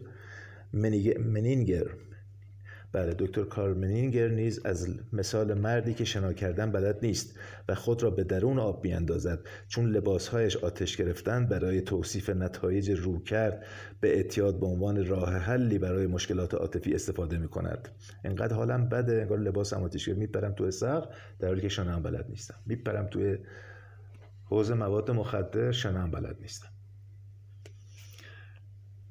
منینگر 1.19 1.87
بله 2.91 3.15
دکتر 3.19 3.43
کارمنینگر 3.43 4.27
نیز 4.27 4.65
از 4.65 4.87
مثال 5.13 5.53
مردی 5.53 5.93
که 5.93 6.05
شنا 6.05 6.33
کردن 6.33 6.71
بلد 6.71 6.99
نیست 7.01 7.39
و 7.69 7.75
خود 7.75 8.03
را 8.03 8.09
به 8.09 8.23
درون 8.23 8.59
آب 8.59 8.83
میاندازد 8.83 9.39
چون 9.67 9.89
لباسهایش 9.89 10.57
آتش 10.57 10.97
گرفتن 10.97 11.45
برای 11.45 11.81
توصیف 11.81 12.29
نتایج 12.29 12.91
رو 12.91 13.23
کرد 13.23 13.65
به 13.99 14.15
اعتیاد 14.15 14.59
به 14.59 14.65
عنوان 14.65 15.07
راه 15.07 15.37
حلی 15.37 15.77
برای 15.77 16.07
مشکلات 16.07 16.53
عاطفی 16.53 16.95
استفاده 16.95 17.37
می 17.37 17.47
کند 17.47 17.89
انقدر 18.23 18.55
حالم 18.55 18.89
بده 18.89 19.21
انگار 19.21 19.39
لباسم 19.39 19.83
آتش 19.83 20.05
گرفت. 20.05 20.19
میپرم 20.19 20.53
توی 20.53 20.71
سقف 20.71 21.07
در 21.39 21.47
حالی 21.47 21.61
که 21.61 21.69
شنا 21.69 21.91
هم 21.91 22.03
بلد 22.03 22.25
نیستم. 22.29 22.55
میپرم 22.65 23.07
توی 23.07 23.37
حوض 24.45 24.71
مواد 24.71 25.11
مخدر 25.11 25.71
شنا 25.71 25.99
هم 25.99 26.11
بلد 26.11 26.37
نیستم. 26.41 26.76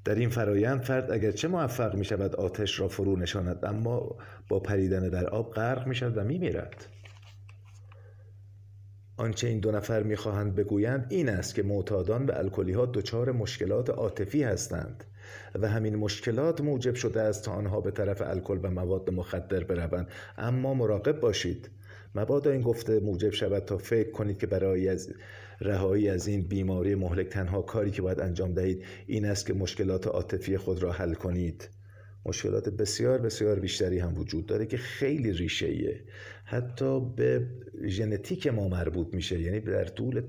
در 0.07 0.14
این 0.14 0.28
فرایند 0.28 0.80
فرد 0.80 1.11
اگرچه 1.11 1.48
موفق 1.48 1.94
می 1.94 2.04
شود 2.04 2.36
آتش 2.36 2.80
را 2.80 2.88
فرو 2.88 3.16
نشاند 3.16 3.64
اما 3.64 4.16
با 4.48 4.61
پریدن 4.61 5.09
در 5.09 5.26
آب 5.26 5.54
غرق 5.54 5.86
می 5.86 5.94
شود 5.94 6.18
و 6.18 6.24
می 6.24 6.38
میرد 6.38 6.86
آنچه 9.16 9.48
این 9.48 9.61
دو 9.61 9.72
نفر 9.72 10.02
می‌خواهند 10.02 10.54
بگویند 10.54 11.07
این 11.09 11.28
است 11.28 11.54
که 11.54 11.62
معتادان 11.62 12.26
به 12.26 12.38
الکلی 12.38 12.72
ها 12.72 12.86
دچار 12.86 13.32
مشکلات 13.32 13.90
عاطفی 13.90 14.42
هستند 14.42 15.04
و 15.54 15.68
همین 15.68 15.96
مشکلات 15.96 16.61
موجب 16.61 16.94
شده 16.94 17.20
است 17.20 17.44
تا 17.44 17.52
آنها 17.52 17.80
به 17.80 17.90
طرف 17.90 18.22
الکل 18.22 18.59
و 18.62 18.70
مواد 18.70 19.11
مخدر 19.11 19.64
بروند. 19.64 20.09
اما 20.38 20.74
مراقب 20.74 21.20
باشید. 21.20 21.70
مبادا 22.14 22.50
این 22.50 22.62
گفته 22.62 23.00
موجب 23.00 23.30
شود 23.30 23.64
تا 23.64 23.78
فکر 23.78 24.11
کنید 24.11 24.38
که 24.38 24.46
برای 24.46 24.88
از 24.88 25.14
رهایی 25.61 26.09
از 26.09 26.26
این 26.26 26.42
بیماری 26.42 26.94
مهلک 26.94 27.28
تنها 27.28 27.62
کاری 27.62 27.90
که 27.90 28.02
باید 28.02 28.20
انجام 28.20 28.52
دهید 28.52 28.84
این 29.07 29.24
است 29.24 29.46
که 29.46 29.54
مشکلات 29.54 30.07
عاطفی 30.07 30.57
خود 30.59 30.82
را 30.82 30.92
حل 30.92 31.14
کنید. 31.14 31.68
مشکلات 32.26 32.68
بسیار 32.68 33.18
بسیار 33.18 33.61
بیشتری 33.61 33.98
هم 33.98 34.18
وجود 34.18 34.46
داره 34.46 34.66
که 34.66 34.76
خیلی 34.76 35.32
ریشه 35.32 35.66
ایه 35.66 36.00
حتی 36.44 37.00
به 37.00 37.46
ژنتیک 37.86 38.46
ما 38.46 38.68
مربوط 38.68 39.14
میشه. 39.14 39.40
یعنی 39.40 39.61
در 39.61 39.84
طول 39.84 40.22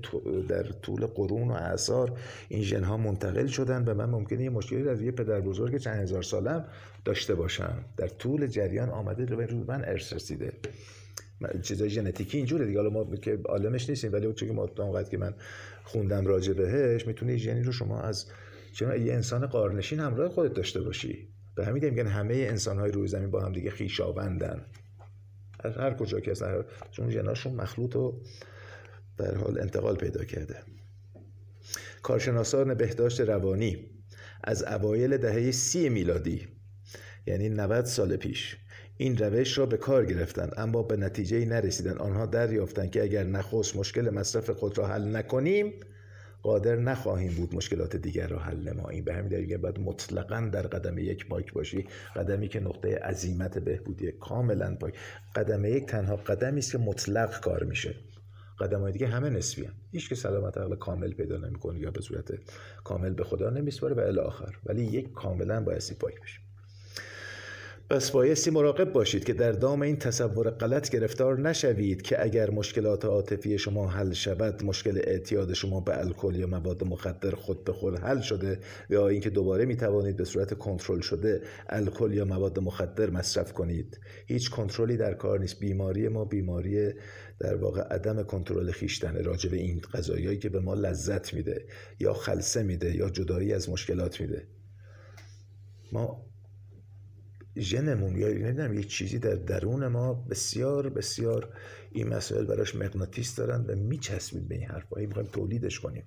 در 0.48 0.62
طول 0.62 1.06
قرون 1.06 1.48
و 1.48 1.52
اعثار 1.52 2.18
این 2.48 2.62
ژن 2.62 2.84
ها 2.84 2.96
منتقل 2.96 3.46
شدن 3.46 3.84
و 3.84 3.94
من 3.94 4.10
ممکنه 4.10 4.42
یه 4.42 4.50
مشکلی 4.50 4.88
از 4.88 5.02
یه 5.02 5.10
پدر 5.10 5.40
بزرگ 5.40 5.76
چند 5.76 6.00
هزار 6.02 6.22
سالم 6.22 6.64
داشته 7.04 7.34
باشم. 7.34 7.84
در 7.96 8.08
طول 8.08 8.46
جریان 8.46 8.88
آمده 8.88 9.24
رو 9.24 9.64
من 9.68 9.84
ارث 9.84 10.12
رسیده. 10.12 10.52
چیزای 11.62 11.90
ژنتیکی 11.90 12.36
اینجوره 12.36 12.66
دیگه. 12.66 12.78
حالا 12.78 12.90
ما 12.90 13.16
که 13.16 13.38
عالمش 13.44 13.90
نیستیم 13.90 14.12
ولی 14.12 14.32
چون 14.32 14.50
ما 14.50 14.70
اونقدر 14.78 15.08
که 15.08 15.18
من 15.18 15.34
خوندم 15.84 16.26
راجع 16.26 16.52
بهش 16.52 17.06
می‌تونه 17.06 17.36
ژنی 17.36 17.62
رو 17.62 17.72
شما 17.72 18.00
از 18.00 18.26
چون 18.72 19.06
یه 19.06 19.12
انسان 19.12 19.46
قارنشین 19.46 20.00
همراه 20.00 20.28
خودت 20.28 20.54
داشته 20.54 20.80
باشی. 20.80 21.28
به 21.54 21.66
همین 21.66 21.84
میگن 21.84 22.06
همه 22.06 22.34
انسان 22.34 22.78
های 22.78 22.92
روی 22.92 23.08
زمین 23.08 23.30
با 23.30 23.40
هم 23.40 23.52
دیگه 23.52 23.70
خیشاوندن 23.70 24.64
هر, 25.64 25.70
هر 25.70 25.94
کجا 25.94 26.20
که 26.20 26.30
هستن 26.30 26.64
چون 26.90 27.10
ژناشون 27.10 27.54
مخلوط 27.54 27.96
و 27.96 28.20
در 29.18 29.34
حال 29.34 29.60
انتقال 29.60 29.96
پیدا 29.96 30.24
کرده. 30.24 30.56
کارشناسان 32.02 32.74
بهداشت 32.74 33.20
روانی 33.20 33.90
از 34.44 34.62
اوایل 34.62 35.16
دهه 35.16 35.50
سی 35.50 35.88
میلادی 35.88 36.48
یعنی 37.26 37.48
90 37.48 37.84
سال 37.84 38.16
پیش 38.16 38.56
این 39.00 39.16
روش 39.16 39.58
را 39.58 39.66
به 39.66 39.76
کار 39.76 40.04
گرفتند 40.04 40.54
اما 40.56 40.82
به 40.82 40.96
نتیجه 40.96 41.44
نرسیدن 41.44 41.98
آنها 41.98 42.26
دریافتند 42.26 42.90
که 42.90 43.02
اگر 43.02 43.24
نخست 43.24 43.76
مشکل 43.76 44.10
مصرف 44.10 44.50
خود 44.50 44.78
را 44.78 44.86
حل 44.86 45.16
نکنیم 45.16 45.72
قادر 46.42 46.76
نخواهیم 46.76 47.32
بود 47.34 47.54
مشکلات 47.54 47.96
دیگر 47.96 48.26
را 48.26 48.38
حل 48.38 48.68
نماییم. 48.68 49.04
به 49.04 49.14
همین 49.14 49.28
دلیل 49.28 49.56
باید 49.56 49.80
مطلقا 49.80 50.50
در 50.52 50.62
قدم 50.62 50.98
یک 50.98 51.28
پاک 51.28 51.52
باشی. 51.52 51.86
قدمی 52.16 52.48
که 52.48 52.60
نقطه 52.60 52.98
عظیمت 52.98 53.58
بهبودی 53.58 54.12
کاملا 54.12 54.74
پاک. 54.74 54.94
قدم 55.34 55.64
یک 55.64 55.86
تنها 55.86 56.16
قدمی 56.16 56.58
است 56.58 56.72
که 56.72 56.78
مطلق 56.78 57.40
کار 57.40 57.64
میشه. 57.64 57.94
قدم 58.60 58.80
های 58.80 58.92
دیگه 58.92 59.06
همه 59.06 59.30
نسبی 59.30 59.64
هم. 59.64 59.72
هیچ 59.92 60.08
که 60.08 60.14
سلامت 60.14 60.58
عقل 60.58 60.76
کامل 60.76 61.12
پیدا 61.12 61.36
نمی‌کنه 61.36 61.80
یا 61.80 61.90
به 61.90 62.00
صورت 62.00 62.30
کامل 62.84 63.14
به 63.14 63.24
خدا 63.24 63.50
نمیسپاره 63.50 63.94
و 63.94 64.00
الی 64.00 64.18
آخر. 64.18 64.56
ولی 64.66 64.84
یک 64.84 65.12
کاملا 65.12 65.64
بایستی 65.64 65.94
پاک 65.94 66.20
بشه 66.20 66.47
پس 67.90 68.10
بایستی 68.10 68.50
مراقب 68.50 68.92
باشید 68.92 69.24
که 69.24 69.32
در 69.32 69.52
دام 69.52 69.82
این 69.82 69.96
تصور 69.96 70.50
غلط 70.50 70.90
گرفتار 70.90 71.40
نشوید 71.40 72.02
که 72.02 72.22
اگر 72.24 72.50
مشکلات 72.50 73.04
عاطفی 73.04 73.58
شما 73.58 73.88
حل 73.88 74.12
شود 74.12 74.64
مشکل 74.64 75.00
اعتیاد 75.04 75.52
شما 75.52 75.80
به 75.80 75.98
الکل 75.98 76.36
یا 76.36 76.46
مواد 76.46 76.84
مخدر 76.84 77.30
خود 77.30 77.64
به 77.64 77.72
خود 77.72 77.98
حل 77.98 78.20
شده 78.20 78.58
یا 78.90 79.08
اینکه 79.08 79.30
دوباره 79.30 79.64
می 79.64 79.76
توانید 79.76 80.16
به 80.16 80.24
صورت 80.24 80.54
کنترل 80.54 81.00
شده 81.00 81.42
الکل 81.68 82.14
یا 82.14 82.24
مواد 82.24 82.58
مخدر 82.58 83.10
مصرف 83.10 83.52
کنید. 83.52 84.00
هیچ 84.26 84.50
کنترلی 84.50 84.96
در 84.96 85.14
کار 85.14 85.40
نیست. 85.40 85.60
بیماری 85.60 86.08
ما 86.08 86.24
بیماری 86.24 86.92
در 87.40 87.56
واقع 87.56 87.80
عدم 87.82 88.22
کنترل 88.22 88.70
خیشتن 88.70 89.24
راجع 89.24 89.50
به 89.50 89.56
این 89.56 89.80
غذایایی 89.80 90.38
که 90.38 90.48
به 90.48 90.60
ما 90.60 90.74
لذت 90.74 91.34
میده 91.34 91.66
یا 92.00 92.12
خلصه 92.12 92.62
میده 92.62 92.96
یا 92.96 93.10
جدایی 93.10 93.52
از 93.52 93.70
مشکلات 93.70 94.20
میده. 94.20 94.46
ما 95.92 96.27
ژنمون 97.58 98.16
یا 98.16 98.28
نمی‌دونم 98.28 98.74
یک 98.74 98.88
چیزی 98.88 99.18
در 99.18 99.34
درون 99.34 99.86
ما 99.86 100.14
بسیار 100.14 100.88
بسیار 100.88 101.48
این 101.92 102.08
مسائل 102.08 102.44
براش 102.44 102.74
مغناطیس 102.74 103.34
دارن 103.34 103.64
و 103.68 103.76
میچسبید 103.76 104.48
به 104.48 104.54
این 104.54 104.68
حرفا 104.68 105.00
می‌خوایم 105.00 105.28
تولیدش 105.32 105.80
کنیم. 105.80 106.04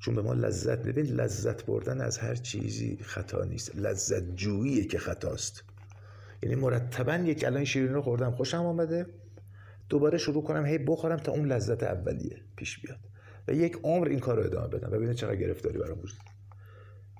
چون 0.00 0.14
به 0.14 0.22
ما 0.22 0.32
لذت 0.32 0.82
ببین 0.82 1.06
لذت 1.06 1.66
بردن 1.66 2.00
از 2.00 2.18
هر 2.18 2.34
چیزی 2.34 2.98
خطا 3.02 3.44
نیست. 3.44 3.76
لذت 3.76 4.36
جوییه 4.36 4.84
که 4.84 4.98
خطاست. 4.98 5.64
یعنی 6.42 6.54
مرتبا 6.54 7.14
یک 7.14 7.44
الان 7.44 7.64
شیرین 7.64 7.94
رو 7.94 8.02
خوردم 8.02 8.30
خوشم 8.30 8.66
آمده. 8.66 9.06
دوباره 9.88 10.18
شروع 10.18 10.44
کنم 10.44 10.66
هی 10.66 10.78
بخورم 10.78 11.16
تا 11.16 11.32
اون 11.32 11.52
لذت 11.52 11.82
اولیه 11.82 12.40
پیش 12.56 12.80
بیاد. 12.80 12.98
و 13.48 13.52
یک 13.52 13.78
عمر 13.82 14.08
این 14.08 14.20
کار 14.20 14.36
رو 14.36 14.44
ادامه 14.44 14.68
بدم. 14.68 14.90
ببینید 14.90 15.16
چقدر 15.16 15.36
گرفتاری 15.36 15.78
برام 15.78 15.98
وجود 15.98 16.18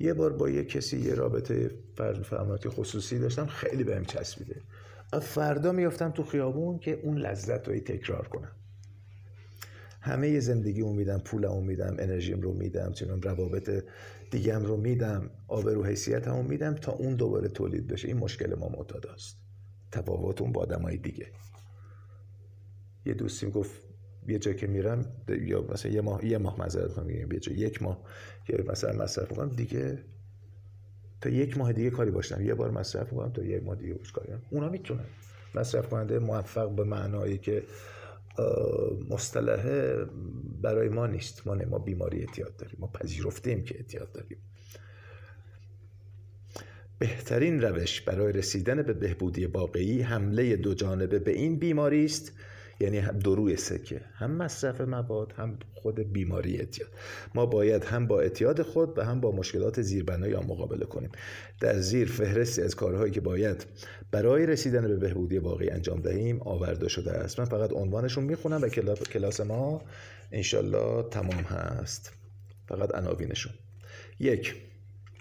یه 0.03 0.15
بار 0.15 0.33
با 0.33 0.51
یه 0.51 0.65
کسی 0.65 0.99
یه 0.99 1.15
رابطه 1.15 1.71
فرد 1.97 2.23
فرماتی 2.23 2.69
خصوصی 2.69 3.19
داشتم 3.19 3.47
خیلی 3.47 3.85
بهم 3.85 4.05
چسبیده. 4.05 4.61
فردا 5.23 5.73
میافتم 5.73 6.11
تو 6.11 6.23
خیابون 6.23 6.79
که 6.79 7.01
اون 7.03 7.19
لذت 7.19 7.69
رو 7.69 7.79
تکرار 7.79 8.29
کنم. 8.29 8.53
همه 10.01 10.41
زندگی 10.41 10.81
اون 10.81 10.97
میدم 10.97 11.19
پولم 11.19 11.63
میدم 11.63 11.97
انرژیم 11.99 12.41
رو 12.41 12.53
میدم 12.53 12.93
چنان 12.93 13.23
روابط 13.23 13.85
دیگم 14.31 14.65
رو 14.65 14.77
میدم 14.77 15.31
آبرو 15.49 15.85
حیثیت 15.85 16.29
هم 16.29 16.45
میدم 16.45 16.75
تا 16.75 16.93
اون 16.93 17.17
دوباره 17.17 17.49
تولید 17.49 17.87
بشه. 17.87 18.09
این 18.09 18.17
مشکل 18.17 18.55
ما 18.55 18.69
معتاد 18.69 19.07
است 19.07 19.37
تفاوت 19.93 20.43
اون 20.43 20.53
با 20.53 20.61
آدم 20.61 20.97
دیگه. 20.97 21.27
یه 23.07 23.15
دوستیم 23.15 23.51
گفت 23.51 23.92
یه 24.29 24.39
جا 24.39 24.53
که 24.53 24.67
میرم 24.67 25.07
یا 25.29 25.63
مثلا 25.63 25.93
یه 25.93 26.01
ماه 26.01 26.25
یه 26.27 26.39
ماه 26.39 26.59
معذرت 26.59 26.99
میگم 26.99 27.33
یه 27.33 27.59
یک 27.59 27.83
ماه 27.83 28.05
که 28.47 28.65
مثلا 28.69 29.05
مصرف 29.05 29.33
کنم 29.33 29.49
دیگه 29.49 30.05
تا 31.21 31.29
یک 31.29 31.59
ماه 31.59 31.73
دیگه 31.73 31.91
کاری 31.91 32.11
باشم 32.11 32.43
یه 32.43 32.55
بار 32.55 32.71
مصرف 32.71 33.11
کنم 33.11 33.33
تا 33.33 33.43
یک 33.43 33.63
ماه 33.63 33.77
دیگه 33.77 33.95
باش 33.95 34.13
کاری 34.13 34.33
اونا 34.51 34.69
می‌تونن. 34.69 35.05
مصرف 35.55 35.89
کننده 35.89 36.19
موفق 36.19 36.75
به 36.75 36.85
معنایی 36.85 37.39
که 37.39 37.63
مصطلحه 39.11 40.05
برای 40.63 40.89
ما 40.89 41.07
نیست. 41.07 41.47
ما 41.47 41.55
نه 41.55 41.65
ما 41.65 41.79
بیماری 41.79 42.21
اعتیاد 42.21 42.57
داریم. 42.57 42.77
ما 42.79 42.87
پذیرفتیم 42.87 43.65
که 43.65 43.77
اعتیاد 43.77 44.13
داریم. 44.13 44.39
بهترین 46.99 47.61
روش 47.61 48.01
برای 48.01 48.33
رسیدن 48.33 48.83
به 48.83 48.93
بهبودی 48.93 49.47
واقعی 49.47 50.03
حمله 50.03 50.57
دو 50.57 50.75
جانبه 50.75 51.19
به 51.19 51.31
این 51.31 51.59
بیماری 51.59 52.05
است 52.05 52.33
یعنی 52.83 52.99
هم 52.99 53.19
دروی 53.19 53.57
سکه 53.57 54.01
هم 54.15 54.31
مصرف 54.31 54.81
مواد 54.81 55.33
هم 55.33 55.59
خود 55.75 56.13
بیماری 56.13 56.57
اعتیاد. 56.57 56.91
ما 57.35 57.47
باید 57.47 57.85
هم 57.85 58.07
با 58.07 58.21
اعتیاد 58.21 58.63
خود 58.63 58.99
و 58.99 59.03
هم 59.03 59.21
با 59.21 59.33
مشکلات 59.33 59.83
زیربنایی 59.83 60.35
آن 60.35 60.47
مقابله 60.47 60.85
کنیم. 60.85 61.11
در 61.61 61.79
زیر 61.79 62.09
فهرستی 62.09 62.63
از 62.63 62.75
کارهایی 62.75 63.13
که 63.13 63.21
باید 63.21 63.67
برای 64.11 64.47
رسیدن 64.47 64.89
به 64.89 64.97
بهبودی 64.97 65.39
واقعی 65.39 65.71
انجام 65.71 66.01
دهیم 66.01 66.41
آورده 66.43 66.89
شده 66.89 67.11
است. 67.11 67.41
من 67.41 67.47
فقط 67.47 67.73
عنوانشون 67.73 68.25
می‌خونم 68.25 68.63
و 68.63 68.69
کلاس 68.69 69.41
ما 69.41 69.83
انشالله 70.33 71.09
تمام 71.11 71.43
هست. 71.43 72.13
فقط 72.69 72.95
عناوینشون. 72.95 73.53
یک 74.21 74.55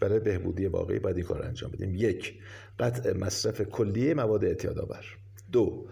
برای 0.01 0.20
بهبودی 0.20 0.66
واقعی 0.66 0.99
باید 0.99 1.18
این 1.18 1.26
کار 1.26 1.45
انجام 1.45 1.72
بدیم. 1.72 1.95
یک 1.95 2.34
قطع 2.80 3.18
مصرف 3.18 3.62
کلیه 3.62 4.14
مواد 4.14 4.45
اعتیاد 4.45 4.80
آور. 4.80 5.05
دو 5.51 5.88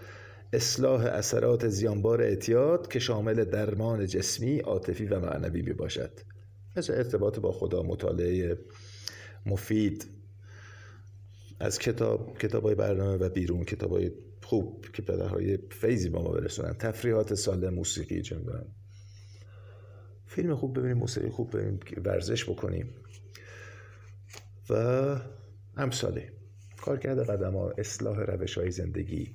اصلاح 0.54 1.06
اثرات 1.06 1.68
زیانبار 1.68 2.22
اعتیاد 2.22 2.88
که 2.88 3.00
شامل 3.00 3.44
درمان 3.44 4.06
جسمی، 4.06 4.60
عاطفی 4.60 5.06
و 5.06 5.20
معنوی 5.20 5.62
می 5.62 5.74
باشد 5.74 6.12
مثل 6.76 6.94
ارتباط 6.94 7.40
با 7.40 7.52
خدا 7.52 7.84
مطالعه 7.84 8.58
مفید 9.46 10.08
از 11.60 11.80
کتاب 11.80 12.38
کتاب 12.38 12.64
های 12.64 12.76
برنامه 12.76 13.18
و 13.18 13.30
بیرون 13.30 13.64
کتاب 13.64 13.92
های 13.92 14.12
خوب 14.44 14.86
که 14.94 15.14
های 15.14 15.58
فیزی 15.72 16.10
با 16.10 16.22
ما 16.22 16.32
برسونن. 16.32 16.74
تفریحات 16.74 17.34
سالم 17.34 17.74
موسیقی 17.74 18.22
چه 18.22 18.38
فیلم 20.26 20.56
خوب 20.56 20.80
ببینیم 20.80 20.98
موسیقی 20.98 21.30
خوب 21.30 21.58
ببینیم 21.58 21.80
ورزش 22.06 22.50
بکنیم. 22.50 22.90
و 24.70 25.16
همساله 25.78 26.32
کار 26.82 27.00
کرده 27.00 27.24
قدم 27.24 27.56
ها 27.56 27.74
اصلاح 27.78 28.20
روش 28.20 28.58
های 28.58 28.72
زندگی. 28.72 29.34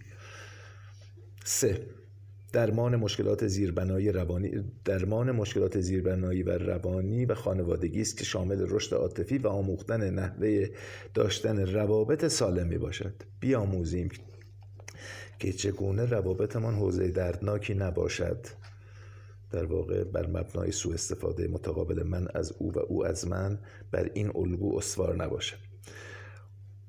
سه. 1.46 1.86
درمان 2.52 2.96
مشکلات 2.96 3.46
زیربنایی 3.46 4.12
روانی 4.12 4.64
درمان 4.84 5.30
مشکلات 5.30 5.80
زیربنایی 5.80 6.42
و 6.42 6.50
روانی 6.50 7.24
و 7.24 7.34
خانوادگی 7.34 8.00
است 8.00 8.16
که 8.18 8.24
شامل 8.24 8.66
رشد 8.68 8.94
عاطفی 8.94 9.38
و 9.38 9.48
آموختن 9.48 10.10
نحوه 10.10 10.68
داشتن 11.14 11.66
روابط 11.66 12.26
سالم 12.26 12.66
می 12.66 12.78
باشد 12.78 13.12
بیاموزیم 13.40 14.08
که 15.38 15.52
چگونه 15.52 16.04
روابطمان 16.04 16.74
حوزه 16.74 17.08
دردناکی 17.08 17.74
نباشد. 17.74 18.46
در 19.50 19.64
واقع 19.64 20.04
بر 20.04 20.26
مبنای 20.26 20.72
سوء 20.72 20.94
استفاده 20.94 21.48
متقابل 21.48 22.02
من 22.02 22.28
از 22.34 22.52
او 22.58 22.72
و 22.72 22.78
او 22.78 23.06
از 23.06 23.28
من 23.28 23.58
بر 23.90 24.10
این 24.14 24.32
الگو 24.34 24.76
اسوار 24.76 25.16
نباشد. 25.16 25.63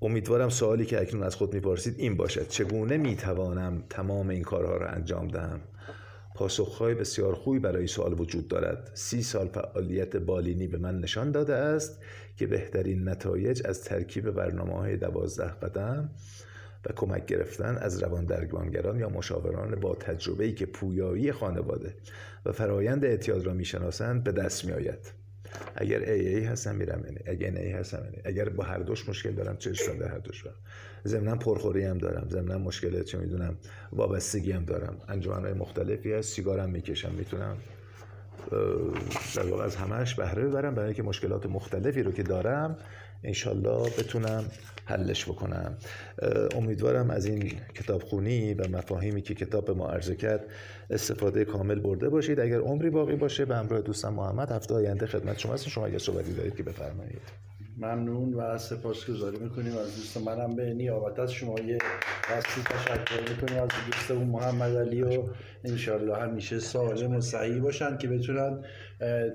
امیدوارم 0.02 0.50
سوالی 0.50 0.86
که 0.86 1.02
اکنون 1.02 1.24
از 1.24 1.36
خود 1.36 1.54
می‌پرسید 1.54 1.96
این 1.98 2.18
باشد. 2.18 2.48
چگونه 2.48 2.98
می‌توانم 2.98 3.84
تمام 3.90 4.30
این 4.30 4.44
کارها 4.44 4.78
را 4.78 4.88
انجام 4.88 5.28
دهم؟ 5.28 5.62
پاسخهای 6.36 6.96
بسیار 6.96 7.36
خوبی 7.36 7.60
برای 7.60 7.88
سوال 7.88 8.20
وجود 8.20 8.48
دارد. 8.48 8.92
سی 8.94 9.24
سال 9.24 9.48
فعالیت 9.48 10.16
بالینی 10.16 10.68
به 10.68 10.78
من 10.78 11.00
نشان 11.00 11.32
داده 11.32 11.54
است 11.54 12.00
که 12.38 12.48
بهترین 12.48 13.10
نتایج 13.10 13.62
از 13.66 13.84
ترکیب 13.84 14.32
برنامه 14.32 14.74
های 14.74 14.98
دوازده 14.98 15.48
قدم 15.48 16.10
و 16.86 16.94
کمک 16.96 17.26
گرفتن 17.26 17.78
از 17.78 18.04
روان 18.04 18.26
درگانگران 18.26 19.00
یا 19.00 19.10
مشاوران 19.10 19.76
با 19.76 19.96
تجربه‌ای 19.96 20.54
که 20.54 20.66
پویایی 20.66 21.32
خانواده 21.32 21.94
و 22.46 22.52
فرایند 22.52 23.06
اعتیاد 23.06 23.46
را 23.46 23.54
می‌شناسند 23.54 24.24
به 24.24 24.32
دست 24.32 24.66
میآید. 24.66 25.25
اگر 25.76 26.00
ای 26.00 26.28
ای 26.36 26.44
هستم 26.44 26.76
میرم 26.76 27.04
اینه 27.08 27.20
اگر 27.26 27.62
ای 27.62 27.72
هستم 27.72 28.04
اینه 28.04 28.22
اگر 28.26 28.50
با 28.50 28.64
هر 28.64 28.78
دوش 28.78 29.10
مشکل 29.10 29.32
دارم 29.32 29.58
چه 29.58 29.72
در 30.00 30.08
هر 30.08 30.18
دوش 30.18 30.44
برم 30.44 30.54
ضمن 31.06 31.40
پرخوری 31.40 31.84
هم 31.84 31.98
دارم. 31.98 32.28
ضمن 32.30 32.56
مشکل 32.56 33.04
چه 33.04 33.18
می‌دونم 33.18 33.58
وابستگی 33.94 34.52
هم 34.52 34.66
دارم. 34.66 34.98
های 35.44 35.54
مختلفی 35.54 36.14
هست. 36.14 36.34
سیگارم 36.34 36.70
می‌کشم 36.70 37.12
می‌تونم 37.12 37.58
در 39.36 39.46
واقع 39.46 39.64
از 39.64 39.76
همش 39.76 40.16
بهره 40.16 40.48
ببرم. 40.48 40.76
برای 40.76 40.88
اینکه 40.88 41.04
مشکلات 41.04 41.46
مختلفی 41.46 42.04
رو 42.04 42.12
که 42.12 42.24
دارم 42.24 42.78
انشالله 43.26 43.90
بتونم 43.90 44.46
حلش 44.86 45.26
بکنم. 45.26 45.78
امیدوارم 46.56 47.10
از 47.10 47.26
این 47.26 47.52
کتابخونی 47.76 48.54
و 48.54 48.68
مفاهیمی 48.68 49.22
که 49.22 49.36
کتاب 49.36 49.66
به 49.66 49.74
ما 49.74 49.88
عرضه 49.88 50.16
کرد 50.16 50.46
استفاده 50.90 51.46
کامل 51.46 51.80
برده 51.80 52.10
باشید. 52.10 52.40
اگر 52.40 52.60
عمری 52.60 52.90
باقی 52.90 53.16
باشه 53.16 53.46
به 53.46 53.56
همراه 53.56 53.82
دوستم 53.82 54.14
محمد 54.14 54.52
هفته 54.52 54.74
آینده 54.74 55.06
خدمت 55.06 55.40
شما 55.40 55.54
هستیم. 55.54 55.70
شما 55.70 55.86
اگر 55.86 55.98
صحبتی 55.98 56.34
دارید 56.34 56.56
که 56.56 56.64
بفرمایید. 56.64 57.22
ممنون 57.78 58.34
و 58.34 58.58
سپاسگزاری 58.58 59.38
می‌کنیم 59.38 59.78
از 59.78 59.96
دوست 59.96 60.18
منم 60.18 60.56
به 60.56 60.74
نیابت 60.74 61.20
از 61.20 61.32
شما 61.32 61.60
یه 61.60 61.78
دستی 62.32 62.62
تشکر 62.62 63.34
می‌کنیم 63.34 63.64
از 63.64 63.70
دوستمون 63.92 64.28
محمد 64.28 64.76
علی 64.76 65.02
و 65.02 65.24
انشالله 65.64 66.18
همیشه 66.18 66.60
سالم 66.60 67.16
و 67.16 67.22
صحیح 67.22 67.62
باشن 67.62 67.98
که 67.98 68.08
بتونن 68.08 68.64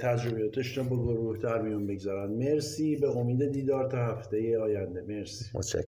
تجربیاتشون 0.00 0.88
با 0.88 0.96
گروه 0.96 1.38
در 1.38 1.62
میون 1.62 1.86
بگذارن. 1.86 2.30
مرسی 2.30 2.96
به 2.96 3.16
امید 3.16 3.52
دیدار 3.52 3.90
تا 3.90 3.98
هفته 3.98 4.58
آینده. 4.58 5.04
مرسی. 5.08 5.44